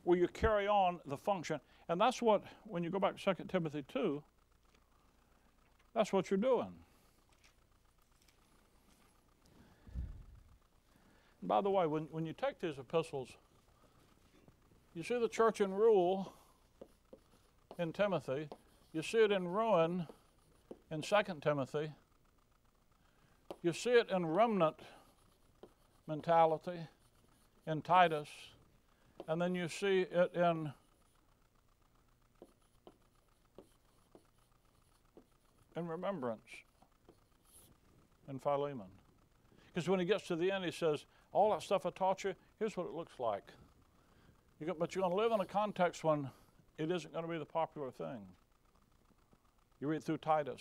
where 0.05 0.19
you 0.19 0.29
carry 0.29 0.69
on 0.69 1.01
the 1.07 1.17
function. 1.17 1.61
And 1.89 2.01
that's 2.01 2.23
what, 2.23 2.45
when 2.65 2.85
you 2.85 2.91
go 2.91 2.99
back 2.99 3.17
to 3.17 3.35
2 3.35 3.45
Timothy 3.49 3.85
2, 3.89 4.23
That's 5.95 6.13
what 6.13 6.31
you're 6.31 6.39
doing. 6.39 6.73
By 11.43 11.61
the 11.61 11.71
way, 11.71 11.87
when, 11.87 12.05
when 12.05 12.27
you 12.27 12.33
take 12.33 12.61
these 12.61 12.79
epistles, 12.79 13.29
you 14.95 15.03
see 15.03 15.19
the 15.19 15.29
church 15.29 15.61
in 15.61 15.73
rule 15.73 16.33
in 17.79 17.93
Timothy, 17.93 18.49
you 18.93 19.03
see 19.03 19.19
it 19.19 19.31
in 19.31 19.49
ruin 19.49 20.07
in 20.91 21.03
2 21.03 21.17
Timothy, 21.43 21.91
you 23.63 23.73
see 23.73 23.91
it 23.91 24.11
in 24.11 24.27
remnant 24.27 24.77
mentality 26.07 26.79
in 27.67 27.83
Titus, 27.83 28.29
and 29.29 29.41
then 29.41 29.55
you 29.55 29.69
see 29.69 30.07
it 30.11 30.33
in 30.35 30.73
in 35.77 35.89
remembrance 35.89 36.41
in 38.29 38.39
Philemon. 38.39 38.87
Because 39.73 39.89
when 39.89 39.99
he 39.99 40.07
gets 40.07 40.27
to 40.29 40.37
the 40.37 40.51
end, 40.51 40.65
he 40.65 40.71
says, 40.71 41.05
All 41.33 41.51
that 41.51 41.63
stuff 41.63 41.85
I 41.87 41.91
taught 41.91 42.25
you, 42.25 42.35
here's 42.59 42.77
what 42.77 42.87
it 42.87 42.93
looks 42.93 43.19
like. 43.19 43.45
You 44.61 44.67
got, 44.67 44.79
but 44.79 44.95
you're 44.95 45.03
going 45.03 45.17
to 45.17 45.21
live 45.21 45.33
in 45.33 45.41
a 45.41 45.47
context 45.47 46.05
when 46.05 46.31
it 46.79 46.91
isn't 46.91 47.13
going 47.13 47.25
to 47.25 47.31
be 47.31 47.39
the 47.39 47.45
popular 47.45 47.91
thing. 47.91 48.21
You 49.81 49.89
read 49.89 50.05
through 50.05 50.19
Titus. 50.19 50.61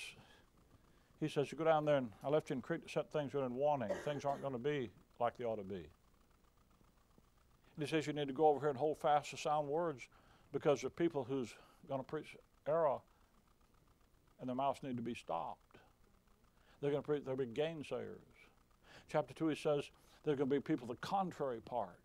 He 1.20 1.28
says, 1.28 1.51
You 1.51 1.58
go 1.58 1.64
down 1.64 1.86
there 1.86 1.97
and 1.97 2.10
I 2.24 2.30
left 2.30 2.49
you 2.49 2.56
in 2.56 2.62
Crete 2.62 2.86
to 2.86 2.91
set 2.91 3.12
things 3.12 3.34
in 3.34 3.54
warning. 3.54 3.89
Things 4.04 4.26
aren't 4.26 4.41
going 4.41 4.54
to 4.54 4.60
be 4.60 4.89
like 5.20 5.38
they 5.38 5.45
ought 5.45 5.58
to 5.58 5.64
be. 5.64 5.88
And 7.76 7.86
he 7.86 7.89
says, 7.89 8.07
You 8.07 8.13
need 8.13 8.28
to 8.28 8.34
go 8.34 8.47
over 8.47 8.59
here 8.59 8.69
and 8.69 8.78
hold 8.78 8.97
fast 8.97 9.32
to 9.32 9.38
sound 9.38 9.67
words 9.67 10.07
because 10.51 10.82
there 10.82 10.88
are 10.88 10.91
people 10.91 11.24
who's 11.24 11.53
going 11.88 11.99
to 11.99 12.05
preach 12.05 12.36
error 12.67 12.99
and 14.39 14.47
their 14.47 14.55
mouths 14.55 14.84
need 14.84 14.97
to 14.97 15.03
be 15.03 15.15
stopped. 15.15 15.78
They're 16.82 16.91
going 16.91 17.03
to 17.03 17.07
preach, 17.07 17.24
there'll 17.24 17.38
be 17.38 17.45
gainsayers. 17.45 18.17
Chapter 19.09 19.34
2, 19.34 19.47
he 19.49 19.55
says, 19.55 19.89
there's 20.24 20.38
going 20.38 20.49
to 20.49 20.55
be 20.55 20.59
people 20.59 20.88
the 20.88 20.95
contrary 20.95 21.61
part. 21.61 21.99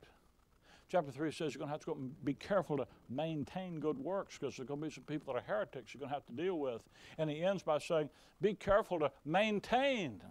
Chapter 0.91 1.13
3 1.13 1.31
says 1.31 1.53
you're 1.53 1.59
going 1.59 1.69
to 1.69 1.73
have 1.73 1.81
to 1.81 1.87
go 1.87 1.99
be 2.25 2.33
careful 2.33 2.79
to 2.79 2.87
maintain 3.11 3.79
good 3.79 3.99
works 3.99 4.39
because 4.39 4.57
there's 4.57 4.67
going 4.67 4.81
to 4.81 4.87
be 4.87 4.93
some 4.93 5.05
people 5.05 5.35
that 5.35 5.41
are 5.41 5.45
heretics 5.47 5.93
you're 5.93 6.01
going 6.01 6.09
to 6.09 6.15
have 6.15 6.25
to 6.27 6.33
deal 6.33 6.59
with. 6.59 6.81
And 7.19 7.29
he 7.29 7.43
ends 7.43 7.63
by 7.63 7.79
saying, 7.79 8.09
be 8.41 8.55
careful 8.55 8.99
to 9.01 9.11
maintain 9.27 10.23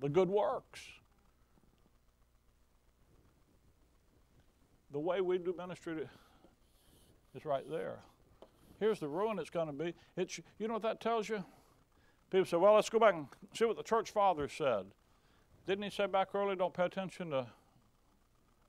the 0.00 0.08
good 0.08 0.28
works. 0.28 0.80
The 4.94 5.00
way 5.00 5.20
we 5.20 5.38
do 5.38 5.52
ministry 5.58 6.08
is 7.34 7.44
right 7.44 7.68
there. 7.68 7.98
Here's 8.78 9.00
the 9.00 9.08
ruin 9.08 9.40
it's 9.40 9.50
going 9.50 9.66
to 9.66 9.72
be. 9.72 9.92
It's, 10.16 10.38
you 10.60 10.68
know 10.68 10.74
what 10.74 10.84
that 10.84 11.00
tells 11.00 11.28
you? 11.28 11.44
People 12.30 12.46
say, 12.46 12.58
well, 12.58 12.74
let's 12.74 12.88
go 12.88 13.00
back 13.00 13.14
and 13.14 13.26
see 13.54 13.64
what 13.64 13.76
the 13.76 13.82
church 13.82 14.12
fathers 14.12 14.52
said. 14.56 14.86
Didn't 15.66 15.82
he 15.82 15.90
say 15.90 16.06
back 16.06 16.28
early, 16.32 16.54
don't 16.54 16.72
pay 16.72 16.84
attention 16.84 17.30
to 17.30 17.48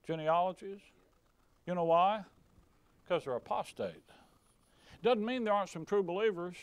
genealogies? 0.07 0.80
You 1.67 1.76
know 1.76 1.84
why? 1.84 2.23
Because 3.03 3.26
they're 3.26 3.36
apostate. 3.36 4.03
Doesn't 5.03 5.23
mean 5.23 5.43
there 5.43 5.53
aren't 5.53 5.69
some 5.69 5.86
true 5.86 6.01
believers. 6.01 6.55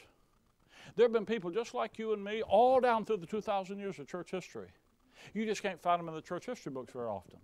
There 0.97 1.05
have 1.05 1.13
been 1.13 1.25
people 1.25 1.53
just 1.53 1.73
like 1.73 2.01
you 2.01 2.13
and 2.15 2.25
me 2.25 2.43
all 2.43 2.81
down 2.81 3.05
through 3.05 3.19
the 3.19 3.27
2,000 3.27 3.79
years 3.79 4.01
of 4.01 4.09
church 4.09 4.33
history. 4.33 4.71
You 5.35 5.47
just 5.47 5.63
can't 5.63 5.81
find 5.81 6.01
them 6.01 6.09
in 6.09 6.17
the 6.17 6.21
church 6.21 6.47
history 6.47 6.73
books 6.73 6.93
very 6.93 7.07
often. 7.07 7.39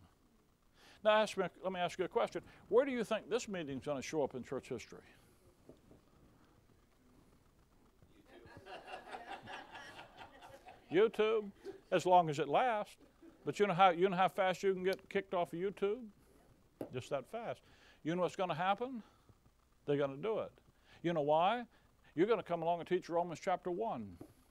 Now, 1.05 1.11
ask 1.13 1.37
me, 1.37 1.45
let 1.63 1.73
me 1.73 1.81
ask 1.81 1.99
you 1.99 2.05
a 2.05 2.09
question. 2.09 2.43
Where 2.69 2.85
do 2.85 2.91
you 2.91 3.05
think 3.05 3.31
this 3.31 3.49
meeting 3.49 3.79
is 3.79 3.85
going 3.85 3.97
to 3.99 4.03
show 4.03 4.23
up 4.23 4.35
in 4.35 4.43
church 4.43 4.69
history? 4.69 4.99
YouTube, 10.93 11.51
as 11.93 12.05
long 12.05 12.29
as 12.29 12.39
it 12.39 12.49
lasts. 12.49 12.97
But 13.45 13.59
you 13.61 13.67
know 13.67 13.75
how 13.75 13.91
you 13.91 14.09
know 14.09 14.17
how 14.17 14.29
fast 14.29 14.63
you 14.63 14.75
can 14.75 14.85
get 14.85 15.09
kicked 15.09 15.33
off 15.33 15.53
of 15.53 15.59
YouTube? 15.59 16.01
Just 16.93 17.11
that 17.11 17.31
fast. 17.31 17.61
You 18.03 18.15
know 18.15 18.23
what's 18.23 18.37
going 18.37 18.51
to 18.51 18.55
happen? 18.55 19.03
They're 19.87 19.97
going 19.97 20.15
to 20.15 20.23
do 20.23 20.41
it. 20.41 20.53
You 21.03 21.13
know 21.13 21.23
why? 21.23 21.65
You're 22.15 22.27
going 22.27 22.41
to 22.41 22.45
come 22.45 22.63
along 22.63 22.81
and 22.81 22.89
teach 22.89 23.09
Romans 23.09 23.41
chapter 23.43 23.71
1 23.71 24.07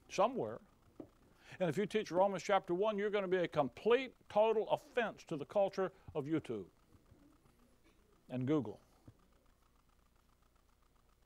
somewhere. 0.08 0.58
And 1.60 1.68
if 1.68 1.76
you 1.76 1.86
teach 1.86 2.10
Romans 2.10 2.42
chapter 2.42 2.72
1, 2.72 2.98
you're 2.98 3.10
going 3.10 3.24
to 3.24 3.30
be 3.30 3.38
a 3.38 3.48
complete, 3.48 4.12
total 4.28 4.68
offense 4.70 5.24
to 5.28 5.36
the 5.36 5.44
culture 5.44 5.90
of 6.14 6.24
YouTube 6.24 6.66
and 8.30 8.46
Google 8.46 8.80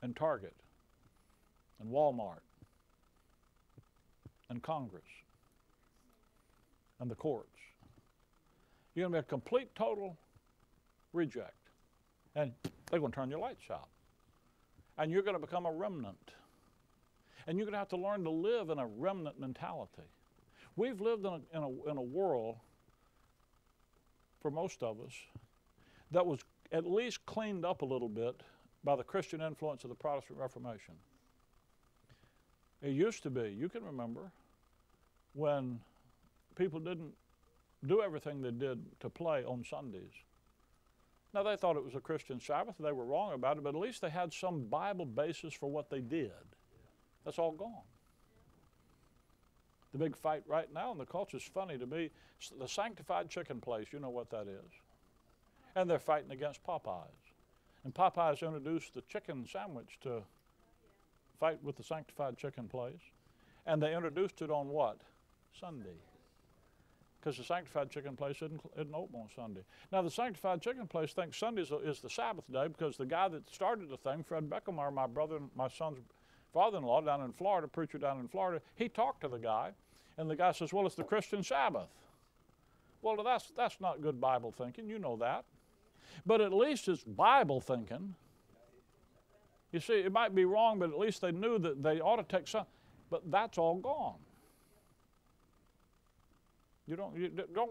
and 0.01 0.16
Target 0.16 0.55
and 1.80 1.91
Walmart 1.91 2.41
and 4.49 4.62
Congress 4.62 5.03
and 7.01 7.11
the 7.11 7.14
courts. 7.14 7.49
You're 8.95 9.05
going 9.05 9.12
to 9.12 9.22
be 9.22 9.26
a 9.26 9.28
complete, 9.28 9.74
total 9.74 10.16
reject. 11.12 11.57
And 12.35 12.53
they're 12.91 13.01
going 13.01 13.12
to 13.12 13.16
turn 13.16 13.30
your 13.30 13.41
lights 13.41 13.70
out. 13.70 13.89
And 14.97 15.11
you're 15.11 15.22
going 15.22 15.35
to 15.35 15.41
become 15.41 15.66
a 15.66 15.72
remnant. 15.72 16.33
And 17.47 17.59
you're 17.59 17.66
going 17.66 17.74
to 17.74 17.78
have 17.78 17.89
to 17.89 17.97
learn 17.97 18.24
to 18.24 18.30
live 18.30 18.70
in 18.70 18.78
a 18.78 18.87
remnant 18.87 19.39
mentality. 19.41 20.03
We've 20.77 21.01
lived 21.01 21.27
in 21.27 21.33
a, 21.33 21.57
in 21.57 21.62
a, 21.62 21.91
in 21.91 21.97
a 21.97 22.03
world, 22.03 22.57
for 24.41 24.51
most 24.51 24.83
of 24.83 25.01
us, 25.01 25.12
that 26.11 26.27
was 26.27 26.41
at 26.73 26.87
least 26.87 27.25
cleaned 27.27 27.64
up 27.64 27.83
a 27.83 27.85
little 27.85 28.09
bit 28.09 28.43
by 28.85 28.97
the 28.97 29.05
Christian 29.05 29.41
influence 29.41 29.85
of 29.85 29.91
the 29.91 29.97
Protestant 29.97 30.39
Reformation. 30.39 30.95
It 32.83 32.91
used 32.91 33.23
to 33.23 33.31
be, 33.31 33.55
you 33.57 33.68
can 33.68 33.85
remember, 33.85 34.33
when 35.35 35.79
people 36.57 36.81
didn't 36.81 37.12
do 37.87 38.03
everything 38.03 38.43
they 38.43 38.51
did 38.51 38.81
to 39.01 39.09
play 39.09 39.45
on 39.45 39.64
Sundays. 39.64 40.12
Now, 41.35 41.43
they 41.43 41.57
thought 41.57 41.77
it 41.77 41.85
was 41.85 41.95
a 41.95 42.01
Christian 42.01 42.41
Sabbath. 42.41 42.75
They 42.79 42.93
were 42.93 43.07
wrong 43.07 43.33
about 43.33 43.57
it, 43.57 43.64
but 43.64 43.75
at 43.75 43.81
least 43.81 44.03
they 44.03 44.11
had 44.11 44.33
some 44.33 44.64
Bible 44.64 45.07
basis 45.07 45.55
for 45.55 45.70
what 45.70 45.89
they 45.89 46.01
did. 46.01 46.31
That's 47.25 47.39
all 47.39 47.53
gone. 47.53 47.85
The 49.93 49.99
big 49.99 50.16
fight 50.16 50.43
right 50.47 50.72
now 50.72 50.90
in 50.93 50.99
the 50.99 51.05
culture 51.05 51.36
is 51.36 51.43
funny 51.43 51.76
to 51.78 51.86
me. 51.86 52.11
The 52.59 52.66
sanctified 52.66 53.28
chicken 53.28 53.61
place, 53.61 53.88
you 53.93 54.01
know 54.01 54.11
what 54.11 54.30
that 54.30 54.47
is. 54.49 54.72
And 55.74 55.88
they're 55.88 55.99
fighting 55.99 56.30
against 56.30 56.64
Popeyes. 56.64 57.07
And 57.84 57.95
Popeyes 57.95 58.47
introduced 58.47 58.95
the 58.95 59.03
chicken 59.03 59.47
sandwich 59.51 59.99
to 60.03 60.22
fight 61.38 61.62
with 61.62 61.76
the 61.76 61.82
sanctified 61.82 62.36
chicken 62.38 62.68
place. 62.68 63.01
And 63.66 63.82
they 63.82 63.95
introduced 63.95 64.40
it 64.43 64.51
on 64.51 64.68
what? 64.68 65.01
Sunday. 65.59 66.01
Because 67.20 67.36
the 67.36 67.45
sanctified 67.45 67.90
chicken 67.90 68.16
place 68.16 68.36
isn't, 68.36 68.61
isn't 68.76 68.95
open 68.95 69.20
on 69.20 69.28
Sunday. 69.36 69.61
Now, 69.93 70.03
the 70.03 70.11
sanctified 70.11 70.61
chicken 70.61 70.88
place 70.88 71.12
thinks 71.12 71.36
Sunday 71.38 71.62
is 71.62 72.01
the 72.01 72.11
Sabbath 72.11 72.51
day 72.51 72.66
because 72.66 72.97
the 72.97 73.07
guy 73.07 73.28
that 73.28 73.49
started 73.53 73.88
the 73.90 73.97
thing, 73.97 74.24
Fred 74.24 74.51
Beckelmeyer, 74.51 74.93
my 74.93 75.07
brother, 75.07 75.38
my 75.55 75.68
son's 75.68 75.99
father-in-law 76.53 77.03
down 77.03 77.23
in 77.23 77.33
Florida, 77.33 77.69
preacher 77.69 77.99
down 77.99 78.21
in 78.21 78.29
Florida, 78.29 78.61
he 78.75 78.89
talked 78.89 79.23
to 79.23 79.29
the 79.29 79.39
guy, 79.39 79.73
and 80.19 80.29
the 80.29 80.37
guy 80.37 80.53
says, 80.53 80.73
"Well, 80.73 80.87
it's 80.87 80.95
the 80.95 81.05
Christian 81.05 81.43
Sabbath." 81.43 81.89
Well, 83.01 83.23
that's 83.23 83.51
that's 83.57 83.81
not 83.81 84.03
good 84.03 84.21
Bible 84.21 84.53
thinking. 84.53 84.89
You 84.89 84.99
know 84.99 85.17
that, 85.17 85.45
but 86.25 86.41
at 86.41 86.53
least 86.53 86.89
it's 86.89 87.03
Bible 87.05 87.61
thinking. 87.61 88.15
You 89.73 89.81
see, 89.81 89.95
it 89.95 90.13
might 90.13 90.35
be 90.35 90.45
wrong, 90.45 90.79
but 90.79 90.91
at 90.91 90.99
least 90.99 91.23
they 91.23 91.33
knew 91.33 91.59
that 91.59 91.83
they 91.83 92.01
ought 92.01 92.17
to 92.17 92.37
take 92.37 92.47
some. 92.47 92.67
But 93.11 93.31
that's 93.31 93.57
all 93.59 93.77
gone. 93.77 94.19
You 96.87 96.97
don't, 96.97 97.17
you 97.17 97.29
don't 97.55 97.71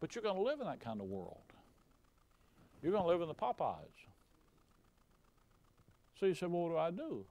but 0.00 0.14
you're 0.14 0.22
going 0.22 0.36
to 0.36 0.42
live 0.42 0.60
in 0.60 0.66
that 0.66 0.80
kind 0.80 1.00
of 1.00 1.06
world. 1.06 1.38
You're 2.82 2.92
going 2.92 3.04
to 3.04 3.08
live 3.08 3.20
in 3.20 3.28
the 3.28 3.34
Popeyes. 3.34 4.06
So 6.18 6.26
you 6.26 6.34
said, 6.34 6.50
well, 6.50 6.62
what 6.62 6.70
do 6.70 6.76
I 6.78 6.90
do? 6.90 7.24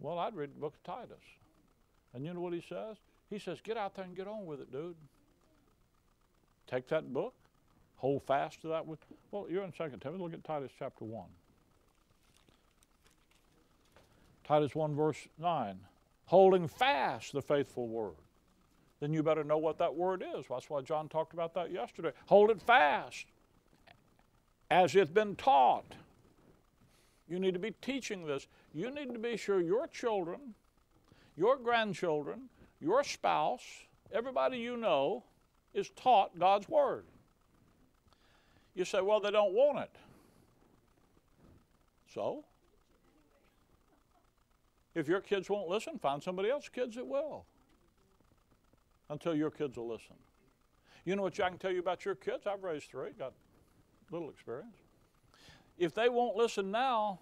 Well, 0.00 0.18
I'd 0.18 0.34
read 0.34 0.50
the 0.54 0.60
book 0.60 0.74
of 0.74 0.82
Titus. 0.82 1.22
And 2.12 2.24
you 2.24 2.34
know 2.34 2.40
what 2.40 2.52
he 2.52 2.64
says? 2.68 2.96
He 3.28 3.38
says, 3.38 3.60
get 3.60 3.76
out 3.76 3.94
there 3.94 4.04
and 4.04 4.16
get 4.16 4.26
on 4.26 4.46
with 4.46 4.60
it, 4.60 4.72
dude. 4.72 4.96
Take 6.66 6.88
that 6.88 7.12
book, 7.12 7.34
hold 7.96 8.22
fast 8.24 8.60
to 8.62 8.68
that. 8.68 8.84
Well, 9.30 9.46
you're 9.48 9.64
in 9.64 9.72
2 9.72 9.84
Timothy. 10.00 10.22
Look 10.22 10.34
at 10.34 10.42
Titus 10.42 10.72
chapter 10.76 11.04
1. 11.04 11.24
Titus 14.44 14.74
1, 14.74 14.94
verse 14.96 15.28
9. 15.38 15.78
Holding 16.26 16.66
fast 16.66 17.32
the 17.32 17.42
faithful 17.42 17.86
word 17.86 18.14
then 19.00 19.14
you 19.14 19.22
better 19.22 19.42
know 19.42 19.58
what 19.58 19.78
that 19.78 19.94
word 19.94 20.22
is. 20.36 20.44
That's 20.48 20.68
why 20.68 20.82
John 20.82 21.08
talked 21.08 21.32
about 21.32 21.54
that 21.54 21.72
yesterday. 21.72 22.12
Hold 22.26 22.50
it 22.50 22.60
fast 22.60 23.26
as 24.70 24.94
it's 24.94 25.10
been 25.10 25.34
taught. 25.36 25.94
You 27.28 27.38
need 27.38 27.54
to 27.54 27.60
be 27.60 27.72
teaching 27.80 28.26
this. 28.26 28.46
You 28.72 28.90
need 28.90 29.12
to 29.12 29.18
be 29.18 29.36
sure 29.36 29.60
your 29.60 29.86
children, 29.86 30.54
your 31.36 31.56
grandchildren, 31.56 32.48
your 32.80 33.02
spouse, 33.02 33.64
everybody 34.12 34.58
you 34.58 34.76
know 34.76 35.24
is 35.74 35.90
taught 35.90 36.38
God's 36.38 36.68
Word. 36.68 37.04
You 38.74 38.84
say, 38.84 39.00
well, 39.00 39.20
they 39.20 39.30
don't 39.30 39.52
want 39.52 39.78
it. 39.80 39.90
So? 42.14 42.44
If 44.94 45.08
your 45.08 45.20
kids 45.20 45.48
won't 45.48 45.68
listen, 45.68 45.98
find 45.98 46.22
somebody 46.22 46.50
else's 46.50 46.68
kids 46.68 46.96
that 46.96 47.06
will. 47.06 47.44
Until 49.08 49.34
your 49.34 49.50
kids 49.50 49.76
will 49.76 49.88
listen. 49.88 50.16
You 51.04 51.16
know 51.16 51.22
what 51.22 51.38
I 51.40 51.48
can 51.48 51.58
tell 51.58 51.72
you 51.72 51.80
about 51.80 52.04
your 52.04 52.14
kids? 52.14 52.46
I've 52.46 52.62
raised 52.62 52.90
three, 52.90 53.10
got 53.18 53.32
little 54.10 54.30
experience. 54.30 54.76
If 55.78 55.94
they 55.94 56.08
won't 56.08 56.36
listen 56.36 56.70
now, 56.70 57.20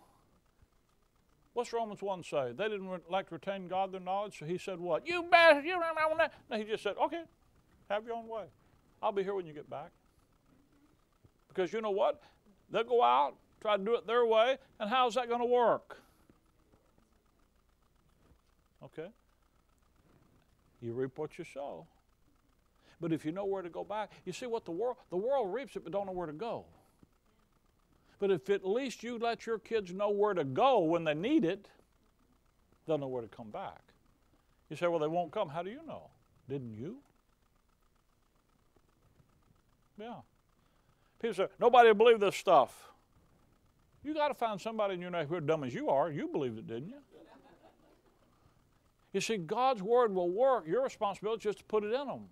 what's 1.59 1.73
Romans 1.73 2.01
1 2.01 2.23
say? 2.23 2.53
They 2.57 2.69
didn't 2.69 2.89
re- 2.89 2.99
like 3.11 3.31
to 3.31 3.35
retain 3.35 3.67
God 3.67 3.91
their 3.91 4.01
knowledge, 4.01 4.39
so 4.39 4.47
he 4.47 4.59
said 4.59 4.79
what? 4.79 5.05
You 5.09 5.25
bastard, 5.25 5.65
you 5.65 5.73
don't 5.73 6.19
that. 6.19 6.33
No, 6.49 6.57
he 6.57 6.63
just 6.63 6.85
said, 6.85 6.95
okay, 7.03 7.23
have 7.91 8.07
your 8.07 8.15
own 8.15 8.29
way. 8.29 8.45
I'll 9.03 9.11
be 9.11 9.25
here 9.25 9.35
when 9.35 9.45
you 9.45 9.53
get 9.53 9.69
back. 9.69 9.91
Because 11.49 11.73
you 11.73 11.81
know 11.81 11.91
what? 11.91 12.23
They'll 12.71 12.85
go 12.85 13.03
out, 13.03 13.35
try 13.61 13.77
to 13.77 13.85
do 13.85 13.97
it 13.97 14.07
their 14.07 14.25
way, 14.25 14.59
and 14.79 14.89
how's 14.89 15.17
that 15.17 15.27
going 15.29 15.41
to 15.41 15.47
work? 15.47 16.01
Okay? 18.85 19.09
You 20.81 20.93
reap 20.93 21.19
what 21.19 21.39
you 21.39 21.45
sow. 21.45 21.89
But 23.01 23.13
if 23.13 23.25
you 23.25 23.33
know 23.33 23.47
where 23.47 23.63
to 23.63 23.69
go 23.69 23.83
back, 23.83 24.13
you 24.25 24.33
see 24.33 24.47
what 24.47 24.65
the 24.65 24.71
world 24.71 24.97
the 25.11 25.17
world 25.17 25.53
reaps 25.53 25.75
it 25.75 25.83
but 25.83 25.93
don't 25.93 26.07
know 26.07 26.13
where 26.13 26.29
to 26.29 26.33
go. 26.33 26.67
But 28.19 28.31
if 28.31 28.51
at 28.51 28.67
least 28.67 29.03
you 29.03 29.19
let 29.19 29.47
your 29.47 29.59
kids 29.59 29.93
know 29.93 30.11
where 30.11 30.35
to 30.35 30.45
go 30.45 30.81
when 30.81 31.05
they 31.05 31.15
need 31.15 31.45
it, 31.45 31.69
they'll 32.87 32.99
know 32.99 33.07
where 33.07 33.23
to 33.23 33.29
come 33.29 33.51
back. 33.51 33.81
You 34.71 34.77
say, 34.77 34.87
well, 34.89 34.99
they 34.99 35.07
won't 35.07 35.31
come. 35.31 35.49
How 35.49 35.63
do 35.63 35.71
you 35.71 35.81
know? 35.87 36.11
Didn't 36.49 36.75
you? 36.75 36.97
Yeah. 39.99 40.15
People 41.21 41.35
say, 41.35 41.47
nobody 41.59 41.89
will 41.89 41.95
believe 41.95 42.21
this 42.21 42.37
stuff. 42.37 42.89
You 44.05 44.15
got 44.15 44.29
to 44.29 44.35
find 44.35 44.61
somebody 44.61 44.95
in 44.95 45.01
your 45.01 45.11
neighborhood 45.11 45.47
dumb 45.47 45.65
as 45.65 45.75
you 45.75 45.89
are. 45.89 46.11
You 46.11 46.29
believed 46.29 46.59
it, 46.59 46.67
didn't 46.67 46.89
you? 46.89 46.97
You 49.13 49.21
see, 49.21 49.39
God's 49.39 49.83
word 49.83 50.15
will 50.15 50.31
work. 50.31 50.67
Your 50.67 50.85
responsibility 50.85 51.41
is 51.41 51.45
just 51.45 51.59
to 51.59 51.65
put 51.65 51.83
it 51.83 51.93
in 51.93 52.07
them. 52.07 52.29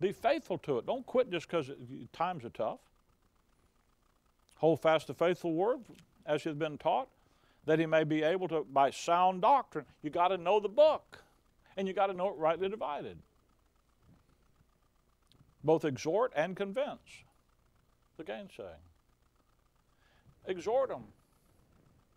Be 0.00 0.12
faithful 0.12 0.58
to 0.58 0.78
it. 0.78 0.86
Don't 0.86 1.04
quit 1.04 1.30
just 1.30 1.46
because 1.46 1.70
times 2.12 2.44
are 2.44 2.50
tough. 2.50 2.80
Hold 4.58 4.80
fast 4.80 5.06
the 5.06 5.14
faithful 5.14 5.54
word 5.54 5.80
as 6.26 6.42
he 6.42 6.50
has 6.50 6.56
been 6.56 6.78
taught, 6.78 7.08
that 7.64 7.78
he 7.78 7.86
may 7.86 8.04
be 8.04 8.22
able 8.22 8.48
to, 8.48 8.66
by 8.72 8.90
sound 8.90 9.42
doctrine, 9.42 9.84
you 10.02 10.10
got 10.10 10.28
to 10.28 10.36
know 10.36 10.60
the 10.60 10.68
book, 10.68 11.22
and 11.76 11.86
you 11.86 11.94
got 11.94 12.08
to 12.08 12.12
know 12.12 12.28
it 12.28 12.36
rightly 12.36 12.68
divided. 12.68 13.18
Both 15.62 15.84
exhort 15.84 16.32
and 16.34 16.56
convince 16.56 17.24
the 18.16 18.24
gainsaying. 18.24 18.82
Exhort 20.46 20.88
them 20.88 21.04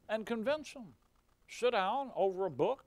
and 0.10 0.26
convince 0.26 0.74
them. 0.74 0.94
Sit 1.48 1.72
down 1.72 2.12
over 2.16 2.46
a 2.46 2.52
book 2.52 2.86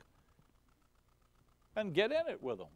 and 1.76 1.94
get 1.94 2.11
in 2.11 2.26
it 2.28 2.42
with 2.42 2.59
them. 2.59 2.68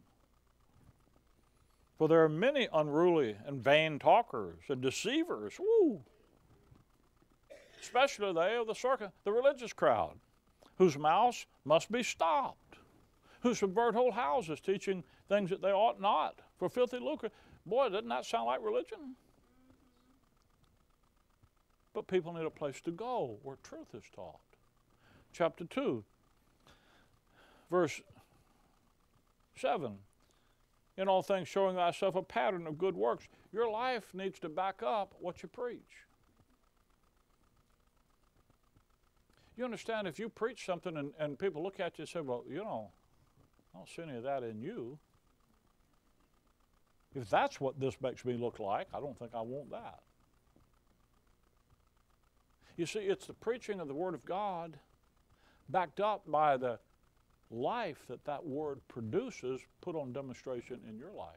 For 1.97 2.07
there 2.07 2.23
are 2.23 2.29
many 2.29 2.67
unruly 2.71 3.35
and 3.45 3.61
vain 3.61 3.99
talkers 3.99 4.59
and 4.69 4.81
deceivers, 4.81 5.59
woo, 5.59 6.01
especially 7.81 8.33
they 8.33 8.55
of 8.55 8.67
the 8.67 8.75
circuit, 8.75 9.11
the 9.23 9.31
religious 9.31 9.73
crowd, 9.73 10.17
whose 10.77 10.97
mouths 10.97 11.45
must 11.65 11.91
be 11.91 12.03
stopped, 12.03 12.77
who 13.41 13.53
subvert 13.53 13.95
whole 13.95 14.11
houses, 14.11 14.59
teaching 14.59 15.03
things 15.27 15.49
that 15.49 15.61
they 15.61 15.71
ought 15.71 16.01
not 16.01 16.39
for 16.57 16.69
filthy 16.69 16.99
lucre. 16.99 17.29
Boy, 17.65 17.89
doesn't 17.89 18.09
that 18.09 18.25
sound 18.25 18.47
like 18.47 18.63
religion? 18.63 19.15
But 21.93 22.07
people 22.07 22.33
need 22.33 22.45
a 22.45 22.49
place 22.51 22.81
to 22.81 22.91
go 22.91 23.37
where 23.43 23.57
truth 23.63 23.93
is 23.93 24.03
taught. 24.15 24.39
Chapter 25.31 25.65
2, 25.65 26.03
verse 27.69 28.01
7 29.55 29.97
in 30.99 31.07
all 31.07 31.21
things 31.21 31.47
showing 31.47 31.77
thyself 31.77 32.15
a 32.15 32.21
pattern 32.21 32.67
of 32.67 32.77
good 32.77 32.95
works. 32.95 33.27
Your 33.53 33.71
life 33.71 34.13
needs 34.13 34.37
to 34.39 34.49
back 34.49 34.83
up 34.83 35.13
what 35.19 35.41
you 35.41 35.47
preach. 35.47 36.03
You 39.59 39.65
understand, 39.65 40.07
if 40.07 40.17
you 40.17 40.29
preach 40.29 40.65
something 40.65 40.95
and, 40.95 41.11
and 41.19 41.37
people 41.37 41.61
look 41.61 41.81
at 41.81 41.97
you 41.97 42.03
and 42.03 42.09
say, 42.09 42.21
Well, 42.21 42.45
you 42.49 42.63
know, 42.63 42.91
I 43.75 43.79
don't 43.79 43.89
see 43.89 44.03
any 44.03 44.15
of 44.15 44.23
that 44.23 44.41
in 44.41 44.61
you. 44.61 44.97
If 47.13 47.29
that's 47.29 47.59
what 47.59 47.77
this 47.77 47.99
makes 47.99 48.23
me 48.23 48.37
look 48.37 48.59
like, 48.59 48.87
I 48.93 49.01
don't 49.01 49.19
think 49.19 49.31
I 49.35 49.41
want 49.41 49.69
that. 49.71 49.99
You 52.77 52.85
see, 52.85 52.99
it's 52.99 53.27
the 53.27 53.33
preaching 53.33 53.81
of 53.81 53.89
the 53.89 53.93
Word 53.93 54.13
of 54.13 54.23
God 54.23 54.79
backed 55.67 55.99
up 55.99 56.23
by 56.25 56.55
the 56.55 56.79
life 57.51 58.05
that 58.07 58.23
that 58.23 58.45
word 58.45 58.79
produces 58.87 59.59
put 59.81 59.93
on 59.93 60.13
demonstration 60.13 60.79
in 60.87 60.97
your 60.97 61.11
life. 61.11 61.35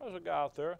There's 0.00 0.14
a 0.14 0.20
guy 0.20 0.40
out 0.40 0.54
there, 0.54 0.78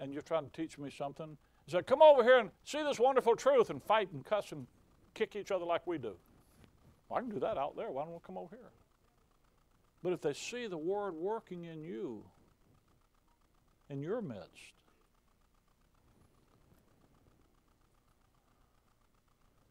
and 0.00 0.14
you're 0.14 0.22
trying 0.22 0.46
to 0.48 0.52
teach 0.52 0.78
me 0.78 0.88
something. 0.88 1.36
Said, 1.70 1.86
Come 1.86 2.02
over 2.02 2.24
here 2.24 2.38
and 2.38 2.50
see 2.64 2.82
this 2.82 2.98
wonderful 2.98 3.36
truth 3.36 3.70
and 3.70 3.80
fight 3.80 4.10
and 4.12 4.24
cuss 4.24 4.50
and 4.50 4.66
kick 5.14 5.36
each 5.36 5.52
other 5.52 5.64
like 5.64 5.86
we 5.86 5.98
do. 5.98 6.16
Well, 7.08 7.18
I 7.18 7.20
can 7.20 7.30
do 7.30 7.38
that 7.38 7.56
out 7.56 7.76
there. 7.76 7.90
Why 7.92 8.02
don't 8.02 8.12
we 8.12 8.18
come 8.26 8.36
over 8.36 8.56
here? 8.56 8.72
But 10.02 10.12
if 10.12 10.20
they 10.20 10.32
see 10.32 10.66
the 10.66 10.76
word 10.76 11.14
working 11.14 11.64
in 11.64 11.82
you, 11.82 12.24
in 13.88 14.02
your 14.02 14.20
midst, 14.20 14.74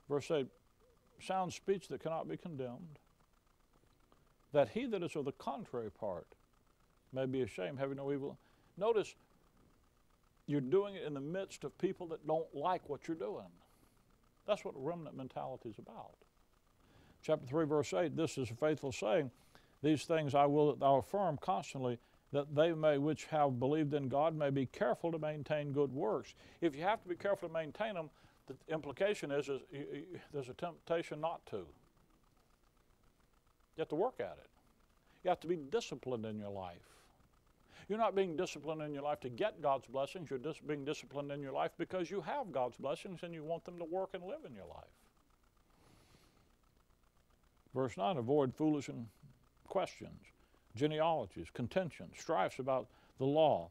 verse 0.08 0.32
8 0.32 0.48
sound 1.22 1.52
speech 1.52 1.90
that 1.90 2.02
cannot 2.02 2.30
be 2.30 2.38
condemned, 2.38 3.00
that 4.54 4.70
he 4.70 4.86
that 4.86 5.04
is 5.04 5.18
of 5.18 5.26
the 5.26 5.34
contrary 5.34 5.92
part 5.92 6.28
may 7.12 7.26
be 7.26 7.42
ashamed, 7.42 7.78
having 7.78 7.98
no 7.98 8.14
evil. 8.14 8.38
Notice, 8.78 9.16
you're 10.50 10.62
doing 10.62 10.96
it 10.96 11.04
in 11.06 11.14
the 11.14 11.22
midst 11.22 11.64
of 11.64 11.78
people 11.78 12.08
that 12.08 12.26
don't 12.26 12.54
like 12.56 12.90
what 12.90 13.08
you're 13.08 13.16
doing. 13.16 13.46
That's 14.48 14.66
what 14.66 14.74
remnant 14.76 15.16
mentality 15.16 15.70
is 15.70 15.78
about. 15.78 16.16
Chapter 17.22 17.46
3, 17.46 17.66
verse 17.66 17.94
8 17.94 18.18
this 18.18 18.40
is 18.40 18.50
a 18.50 18.56
faithful 18.56 18.92
saying, 18.92 19.30
These 19.84 20.06
things 20.06 20.34
I 20.34 20.48
will 20.48 20.72
that 20.72 20.80
thou 20.80 20.98
affirm 20.98 21.38
constantly, 21.38 22.00
that 22.32 22.56
they 22.56 22.74
may 22.74 22.98
which 22.98 23.26
have 23.26 23.60
believed 23.60 23.94
in 23.94 24.10
God 24.10 24.36
may 24.36 24.50
be 24.50 24.66
careful 24.66 25.12
to 25.12 25.20
maintain 25.20 25.72
good 25.72 25.92
works. 25.92 26.34
If 26.62 26.76
you 26.76 26.82
have 26.82 27.04
to 27.04 27.10
be 27.10 27.16
careful 27.16 27.48
to 27.48 27.54
maintain 27.54 27.94
them, 27.94 28.10
the 28.48 28.56
implication 28.74 29.30
is, 29.30 29.50
is 29.50 29.62
there's 30.34 30.50
a 30.50 30.54
temptation 30.54 31.22
not 31.22 31.46
to. 31.48 31.58
You 31.58 33.82
have 33.82 33.90
to 33.90 33.96
work 33.96 34.16
at 34.20 34.40
it. 34.42 34.50
You 35.24 35.30
have 35.30 35.42
to 35.42 35.48
be 35.48 35.58
disciplined 35.58 36.26
in 36.26 36.40
your 36.40 36.50
life. 36.50 36.99
You're 37.90 37.98
not 37.98 38.16
being 38.16 38.38
disciplined 38.38 38.84
in 38.84 38.94
your 38.94 39.02
life 39.02 39.20
to 39.22 39.30
get 39.30 39.64
God's 39.64 39.88
blessings. 39.88 40.30
You're 40.30 40.38
dis- 40.38 40.62
being 40.66 40.86
disciplined 40.86 41.32
in 41.32 41.42
your 41.42 41.52
life 41.52 41.72
because 41.78 42.12
you 42.12 42.22
have 42.22 42.52
God's 42.52 42.78
blessings 42.78 43.24
and 43.24 43.34
you 43.34 43.44
want 43.44 43.66
them 43.66 43.80
to 43.80 43.84
work 43.84 44.12
and 44.14 44.24
live 44.24 44.46
in 44.48 44.54
your 44.54 44.68
life. 44.68 44.94
Verse 47.74 47.98
9 47.98 48.18
avoid 48.18 48.54
foolish 48.54 48.90
questions, 49.68 50.22
genealogies, 50.76 51.48
contentions, 51.52 52.14
strifes 52.18 52.60
about 52.60 52.88
the 53.18 53.26
law, 53.26 53.70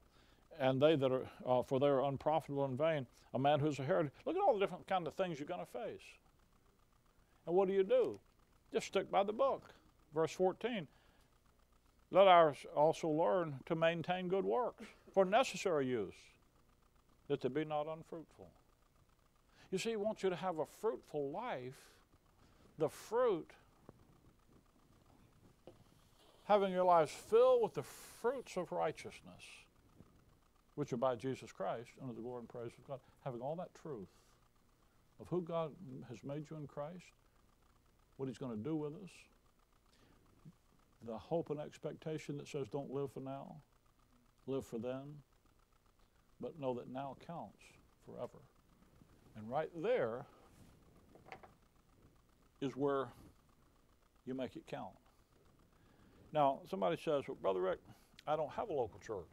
and 0.59 0.83
they 0.83 0.97
that 0.97 1.13
are, 1.13 1.27
uh, 1.47 1.63
for 1.63 1.79
they 1.79 1.87
are 1.87 2.03
unprofitable 2.03 2.65
and 2.65 2.77
vain. 2.77 3.07
A 3.35 3.39
man 3.39 3.61
who's 3.61 3.79
a 3.79 3.85
heretic. 3.85 4.13
Look 4.25 4.37
at 4.37 4.43
all 4.43 4.55
the 4.55 4.61
different 4.61 4.87
kind 4.89 5.07
of 5.07 5.15
things 5.15 5.39
you're 5.39 5.47
going 5.47 5.61
to 5.61 5.67
face. 5.67 6.03
And 7.47 7.55
what 7.55 7.69
do 7.69 7.75
you 7.75 7.85
do? 7.85 8.19
Just 8.73 8.87
stick 8.87 9.11
by 9.11 9.23
the 9.23 9.33
book. 9.33 9.71
Verse 10.15 10.33
14. 10.33 10.89
Let 12.11 12.27
us 12.27 12.57
also 12.75 13.09
learn 13.09 13.61
to 13.67 13.75
maintain 13.75 14.29
good 14.29 14.45
works 14.45 14.85
for 15.13 15.25
necessary 15.25 15.87
use, 15.87 16.15
that 17.29 17.41
they 17.41 17.49
be 17.49 17.65
not 17.65 17.87
unfruitful. 17.87 18.51
You 19.71 19.79
see, 19.79 19.91
he 19.91 19.97
wants 19.97 20.23
you 20.23 20.31
to 20.31 20.37
have 20.37 20.59
a 20.59 20.67
fruitful 20.67 21.31
life. 21.31 21.77
The 22.79 22.89
fruit, 22.89 23.51
having 26.45 26.73
your 26.73 26.85
lives 26.85 27.13
filled 27.13 27.63
with 27.63 27.75
the 27.75 27.83
fruits 27.83 28.57
of 28.57 28.73
righteousness 28.73 29.43
which 30.79 30.93
are 30.93 30.97
by 30.97 31.17
Jesus 31.17 31.51
Christ, 31.51 31.91
under 32.01 32.15
the 32.15 32.21
glory 32.21 32.39
and 32.39 32.49
praise 32.49 32.71
of 32.79 32.87
God, 32.87 33.01
having 33.25 33.41
all 33.41 33.57
that 33.57 33.75
truth 33.75 34.07
of 35.21 35.27
who 35.27 35.43
God 35.43 35.73
has 36.09 36.23
made 36.23 36.49
you 36.49 36.57
in 36.57 36.69
Christ, 36.69 37.03
what 38.17 38.27
He's 38.29 38.39
going 38.39 38.57
to 38.57 38.63
do 38.63 38.77
with 38.77 38.93
us, 38.95 39.11
the 41.07 41.17
hope 41.17 41.51
and 41.51 41.61
expectation 41.61 42.37
that 42.39 42.49
says, 42.49 42.67
don't 42.69 42.91
live 42.91 43.13
for 43.13 43.21
now, 43.21 43.57
live 44.47 44.65
for 44.65 44.79
then, 44.79 45.15
but 46.41 46.59
know 46.59 46.75
that 46.75 46.89
now 46.89 47.17
counts 47.27 47.63
forever. 48.05 48.39
And 49.37 49.49
right 49.49 49.71
there 49.83 50.27
is 52.61 52.77
where 52.77 53.09
you 54.27 54.35
make 54.35 54.57
it 54.57 54.67
count. 54.67 54.95
Now, 56.33 56.61
somebody 56.69 56.97
says, 56.97 57.25
well, 57.27 57.39
Brother 57.41 57.61
Rick, 57.61 57.79
I 58.27 58.37
don't 58.37 58.51
have 58.51 58.69
a 58.69 58.73
local 58.73 58.99
church 58.99 59.27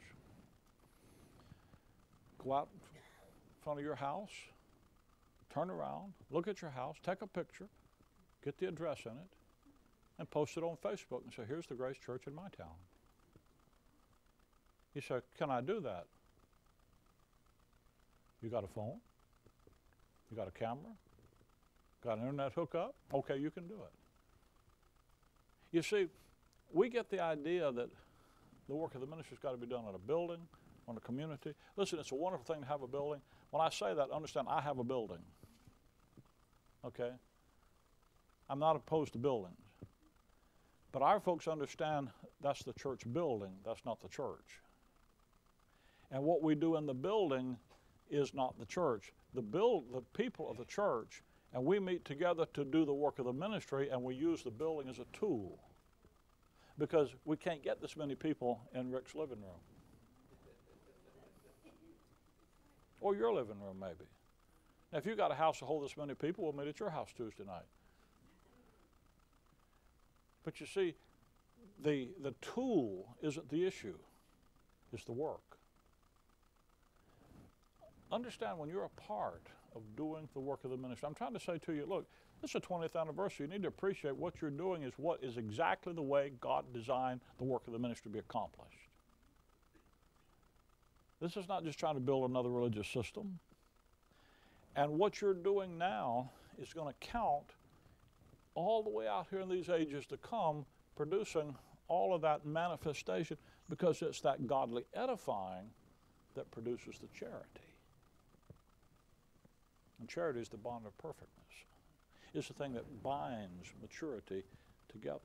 go 2.45 2.53
out 2.53 2.70
in 2.74 3.63
front 3.63 3.80
of 3.80 3.86
your 3.86 3.95
house, 3.95 4.30
turn 5.51 5.70
around, 5.70 6.13
look 6.30 6.47
at 6.47 6.61
your 6.61 6.72
house, 6.72 6.97
take 7.03 7.22
a 7.22 7.28
picture, 7.28 7.68
get 8.43 8.57
the 8.59 8.68
address 8.68 8.99
in 9.05 9.11
it, 9.11 9.34
and 10.18 10.30
post 10.30 10.57
it 10.57 10.63
on 10.63 10.78
Facebook 10.84 11.24
and 11.24 11.34
say, 11.34 11.43
here's 11.47 11.68
the 11.68 11.76
Grace 11.76 11.97
Church 11.97 12.24
in 12.28 12.34
my 12.34 12.47
town. 12.57 12.76
You 14.93 15.01
say, 15.01 15.20
can 15.38 15.49
I 15.49 15.61
do 15.61 15.82
that? 15.82 16.05
You 18.41 18.49
got 18.49 18.63
a 18.63 18.68
phone? 18.68 18.99
You 20.32 20.38
got 20.38 20.47
a 20.47 20.51
camera? 20.51 20.93
Got 22.03 22.18
an 22.18 22.24
internet 22.24 22.53
hookup? 22.53 22.95
Okay, 23.13 23.38
you 23.38 23.51
can 23.51 23.68
do 23.68 23.76
it. 23.76 23.91
You 25.72 25.82
see, 25.82 26.07
we 26.72 26.89
get 26.89 27.09
the 27.09 27.20
idea 27.20 27.72
that 27.72 27.89
the 28.68 28.76
work 28.76 28.95
of 28.95 29.01
the 29.01 29.07
ministry's 29.07 29.39
got 29.39 29.51
to 29.51 29.57
be 29.57 29.68
done 29.68 29.84
in 29.89 29.95
a 29.95 29.99
building, 29.99 30.41
on 30.88 30.95
a 30.95 30.99
community. 30.99 31.53
Listen, 31.76 31.99
it's 31.99 32.11
a 32.11 32.16
wonderful 32.16 32.45
thing 32.53 32.63
to 32.63 32.68
have 32.68 32.82
a 32.82 32.88
building. 32.88 33.22
When 33.49 33.61
I 33.61 33.70
say 33.70 33.93
that, 33.93 34.11
understand 34.11 34.47
I 34.49 34.61
have 34.61 34.80
a 34.80 34.84
building. 34.84 35.20
Okay? 36.86 37.11
I'm 38.49 38.59
not 38.59 38.76
opposed 38.76 39.13
to 39.13 39.20
buildings. 39.20 39.64
But 40.95 41.01
our 41.01 41.19
folks 41.19 41.49
understand 41.49 42.07
that's 42.41 42.63
the 42.63 42.71
church 42.71 43.01
building, 43.11 43.51
that's 43.65 43.83
not 43.83 43.99
the 43.99 44.07
church. 44.07 44.61
And 46.09 46.23
what 46.23 46.41
we 46.41 46.55
do 46.55 46.77
in 46.77 46.85
the 46.85 46.93
building 46.93 47.57
is 48.09 48.33
not 48.33 48.57
the 48.57 48.65
church. 48.65 49.11
The 49.33 49.41
build 49.41 49.91
the 49.91 49.99
people 50.17 50.49
of 50.49 50.55
the 50.55 50.63
church 50.63 51.21
and 51.53 51.65
we 51.65 51.79
meet 51.79 52.05
together 52.05 52.45
to 52.53 52.63
do 52.63 52.85
the 52.85 52.93
work 52.93 53.19
of 53.19 53.25
the 53.25 53.33
ministry 53.33 53.89
and 53.89 54.01
we 54.01 54.15
use 54.15 54.41
the 54.41 54.51
building 54.51 54.87
as 54.87 54.99
a 54.99 55.05
tool 55.11 55.59
because 56.79 57.09
we 57.25 57.35
can't 57.35 57.61
get 57.61 57.81
this 57.81 57.97
many 57.97 58.15
people 58.15 58.61
in 58.73 58.89
Rick's 58.89 59.15
living 59.15 59.41
room. 59.41 59.59
Or 63.01 63.17
your 63.17 63.33
living 63.33 63.59
room, 63.59 63.81
maybe. 63.81 64.09
Now, 64.93 64.99
if 64.99 65.05
you've 65.05 65.17
got 65.17 65.29
a 65.29 65.35
house 65.35 65.59
to 65.59 65.65
hold 65.65 65.83
this 65.83 65.97
many 65.97 66.13
people, 66.13 66.45
we'll 66.45 66.53
meet 66.53 66.69
at 66.69 66.79
your 66.79 66.89
house 66.89 67.09
Tuesday 67.17 67.43
night. 67.43 67.65
But 70.45 70.59
you 70.59 70.67
see, 70.67 70.93
the, 71.83 72.07
the 72.21 72.33
tool 72.41 73.15
isn't 73.21 73.49
the 73.49 73.65
issue, 73.65 73.97
it's 74.93 75.03
the 75.03 75.11
work. 75.11 75.41
Understand 78.11 78.59
when 78.59 78.69
you're 78.69 78.85
a 78.85 79.01
part 79.01 79.47
of 79.75 79.81
doing 79.97 80.29
the 80.33 80.39
work 80.39 80.63
of 80.63 80.69
the 80.69 80.77
ministry, 80.77 81.07
I'm 81.07 81.15
trying 81.15 81.33
to 81.33 81.39
say 81.39 81.57
to 81.65 81.73
you, 81.73 81.85
look, 81.85 82.05
this 82.41 82.51
is 82.51 82.55
a 82.55 82.59
20th 82.61 82.95
anniversary. 82.99 83.47
You 83.47 83.51
need 83.51 83.63
to 83.63 83.67
appreciate 83.67 84.15
what 84.15 84.35
you're 84.39 84.51
doing 84.51 84.83
is 84.83 84.93
what 84.97 85.23
is 85.23 85.37
exactly 85.37 85.93
the 85.93 86.01
way 86.01 86.31
God 86.39 86.65
designed 86.73 87.21
the 87.39 87.43
work 87.43 87.63
of 87.65 87.73
the 87.73 87.79
ministry 87.79 88.11
to 88.11 88.13
be 88.13 88.19
accomplished. 88.19 88.77
This 91.19 91.35
is 91.35 91.47
not 91.47 91.63
just 91.63 91.79
trying 91.79 91.95
to 91.95 91.99
build 91.99 92.29
another 92.29 92.49
religious 92.49 92.87
system. 92.87 93.39
And 94.75 94.91
what 94.91 95.21
you're 95.21 95.33
doing 95.33 95.77
now 95.77 96.29
is 96.61 96.71
going 96.73 96.93
to 96.93 97.07
count 97.07 97.45
all 98.55 98.81
the 98.81 98.89
way 98.89 99.07
out 99.07 99.27
here 99.29 99.41
in 99.41 99.49
these 99.49 99.69
ages 99.69 100.05
to 100.07 100.17
come, 100.17 100.65
producing 100.95 101.55
all 101.87 102.13
of 102.13 102.21
that 102.21 102.45
manifestation 102.45 103.37
because 103.69 104.01
it's 104.01 104.21
that 104.21 104.47
godly 104.47 104.85
edifying 104.93 105.69
that 106.35 106.49
produces 106.51 106.97
the 106.99 107.07
charity. 107.07 107.61
And 109.99 110.09
charity 110.09 110.39
is 110.41 110.49
the 110.49 110.57
bond 110.57 110.85
of 110.85 110.97
perfectness. 110.97 111.29
It's 112.33 112.47
the 112.47 112.53
thing 112.53 112.73
that 112.73 113.03
binds 113.03 113.73
maturity 113.81 114.43
together. 114.91 115.19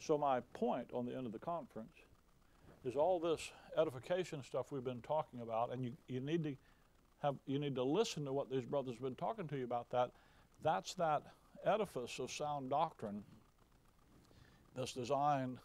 So 0.00 0.18
my 0.18 0.40
point 0.52 0.88
on 0.92 1.06
the 1.06 1.16
end 1.16 1.24
of 1.24 1.32
the 1.32 1.38
conference 1.38 1.94
is 2.84 2.96
all 2.96 3.18
this 3.18 3.50
edification 3.78 4.42
stuff 4.42 4.70
we've 4.70 4.84
been 4.84 5.00
talking 5.00 5.40
about, 5.40 5.72
and 5.72 5.84
you, 5.84 5.92
you 6.08 6.20
need 6.20 6.44
to 6.44 6.56
have 7.24 7.36
you 7.46 7.58
need 7.58 7.74
to 7.74 7.82
listen 7.82 8.26
to 8.26 8.32
what 8.32 8.50
these 8.50 8.66
brothers 8.66 8.94
have 8.96 9.02
been 9.02 9.14
talking 9.14 9.48
to 9.48 9.56
you 9.56 9.64
about 9.64 9.88
that. 9.90 10.10
That's 10.62 10.92
that 10.94 11.22
edifice 11.64 12.18
of 12.18 12.30
sound 12.30 12.68
doctrine 12.68 13.24
that's 14.76 14.92
designed 14.92 15.56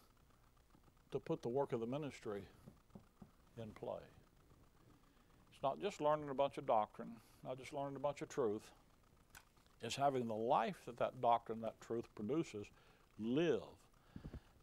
to 1.12 1.20
put 1.20 1.41
the 1.41 1.49
work 1.49 1.74
of 1.74 1.82
the 1.82 1.86
ministry 1.86 2.43
in 3.62 3.70
play. 3.72 3.99
It's 5.51 5.62
not 5.62 5.82
just 5.82 5.99
learning 5.99 6.30
a 6.30 6.34
bunch 6.34 6.57
of 6.57 6.66
doctrine, 6.66 7.12
not 7.45 7.57
just 7.57 7.74
learning 7.74 7.97
a 7.97 7.99
bunch 7.99 8.22
of 8.22 8.30
truth. 8.30 8.72
It's 9.82 9.97
having 9.97 10.28
the 10.28 10.34
life 10.34 10.78
that 10.86 10.97
that 10.99 11.22
doctrine, 11.22 11.60
that 11.62 11.80
truth 11.82 12.05
produces, 12.16 12.68
live, 13.20 13.64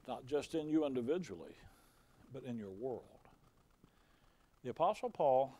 not 0.08 0.26
just 0.26 0.54
in 0.54 0.66
you 0.70 0.86
individually, 0.86 1.56
but 2.32 2.42
in 2.44 2.58
your 2.58 2.70
world. 2.70 3.02
The 4.64 4.70
Apostle 4.70 5.10
Paul 5.10 5.54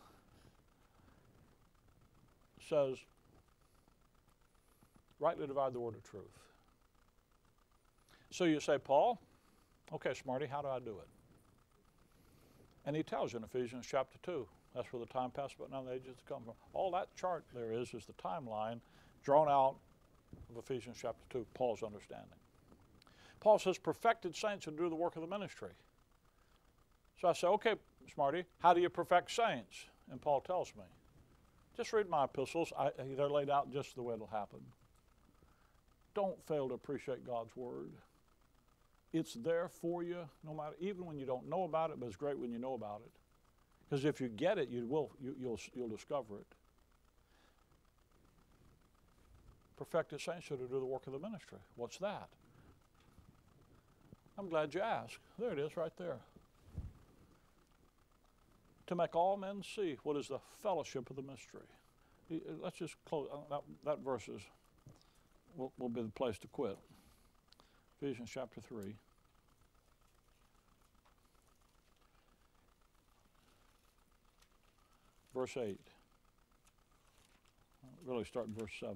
says, 2.67 2.97
rightly 5.19 5.47
divide 5.47 5.73
the 5.73 5.79
word 5.79 5.95
of 5.95 6.03
truth. 6.03 6.23
So 8.29 8.43
you 8.43 8.59
say, 8.59 8.77
Paul, 8.77 9.19
okay, 9.93 10.13
Smarty, 10.13 10.45
how 10.45 10.61
do 10.61 10.67
I 10.67 10.79
do 10.79 10.97
it? 10.99 11.07
And 12.85 12.95
he 12.95 13.03
tells 13.03 13.33
you 13.33 13.39
in 13.39 13.43
Ephesians 13.43 13.85
chapter 13.89 14.17
2 14.23 14.47
that's 14.77 14.93
where 14.93 14.99
the 14.99 15.11
time 15.11 15.31
past, 15.31 15.55
but 15.57 15.71
now 15.71 15.81
the 15.81 15.91
ages 15.91 16.17
come 16.29 16.43
from. 16.43 16.53
All 16.73 16.91
that 16.91 17.07
chart 17.15 17.45
there 17.53 17.73
is 17.73 17.95
is 17.95 18.05
the 18.05 18.13
timeline 18.13 18.79
drawn 19.23 19.49
out 19.49 19.75
of 20.51 20.57
Ephesians 20.57 20.97
chapter 21.01 21.23
2, 21.31 21.47
Paul's 21.55 21.81
understanding. 21.81 22.37
Paul 23.39 23.57
says, 23.57 23.79
perfected 23.79 24.35
saints 24.35 24.65
who 24.65 24.71
do 24.71 24.87
the 24.87 24.95
work 24.95 25.15
of 25.15 25.23
the 25.23 25.27
ministry. 25.27 25.71
So 27.19 27.27
I 27.27 27.33
say, 27.33 27.47
okay, 27.47 27.73
Smarty, 28.13 28.45
how 28.59 28.73
do 28.73 28.81
you 28.81 28.89
perfect 28.89 29.31
saints? 29.31 29.85
And 30.11 30.21
Paul 30.21 30.41
tells 30.41 30.73
me. 30.75 30.83
Just 31.77 31.93
read 31.93 32.09
my 32.09 32.23
epistles. 32.23 32.73
I, 32.77 32.89
they're 33.15 33.29
laid 33.29 33.51
out 33.51 33.71
just 33.71 33.95
the 33.95 34.01
way 34.01 34.15
it'll 34.15 34.27
happen. 34.27 34.59
Don't 36.15 36.43
fail 36.47 36.67
to 36.67 36.73
appreciate 36.73 37.25
God's 37.25 37.55
word. 37.55 37.91
It's 39.13 39.35
there 39.35 39.69
for 39.69 40.01
you, 40.01 40.17
no 40.43 40.53
matter, 40.53 40.75
even 40.79 41.05
when 41.05 41.17
you 41.17 41.25
don't 41.25 41.47
know 41.47 41.63
about 41.63 41.91
it, 41.91 41.99
but 41.99 42.07
it's 42.07 42.15
great 42.15 42.37
when 42.37 42.51
you 42.51 42.57
know 42.57 42.73
about 42.73 43.01
it. 43.05 43.11
Because 43.87 44.03
if 44.03 44.19
you 44.19 44.27
get 44.27 44.57
it, 44.57 44.69
you 44.69 44.85
will, 44.87 45.11
you, 45.21 45.35
you'll, 45.39 45.59
you'll 45.75 45.87
discover 45.87 46.39
it. 46.39 46.47
Perfected 49.77 50.19
saints 50.19 50.47
to 50.47 50.57
do 50.57 50.67
the 50.67 50.85
work 50.85 51.05
of 51.05 51.13
the 51.13 51.19
ministry. 51.19 51.59
What's 51.75 51.99
that? 51.99 52.27
I'm 54.37 54.49
glad 54.49 54.73
you 54.73 54.81
asked. 54.81 55.19
There 55.37 55.51
it 55.51 55.59
is 55.59 55.77
right 55.77 55.95
there. 55.97 56.17
To 58.87 58.95
make 58.95 59.15
all 59.15 59.37
men 59.37 59.61
see 59.63 59.97
what 60.03 60.15
is 60.15 60.29
the 60.29 60.39
fellowship 60.63 61.09
of 61.09 61.15
the 61.15 61.21
mystery. 61.21 61.61
Let's 62.61 62.77
just 62.77 62.95
close. 63.05 63.27
Uh, 63.31 63.37
that, 63.49 63.61
that 63.85 63.99
verse 63.99 64.27
is, 64.27 64.41
will, 65.55 65.71
will 65.77 65.89
be 65.89 66.01
the 66.01 66.09
place 66.09 66.37
to 66.39 66.47
quit. 66.47 66.77
Ephesians 68.01 68.29
chapter 68.33 68.61
3. 68.61 68.95
verse 75.37 75.55
8. 75.55 75.79
Really 78.05 78.23
start 78.23 78.47
in 78.47 78.53
verse 78.53 78.71
7. 78.79 78.95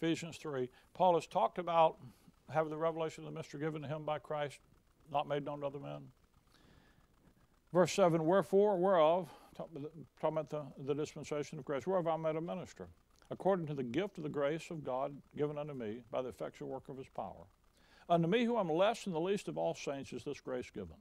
Ephesians 0.00 0.36
3. 0.36 0.68
Paul 0.92 1.14
has 1.14 1.26
talked 1.26 1.58
about 1.58 1.96
having 2.52 2.70
the 2.70 2.76
revelation 2.76 3.24
of 3.24 3.32
the 3.32 3.38
mystery 3.38 3.60
given 3.60 3.82
to 3.82 3.88
him 3.88 4.04
by 4.04 4.18
Christ, 4.18 4.58
not 5.10 5.26
made 5.26 5.44
known 5.44 5.60
to 5.60 5.66
other 5.66 5.78
men. 5.78 6.02
Verse 7.76 7.92
7 7.92 8.24
Wherefore, 8.24 8.78
whereof, 8.78 9.28
talking 9.54 9.86
about 10.22 10.48
the, 10.48 10.62
the 10.86 10.94
dispensation 10.94 11.58
of 11.58 11.66
grace, 11.66 11.86
whereof 11.86 12.06
I 12.06 12.16
made 12.16 12.34
a 12.34 12.40
minister, 12.40 12.88
according 13.30 13.66
to 13.66 13.74
the 13.74 13.82
gift 13.82 14.16
of 14.16 14.22
the 14.22 14.30
grace 14.30 14.70
of 14.70 14.82
God 14.82 15.14
given 15.36 15.58
unto 15.58 15.74
me 15.74 16.00
by 16.10 16.22
the 16.22 16.30
effectual 16.30 16.70
work 16.70 16.88
of 16.88 16.96
his 16.96 17.08
power. 17.08 17.44
Unto 18.08 18.28
me, 18.28 18.44
who 18.44 18.56
am 18.56 18.70
less 18.70 19.04
than 19.04 19.12
the 19.12 19.20
least 19.20 19.48
of 19.48 19.58
all 19.58 19.74
saints, 19.74 20.14
is 20.14 20.24
this 20.24 20.40
grace 20.40 20.70
given 20.70 20.96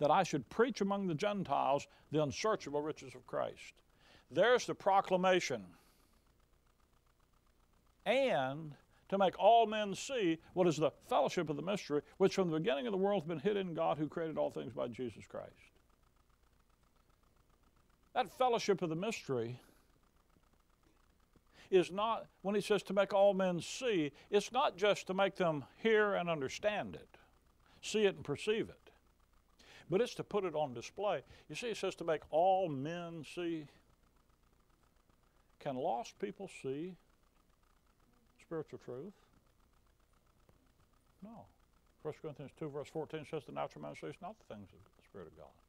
that 0.00 0.10
I 0.10 0.22
should 0.22 0.46
preach 0.50 0.82
among 0.82 1.06
the 1.06 1.14
Gentiles 1.14 1.86
the 2.10 2.22
unsearchable 2.22 2.82
riches 2.82 3.14
of 3.14 3.26
Christ. 3.26 3.72
There's 4.30 4.66
the 4.66 4.74
proclamation. 4.74 5.64
And 8.04 8.74
to 9.08 9.16
make 9.16 9.38
all 9.38 9.64
men 9.64 9.94
see 9.94 10.36
what 10.52 10.68
is 10.68 10.76
the 10.76 10.90
fellowship 11.08 11.48
of 11.48 11.56
the 11.56 11.62
mystery, 11.62 12.02
which 12.18 12.34
from 12.34 12.50
the 12.50 12.58
beginning 12.58 12.86
of 12.86 12.92
the 12.92 12.98
world 12.98 13.22
has 13.22 13.28
been 13.28 13.38
hidden 13.38 13.68
in 13.68 13.74
God 13.74 13.96
who 13.96 14.08
created 14.08 14.36
all 14.36 14.50
things 14.50 14.74
by 14.74 14.88
Jesus 14.88 15.24
Christ. 15.26 15.71
That 18.14 18.30
fellowship 18.30 18.82
of 18.82 18.88
the 18.88 18.96
mystery 18.96 19.58
is 21.70 21.90
not, 21.90 22.26
when 22.42 22.54
he 22.54 22.60
says 22.60 22.82
to 22.84 22.92
make 22.92 23.14
all 23.14 23.32
men 23.32 23.60
see, 23.60 24.12
it's 24.30 24.52
not 24.52 24.76
just 24.76 25.06
to 25.06 25.14
make 25.14 25.36
them 25.36 25.64
hear 25.82 26.14
and 26.14 26.28
understand 26.28 26.94
it, 26.94 27.16
see 27.80 28.04
it 28.04 28.16
and 28.16 28.24
perceive 28.24 28.68
it 28.68 28.82
but 29.92 30.00
it's 30.00 30.14
to 30.14 30.24
put 30.24 30.44
it 30.44 30.54
on 30.54 30.72
display. 30.72 31.20
You 31.50 31.54
see, 31.54 31.66
it 31.66 31.76
says 31.76 31.94
to 31.96 32.04
make 32.04 32.22
all 32.30 32.66
men 32.66 33.26
see. 33.34 33.66
Can 35.60 35.76
lost 35.76 36.18
people 36.18 36.50
see 36.62 36.94
spiritual 38.40 38.78
truth? 38.78 39.12
No. 41.22 41.44
1 42.00 42.14
Corinthians 42.22 42.52
2, 42.58 42.70
verse 42.70 42.88
14 42.88 43.26
says 43.30 43.42
the 43.44 43.52
natural 43.52 43.82
man 43.82 43.94
sees 43.94 44.14
not 44.22 44.34
the 44.38 44.54
things 44.54 44.70
of 44.72 44.78
the 44.96 45.04
Spirit 45.04 45.28
of 45.28 45.36
God. 45.36 45.61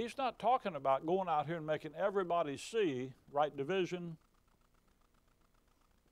He's 0.00 0.16
not 0.16 0.38
talking 0.38 0.76
about 0.76 1.04
going 1.04 1.28
out 1.28 1.46
here 1.46 1.56
and 1.56 1.66
making 1.66 1.90
everybody 1.94 2.56
see 2.56 3.12
right 3.30 3.54
division, 3.54 4.16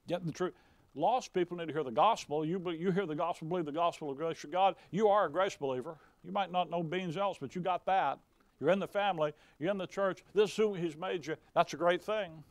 getting 0.06 0.26
the 0.26 0.32
truth. 0.32 0.52
Lost 0.94 1.32
people 1.32 1.56
need 1.56 1.68
to 1.68 1.72
hear 1.72 1.84
the 1.84 1.90
gospel. 1.90 2.44
You, 2.44 2.62
you 2.72 2.90
hear 2.90 3.06
the 3.06 3.14
gospel, 3.14 3.48
believe 3.48 3.64
the 3.64 3.72
gospel 3.72 4.10
of 4.10 4.18
grace 4.18 4.44
of 4.44 4.50
God. 4.50 4.74
You 4.90 5.08
are 5.08 5.24
a 5.24 5.30
grace 5.30 5.56
believer. 5.56 5.96
You 6.22 6.32
might 6.32 6.52
not 6.52 6.68
know 6.68 6.82
beans 6.82 7.16
else, 7.16 7.38
but 7.40 7.54
you 7.54 7.62
got 7.62 7.86
that. 7.86 8.18
You're 8.60 8.70
in 8.70 8.78
the 8.78 8.86
family. 8.86 9.32
You're 9.58 9.70
in 9.70 9.78
the 9.78 9.86
church. 9.86 10.22
This 10.34 10.50
is 10.50 10.56
who 10.56 10.74
He's 10.74 10.94
made 10.96 11.26
you. 11.26 11.36
That's 11.54 11.72
a 11.72 11.78
great 11.78 12.02
thing. 12.02 12.44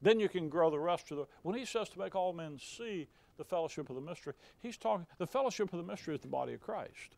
Then 0.00 0.18
you 0.18 0.30
can 0.30 0.48
grow 0.48 0.70
the 0.70 0.78
rest 0.78 1.10
of 1.10 1.18
the. 1.18 1.26
When 1.42 1.54
He 1.54 1.66
says 1.66 1.90
to 1.90 1.98
make 1.98 2.14
all 2.14 2.32
men 2.32 2.58
see 2.58 3.08
the 3.36 3.44
fellowship 3.44 3.90
of 3.90 3.96
the 3.96 4.00
mystery, 4.00 4.32
He's 4.62 4.78
talking. 4.78 5.06
The 5.18 5.26
fellowship 5.26 5.70
of 5.74 5.78
the 5.78 5.92
mystery 5.92 6.14
is 6.14 6.22
the 6.22 6.28
body 6.28 6.54
of 6.54 6.60
Christ. 6.60 7.16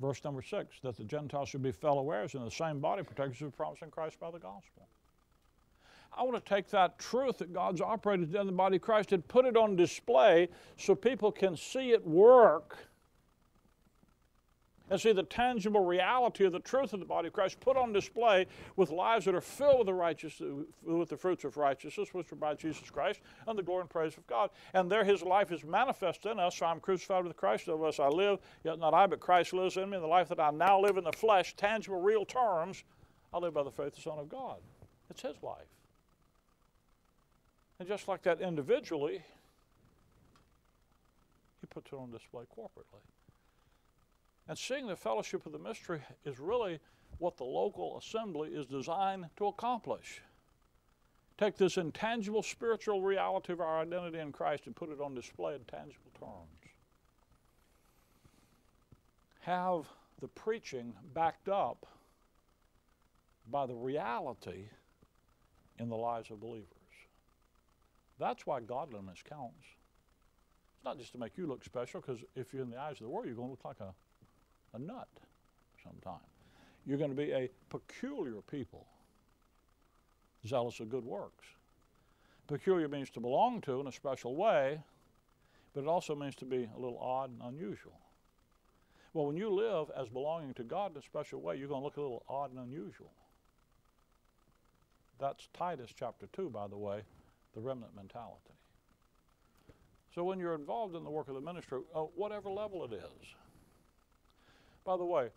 Verse 0.00 0.22
number 0.24 0.42
six, 0.42 0.76
that 0.82 0.96
the 0.96 1.04
Gentiles 1.04 1.48
should 1.48 1.62
be 1.62 1.72
fellow 1.72 2.10
heirs 2.10 2.34
in 2.34 2.44
the 2.44 2.50
same 2.50 2.80
body, 2.80 3.02
protectors 3.02 3.40
of 3.42 3.52
the 3.52 3.56
promise 3.56 3.80
in 3.82 3.90
Christ 3.90 4.18
by 4.18 4.30
the 4.30 4.38
gospel. 4.38 4.88
I 6.16 6.22
want 6.22 6.42
to 6.42 6.48
take 6.48 6.68
that 6.70 6.98
truth 6.98 7.38
that 7.38 7.52
God's 7.52 7.80
operated 7.80 8.34
in 8.34 8.46
the 8.46 8.52
body 8.52 8.76
of 8.76 8.82
Christ 8.82 9.12
and 9.12 9.26
put 9.26 9.46
it 9.46 9.56
on 9.56 9.76
display 9.76 10.48
so 10.76 10.94
people 10.94 11.32
can 11.32 11.56
see 11.56 11.90
it 11.90 12.06
work 12.06 12.88
and 14.90 15.00
see 15.00 15.12
the 15.12 15.22
tangible 15.22 15.84
reality 15.84 16.44
of 16.44 16.52
the 16.52 16.60
truth 16.60 16.92
of 16.92 17.00
the 17.00 17.06
body 17.06 17.28
of 17.28 17.32
Christ 17.32 17.58
put 17.60 17.76
on 17.76 17.92
display 17.92 18.46
with 18.76 18.90
lives 18.90 19.24
that 19.24 19.34
are 19.34 19.40
filled 19.40 19.78
with 19.78 19.86
the 19.86 19.94
righteous, 19.94 20.40
with 20.82 21.08
the 21.08 21.16
fruits 21.16 21.44
of 21.44 21.56
righteousness, 21.56 22.12
which 22.12 22.30
are 22.32 22.36
by 22.36 22.54
Jesus 22.54 22.90
Christ, 22.90 23.20
and 23.46 23.58
the 23.58 23.62
glory 23.62 23.82
and 23.82 23.90
praise 23.90 24.16
of 24.16 24.26
God. 24.26 24.50
And 24.74 24.90
there 24.90 25.04
His 25.04 25.22
life 25.22 25.52
is 25.52 25.64
manifest 25.64 26.26
in 26.26 26.38
us. 26.38 26.56
So 26.56 26.66
I'm 26.66 26.80
crucified 26.80 27.24
with 27.24 27.36
Christ, 27.36 27.68
us 27.68 27.98
I 27.98 28.08
live, 28.08 28.40
yet 28.62 28.78
not 28.78 28.92
I, 28.92 29.06
but 29.06 29.20
Christ 29.20 29.52
lives 29.52 29.76
in 29.76 29.88
me. 29.88 29.96
And 29.96 30.04
the 30.04 30.08
life 30.08 30.28
that 30.28 30.40
I 30.40 30.50
now 30.50 30.80
live 30.80 30.96
in 30.98 31.04
the 31.04 31.12
flesh, 31.12 31.56
tangible, 31.56 32.00
real 32.00 32.24
terms, 32.24 32.84
I 33.32 33.38
live 33.38 33.54
by 33.54 33.62
the 33.62 33.70
faith 33.70 33.86
of 33.86 33.94
the 33.94 34.02
Son 34.02 34.18
of 34.18 34.28
God. 34.28 34.58
It's 35.08 35.22
His 35.22 35.36
life. 35.42 35.64
And 37.78 37.88
just 37.88 38.06
like 38.06 38.22
that 38.22 38.40
individually, 38.40 39.24
He 41.60 41.66
puts 41.68 41.90
it 41.90 41.96
on 41.96 42.10
display 42.10 42.44
corporately. 42.56 43.00
And 44.48 44.58
seeing 44.58 44.86
the 44.86 44.96
fellowship 44.96 45.46
of 45.46 45.52
the 45.52 45.58
mystery 45.58 46.02
is 46.24 46.38
really 46.38 46.78
what 47.18 47.36
the 47.36 47.44
local 47.44 47.98
assembly 47.98 48.50
is 48.50 48.66
designed 48.66 49.26
to 49.36 49.46
accomplish. 49.46 50.20
Take 51.38 51.56
this 51.56 51.78
intangible 51.78 52.42
spiritual 52.42 53.02
reality 53.02 53.52
of 53.52 53.60
our 53.60 53.80
identity 53.80 54.18
in 54.18 54.32
Christ 54.32 54.66
and 54.66 54.76
put 54.76 54.90
it 54.90 55.00
on 55.00 55.14
display 55.14 55.54
in 55.54 55.64
tangible 55.64 56.12
terms. 56.18 56.72
Have 59.40 59.88
the 60.20 60.28
preaching 60.28 60.94
backed 61.12 61.48
up 61.48 61.86
by 63.50 63.66
the 63.66 63.74
reality 63.74 64.68
in 65.78 65.88
the 65.88 65.96
lives 65.96 66.30
of 66.30 66.40
believers. 66.40 66.68
That's 68.18 68.46
why 68.46 68.60
godliness 68.60 69.22
counts. 69.28 69.66
It's 70.76 70.84
not 70.84 70.98
just 70.98 71.12
to 71.12 71.18
make 71.18 71.36
you 71.36 71.46
look 71.46 71.64
special, 71.64 72.00
because 72.00 72.22
if 72.36 72.52
you're 72.52 72.62
in 72.62 72.70
the 72.70 72.80
eyes 72.80 72.92
of 72.92 73.00
the 73.00 73.08
world, 73.08 73.26
you're 73.26 73.34
going 73.34 73.48
to 73.48 73.52
look 73.52 73.64
like 73.64 73.80
a 73.80 73.92
a 74.74 74.78
nut 74.78 75.08
sometime. 75.82 76.20
You're 76.86 76.98
going 76.98 77.10
to 77.10 77.16
be 77.16 77.32
a 77.32 77.48
peculiar 77.70 78.42
people, 78.50 78.86
zealous 80.46 80.80
of 80.80 80.90
good 80.90 81.04
works. 81.04 81.46
Peculiar 82.46 82.88
means 82.88 83.08
to 83.10 83.20
belong 83.20 83.60
to 83.62 83.80
in 83.80 83.86
a 83.86 83.92
special 83.92 84.36
way, 84.36 84.80
but 85.72 85.82
it 85.82 85.88
also 85.88 86.14
means 86.14 86.34
to 86.36 86.44
be 86.44 86.68
a 86.76 86.78
little 86.78 86.98
odd 86.98 87.30
and 87.30 87.40
unusual. 87.54 87.98
Well, 89.14 89.26
when 89.26 89.36
you 89.36 89.48
live 89.48 89.90
as 89.96 90.08
belonging 90.08 90.54
to 90.54 90.64
God 90.64 90.92
in 90.92 90.98
a 90.98 91.02
special 91.02 91.40
way, 91.40 91.56
you're 91.56 91.68
going 91.68 91.80
to 91.80 91.84
look 91.84 91.96
a 91.96 92.00
little 92.00 92.24
odd 92.28 92.50
and 92.50 92.58
unusual. 92.58 93.12
That's 95.20 95.48
Titus 95.54 95.90
chapter 95.96 96.26
2, 96.32 96.50
by 96.50 96.66
the 96.66 96.76
way, 96.76 97.02
the 97.54 97.60
remnant 97.60 97.94
mentality. 97.94 98.54
So 100.14 100.24
when 100.24 100.38
you're 100.38 100.54
involved 100.54 100.94
in 100.94 101.04
the 101.04 101.10
work 101.10 101.28
of 101.28 101.34
the 101.34 101.40
ministry, 101.40 101.80
uh, 101.94 102.00
whatever 102.00 102.50
level 102.50 102.84
it 102.84 102.92
is, 102.92 103.34
by 104.84 104.96
the 104.96 105.04
way, 105.04 105.28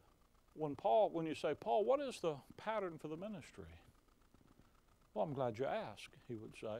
when 0.53 0.75
Paul, 0.75 1.09
when 1.11 1.25
you 1.25 1.35
say, 1.35 1.53
Paul, 1.59 1.85
what 1.85 1.99
is 1.99 2.19
the 2.19 2.35
pattern 2.57 2.97
for 2.99 3.07
the 3.07 3.17
ministry? 3.17 3.65
Well, 5.13 5.25
I'm 5.25 5.33
glad 5.33 5.57
you 5.57 5.65
asked, 5.65 6.15
he 6.27 6.35
would 6.35 6.53
say. 6.59 6.79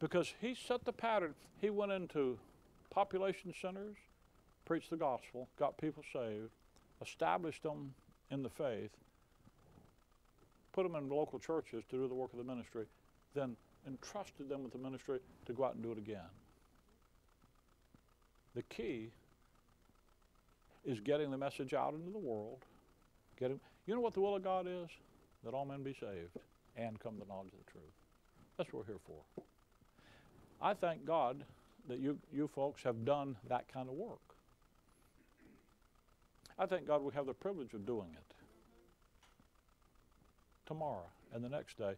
Because 0.00 0.34
he 0.40 0.54
set 0.54 0.84
the 0.84 0.92
pattern. 0.92 1.34
He 1.60 1.70
went 1.70 1.92
into 1.92 2.38
population 2.90 3.54
centers, 3.60 3.96
preached 4.64 4.90
the 4.90 4.96
gospel, 4.96 5.48
got 5.58 5.78
people 5.78 6.02
saved, 6.12 6.50
established 7.02 7.62
them 7.62 7.94
in 8.30 8.42
the 8.42 8.50
faith, 8.50 8.90
put 10.72 10.82
them 10.82 10.96
in 10.96 11.08
local 11.08 11.38
churches 11.38 11.84
to 11.90 11.96
do 11.96 12.08
the 12.08 12.14
work 12.14 12.32
of 12.32 12.38
the 12.38 12.44
ministry, 12.44 12.84
then 13.34 13.56
entrusted 13.86 14.48
them 14.48 14.62
with 14.62 14.72
the 14.72 14.78
ministry 14.78 15.18
to 15.46 15.52
go 15.52 15.64
out 15.64 15.74
and 15.74 15.82
do 15.82 15.92
it 15.92 15.98
again. 15.98 16.20
The 18.54 18.62
key 18.62 19.10
is 20.84 21.00
getting 21.00 21.30
the 21.30 21.38
message 21.38 21.74
out 21.74 21.94
into 21.94 22.10
the 22.10 22.18
world. 22.18 22.64
Getting, 23.38 23.60
you 23.86 23.94
know 23.94 24.00
what 24.00 24.14
the 24.14 24.20
will 24.20 24.36
of 24.36 24.44
God 24.44 24.66
is? 24.68 24.88
That 25.44 25.54
all 25.54 25.64
men 25.64 25.82
be 25.82 25.92
saved 25.92 26.38
and 26.76 26.98
come 27.00 27.14
to 27.14 27.20
the 27.20 27.26
knowledge 27.26 27.52
of 27.52 27.64
the 27.64 27.70
truth. 27.70 27.84
That's 28.56 28.72
what 28.72 28.86
we're 28.86 28.94
here 28.94 29.00
for. 29.06 29.42
I 30.60 30.74
thank 30.74 31.04
God 31.04 31.44
that 31.88 31.98
you, 31.98 32.18
you 32.32 32.48
folks 32.48 32.82
have 32.82 33.04
done 33.04 33.36
that 33.48 33.70
kind 33.72 33.88
of 33.88 33.94
work. 33.94 34.18
I 36.58 36.66
thank 36.66 36.86
God 36.86 37.02
we 37.02 37.12
have 37.14 37.26
the 37.26 37.34
privilege 37.34 37.74
of 37.74 37.84
doing 37.84 38.10
it 38.14 38.34
tomorrow 40.66 41.06
and 41.34 41.44
the 41.44 41.48
next 41.48 41.76
day 41.78 41.94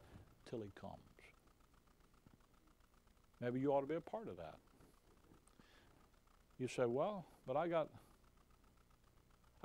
till 0.48 0.60
He 0.60 0.70
comes. 0.80 0.94
Maybe 3.40 3.60
you 3.60 3.72
ought 3.72 3.82
to 3.82 3.86
be 3.86 3.96
a 3.96 4.00
part 4.00 4.28
of 4.28 4.36
that. 4.38 4.56
You 6.58 6.68
say, 6.68 6.86
well, 6.86 7.26
but 7.46 7.56
I 7.56 7.68
got 7.68 7.88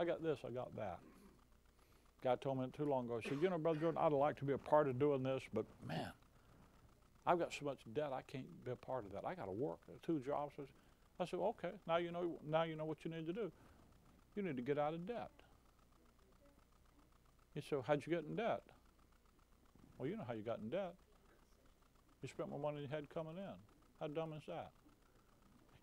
I 0.02 0.04
got 0.04 0.24
this, 0.24 0.40
I 0.44 0.50
got 0.50 0.76
that. 0.78 0.98
Guy 2.24 2.36
told 2.38 2.60
me 2.60 2.66
too 2.76 2.86
long 2.86 3.06
ago. 3.06 3.20
He 3.22 3.30
said, 3.30 3.38
You 3.40 3.52
know, 3.52 3.60
Brother 3.60 3.80
Jordan, 3.80 4.02
I'd 4.02 4.12
like 4.12 4.36
to 4.40 4.46
be 4.46 4.54
a 4.54 4.58
part 4.58 4.88
of 4.88 4.98
doing 4.98 5.22
this, 5.22 5.44
but 5.54 5.66
man, 5.88 6.12
I've 7.28 7.38
got 7.38 7.54
so 7.54 7.66
much 7.66 7.82
debt, 7.94 8.12
I 8.12 8.24
can't 8.24 8.46
be 8.66 8.72
a 8.72 8.76
part 8.76 9.06
of 9.06 9.12
that. 9.12 9.26
I 9.28 9.36
got 9.36 9.46
to 9.46 9.52
work 9.52 9.78
two 10.02 10.20
jobs. 10.26 10.54
I 11.20 11.26
said, 11.26 11.40
Okay, 11.40 11.70
now 11.88 11.98
you 11.98 12.12
know. 12.12 12.40
Now 12.50 12.64
you 12.64 12.76
know 12.76 12.86
what 12.86 12.98
you 13.06 13.12
need 13.12 13.28
to 13.28 13.34
do. 13.34 13.52
You 14.36 14.42
need 14.42 14.56
to 14.56 14.64
get 14.64 14.80
out 14.80 14.96
of 14.96 15.06
debt. 15.06 15.30
He 17.54 17.62
said, 17.62 17.80
How'd 17.86 18.02
you 18.04 18.12
get 18.12 18.24
in 18.28 18.36
debt? 18.36 18.64
Well, 20.00 20.10
you 20.10 20.18
know 20.18 20.26
how 20.28 20.34
you 20.34 20.42
got 20.42 20.58
in 20.60 20.70
debt. 20.70 20.96
You 22.24 22.30
spent 22.30 22.50
more 22.50 22.60
money 22.60 22.78
than 22.78 22.90
you 22.90 22.96
had 22.96 23.08
coming 23.14 23.38
in. 23.38 23.54
How 24.00 24.08
dumb 24.08 24.34
is 24.34 24.44
that? 24.48 24.72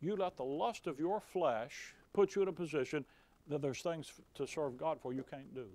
You 0.01 0.17
let 0.17 0.37
the 0.37 0.45
lust 0.45 0.89
of 0.89 0.99
your 0.99 1.21
flesh 1.21 1.95
put 2.13 2.35
you 2.35 2.43
in 2.43 2.49
a 2.49 2.53
position 2.53 3.05
that 3.49 3.63
there's 3.63 3.83
things 3.83 4.13
to 4.35 4.47
serve 4.47 4.77
God 4.77 4.99
for 5.01 5.13
you 5.13 5.25
can't 5.29 5.55
do. 5.55 5.67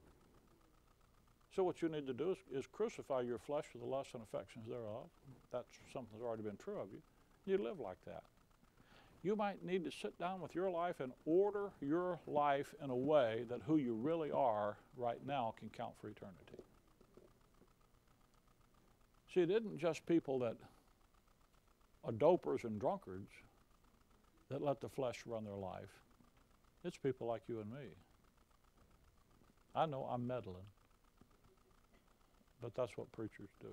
So 1.55 1.63
what 1.63 1.81
you 1.81 1.89
need 1.89 2.07
to 2.07 2.13
do 2.13 2.31
is, 2.31 2.37
is 2.51 2.67
crucify 2.71 3.21
your 3.21 3.37
flesh 3.37 3.65
with 3.73 3.83
the 3.83 3.87
lusts 3.87 4.13
and 4.13 4.23
affections 4.23 4.67
thereof. 4.67 5.07
That's 5.51 5.67
something 5.91 6.09
that's 6.13 6.23
already 6.23 6.43
been 6.43 6.57
true 6.57 6.79
of 6.79 6.87
you. 6.91 7.01
You 7.45 7.63
live 7.63 7.79
like 7.79 8.03
that. 8.05 8.23
You 9.23 9.35
might 9.35 9.63
need 9.63 9.85
to 9.85 9.91
sit 9.91 10.17
down 10.19 10.41
with 10.41 10.53
your 10.53 10.69
life 10.69 10.99
and 10.99 11.13
order 11.25 11.69
your 11.79 12.19
life 12.27 12.73
in 12.83 12.89
a 12.89 12.95
way 12.95 13.45
that 13.49 13.61
who 13.65 13.77
you 13.77 13.93
really 13.93 14.31
are 14.31 14.77
right 14.97 15.19
now 15.25 15.53
can 15.57 15.69
count 15.69 15.93
for 16.01 16.09
eternity. 16.09 16.63
See, 19.33 19.41
it 19.41 19.49
isn't 19.49 19.77
just 19.77 20.05
people 20.05 20.39
that 20.39 20.57
are 22.03 22.11
dopers 22.11 22.65
and 22.65 22.79
drunkards 22.79 23.31
that 24.49 24.61
let 24.61 24.81
the 24.81 24.89
flesh 24.89 25.23
run 25.25 25.45
their 25.45 25.55
life. 25.55 25.89
It's 26.83 26.97
people 26.97 27.27
like 27.27 27.43
you 27.47 27.59
and 27.59 27.71
me. 27.71 27.87
I 29.75 29.85
know 29.85 30.07
I'm 30.09 30.27
meddling, 30.27 30.67
but 32.61 32.75
that's 32.75 32.97
what 32.97 33.11
preachers 33.11 33.49
do. 33.61 33.69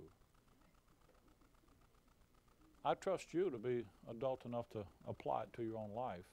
I 2.85 2.95
trust 2.95 3.35
you 3.35 3.51
to 3.51 3.59
be 3.59 3.85
adult 4.11 4.47
enough 4.47 4.71
to 4.71 4.85
apply 5.07 5.43
it 5.43 5.53
to 5.55 5.63
your 5.63 5.77
own 5.77 5.91
life. 5.95 6.25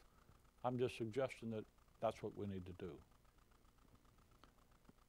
I'm 0.64 0.78
just 0.78 0.98
suggesting 0.98 1.52
that 1.52 1.66
that's 2.02 2.24
what 2.24 2.38
we 2.38 2.46
need 2.46 2.66
to 2.66 2.72
do. 2.74 2.92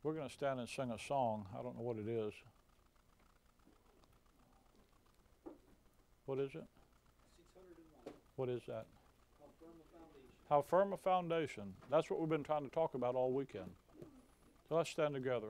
We're 0.03 0.15
going 0.15 0.29
to 0.29 0.33
stand 0.33 0.59
and 0.59 0.69
sing 0.69 0.91
a 0.91 0.99
song. 0.99 1.47
I 1.59 1.63
don't 1.63 1.77
know 1.77 1.83
what 1.83 1.99
it 1.99 2.09
is. 2.09 2.33
What 6.27 6.39
is 6.39 6.55
it? 6.55 6.65
What 8.37 8.49
is 8.49 8.63
that? 8.67 8.87
How 10.49 10.63
firm 10.63 10.95
a 10.95 10.97
foundation. 10.97 11.75
That's 11.91 12.09
what 12.09 12.21
we've 12.21 12.29
been 12.29 12.43
trying 12.43 12.65
to 12.65 12.71
talk 12.71 12.95
about 12.95 13.15
all 13.15 13.33
weekend. 13.33 13.71
So 14.69 14.77
let's 14.77 14.91
stand 14.91 15.15
together. 15.15 15.49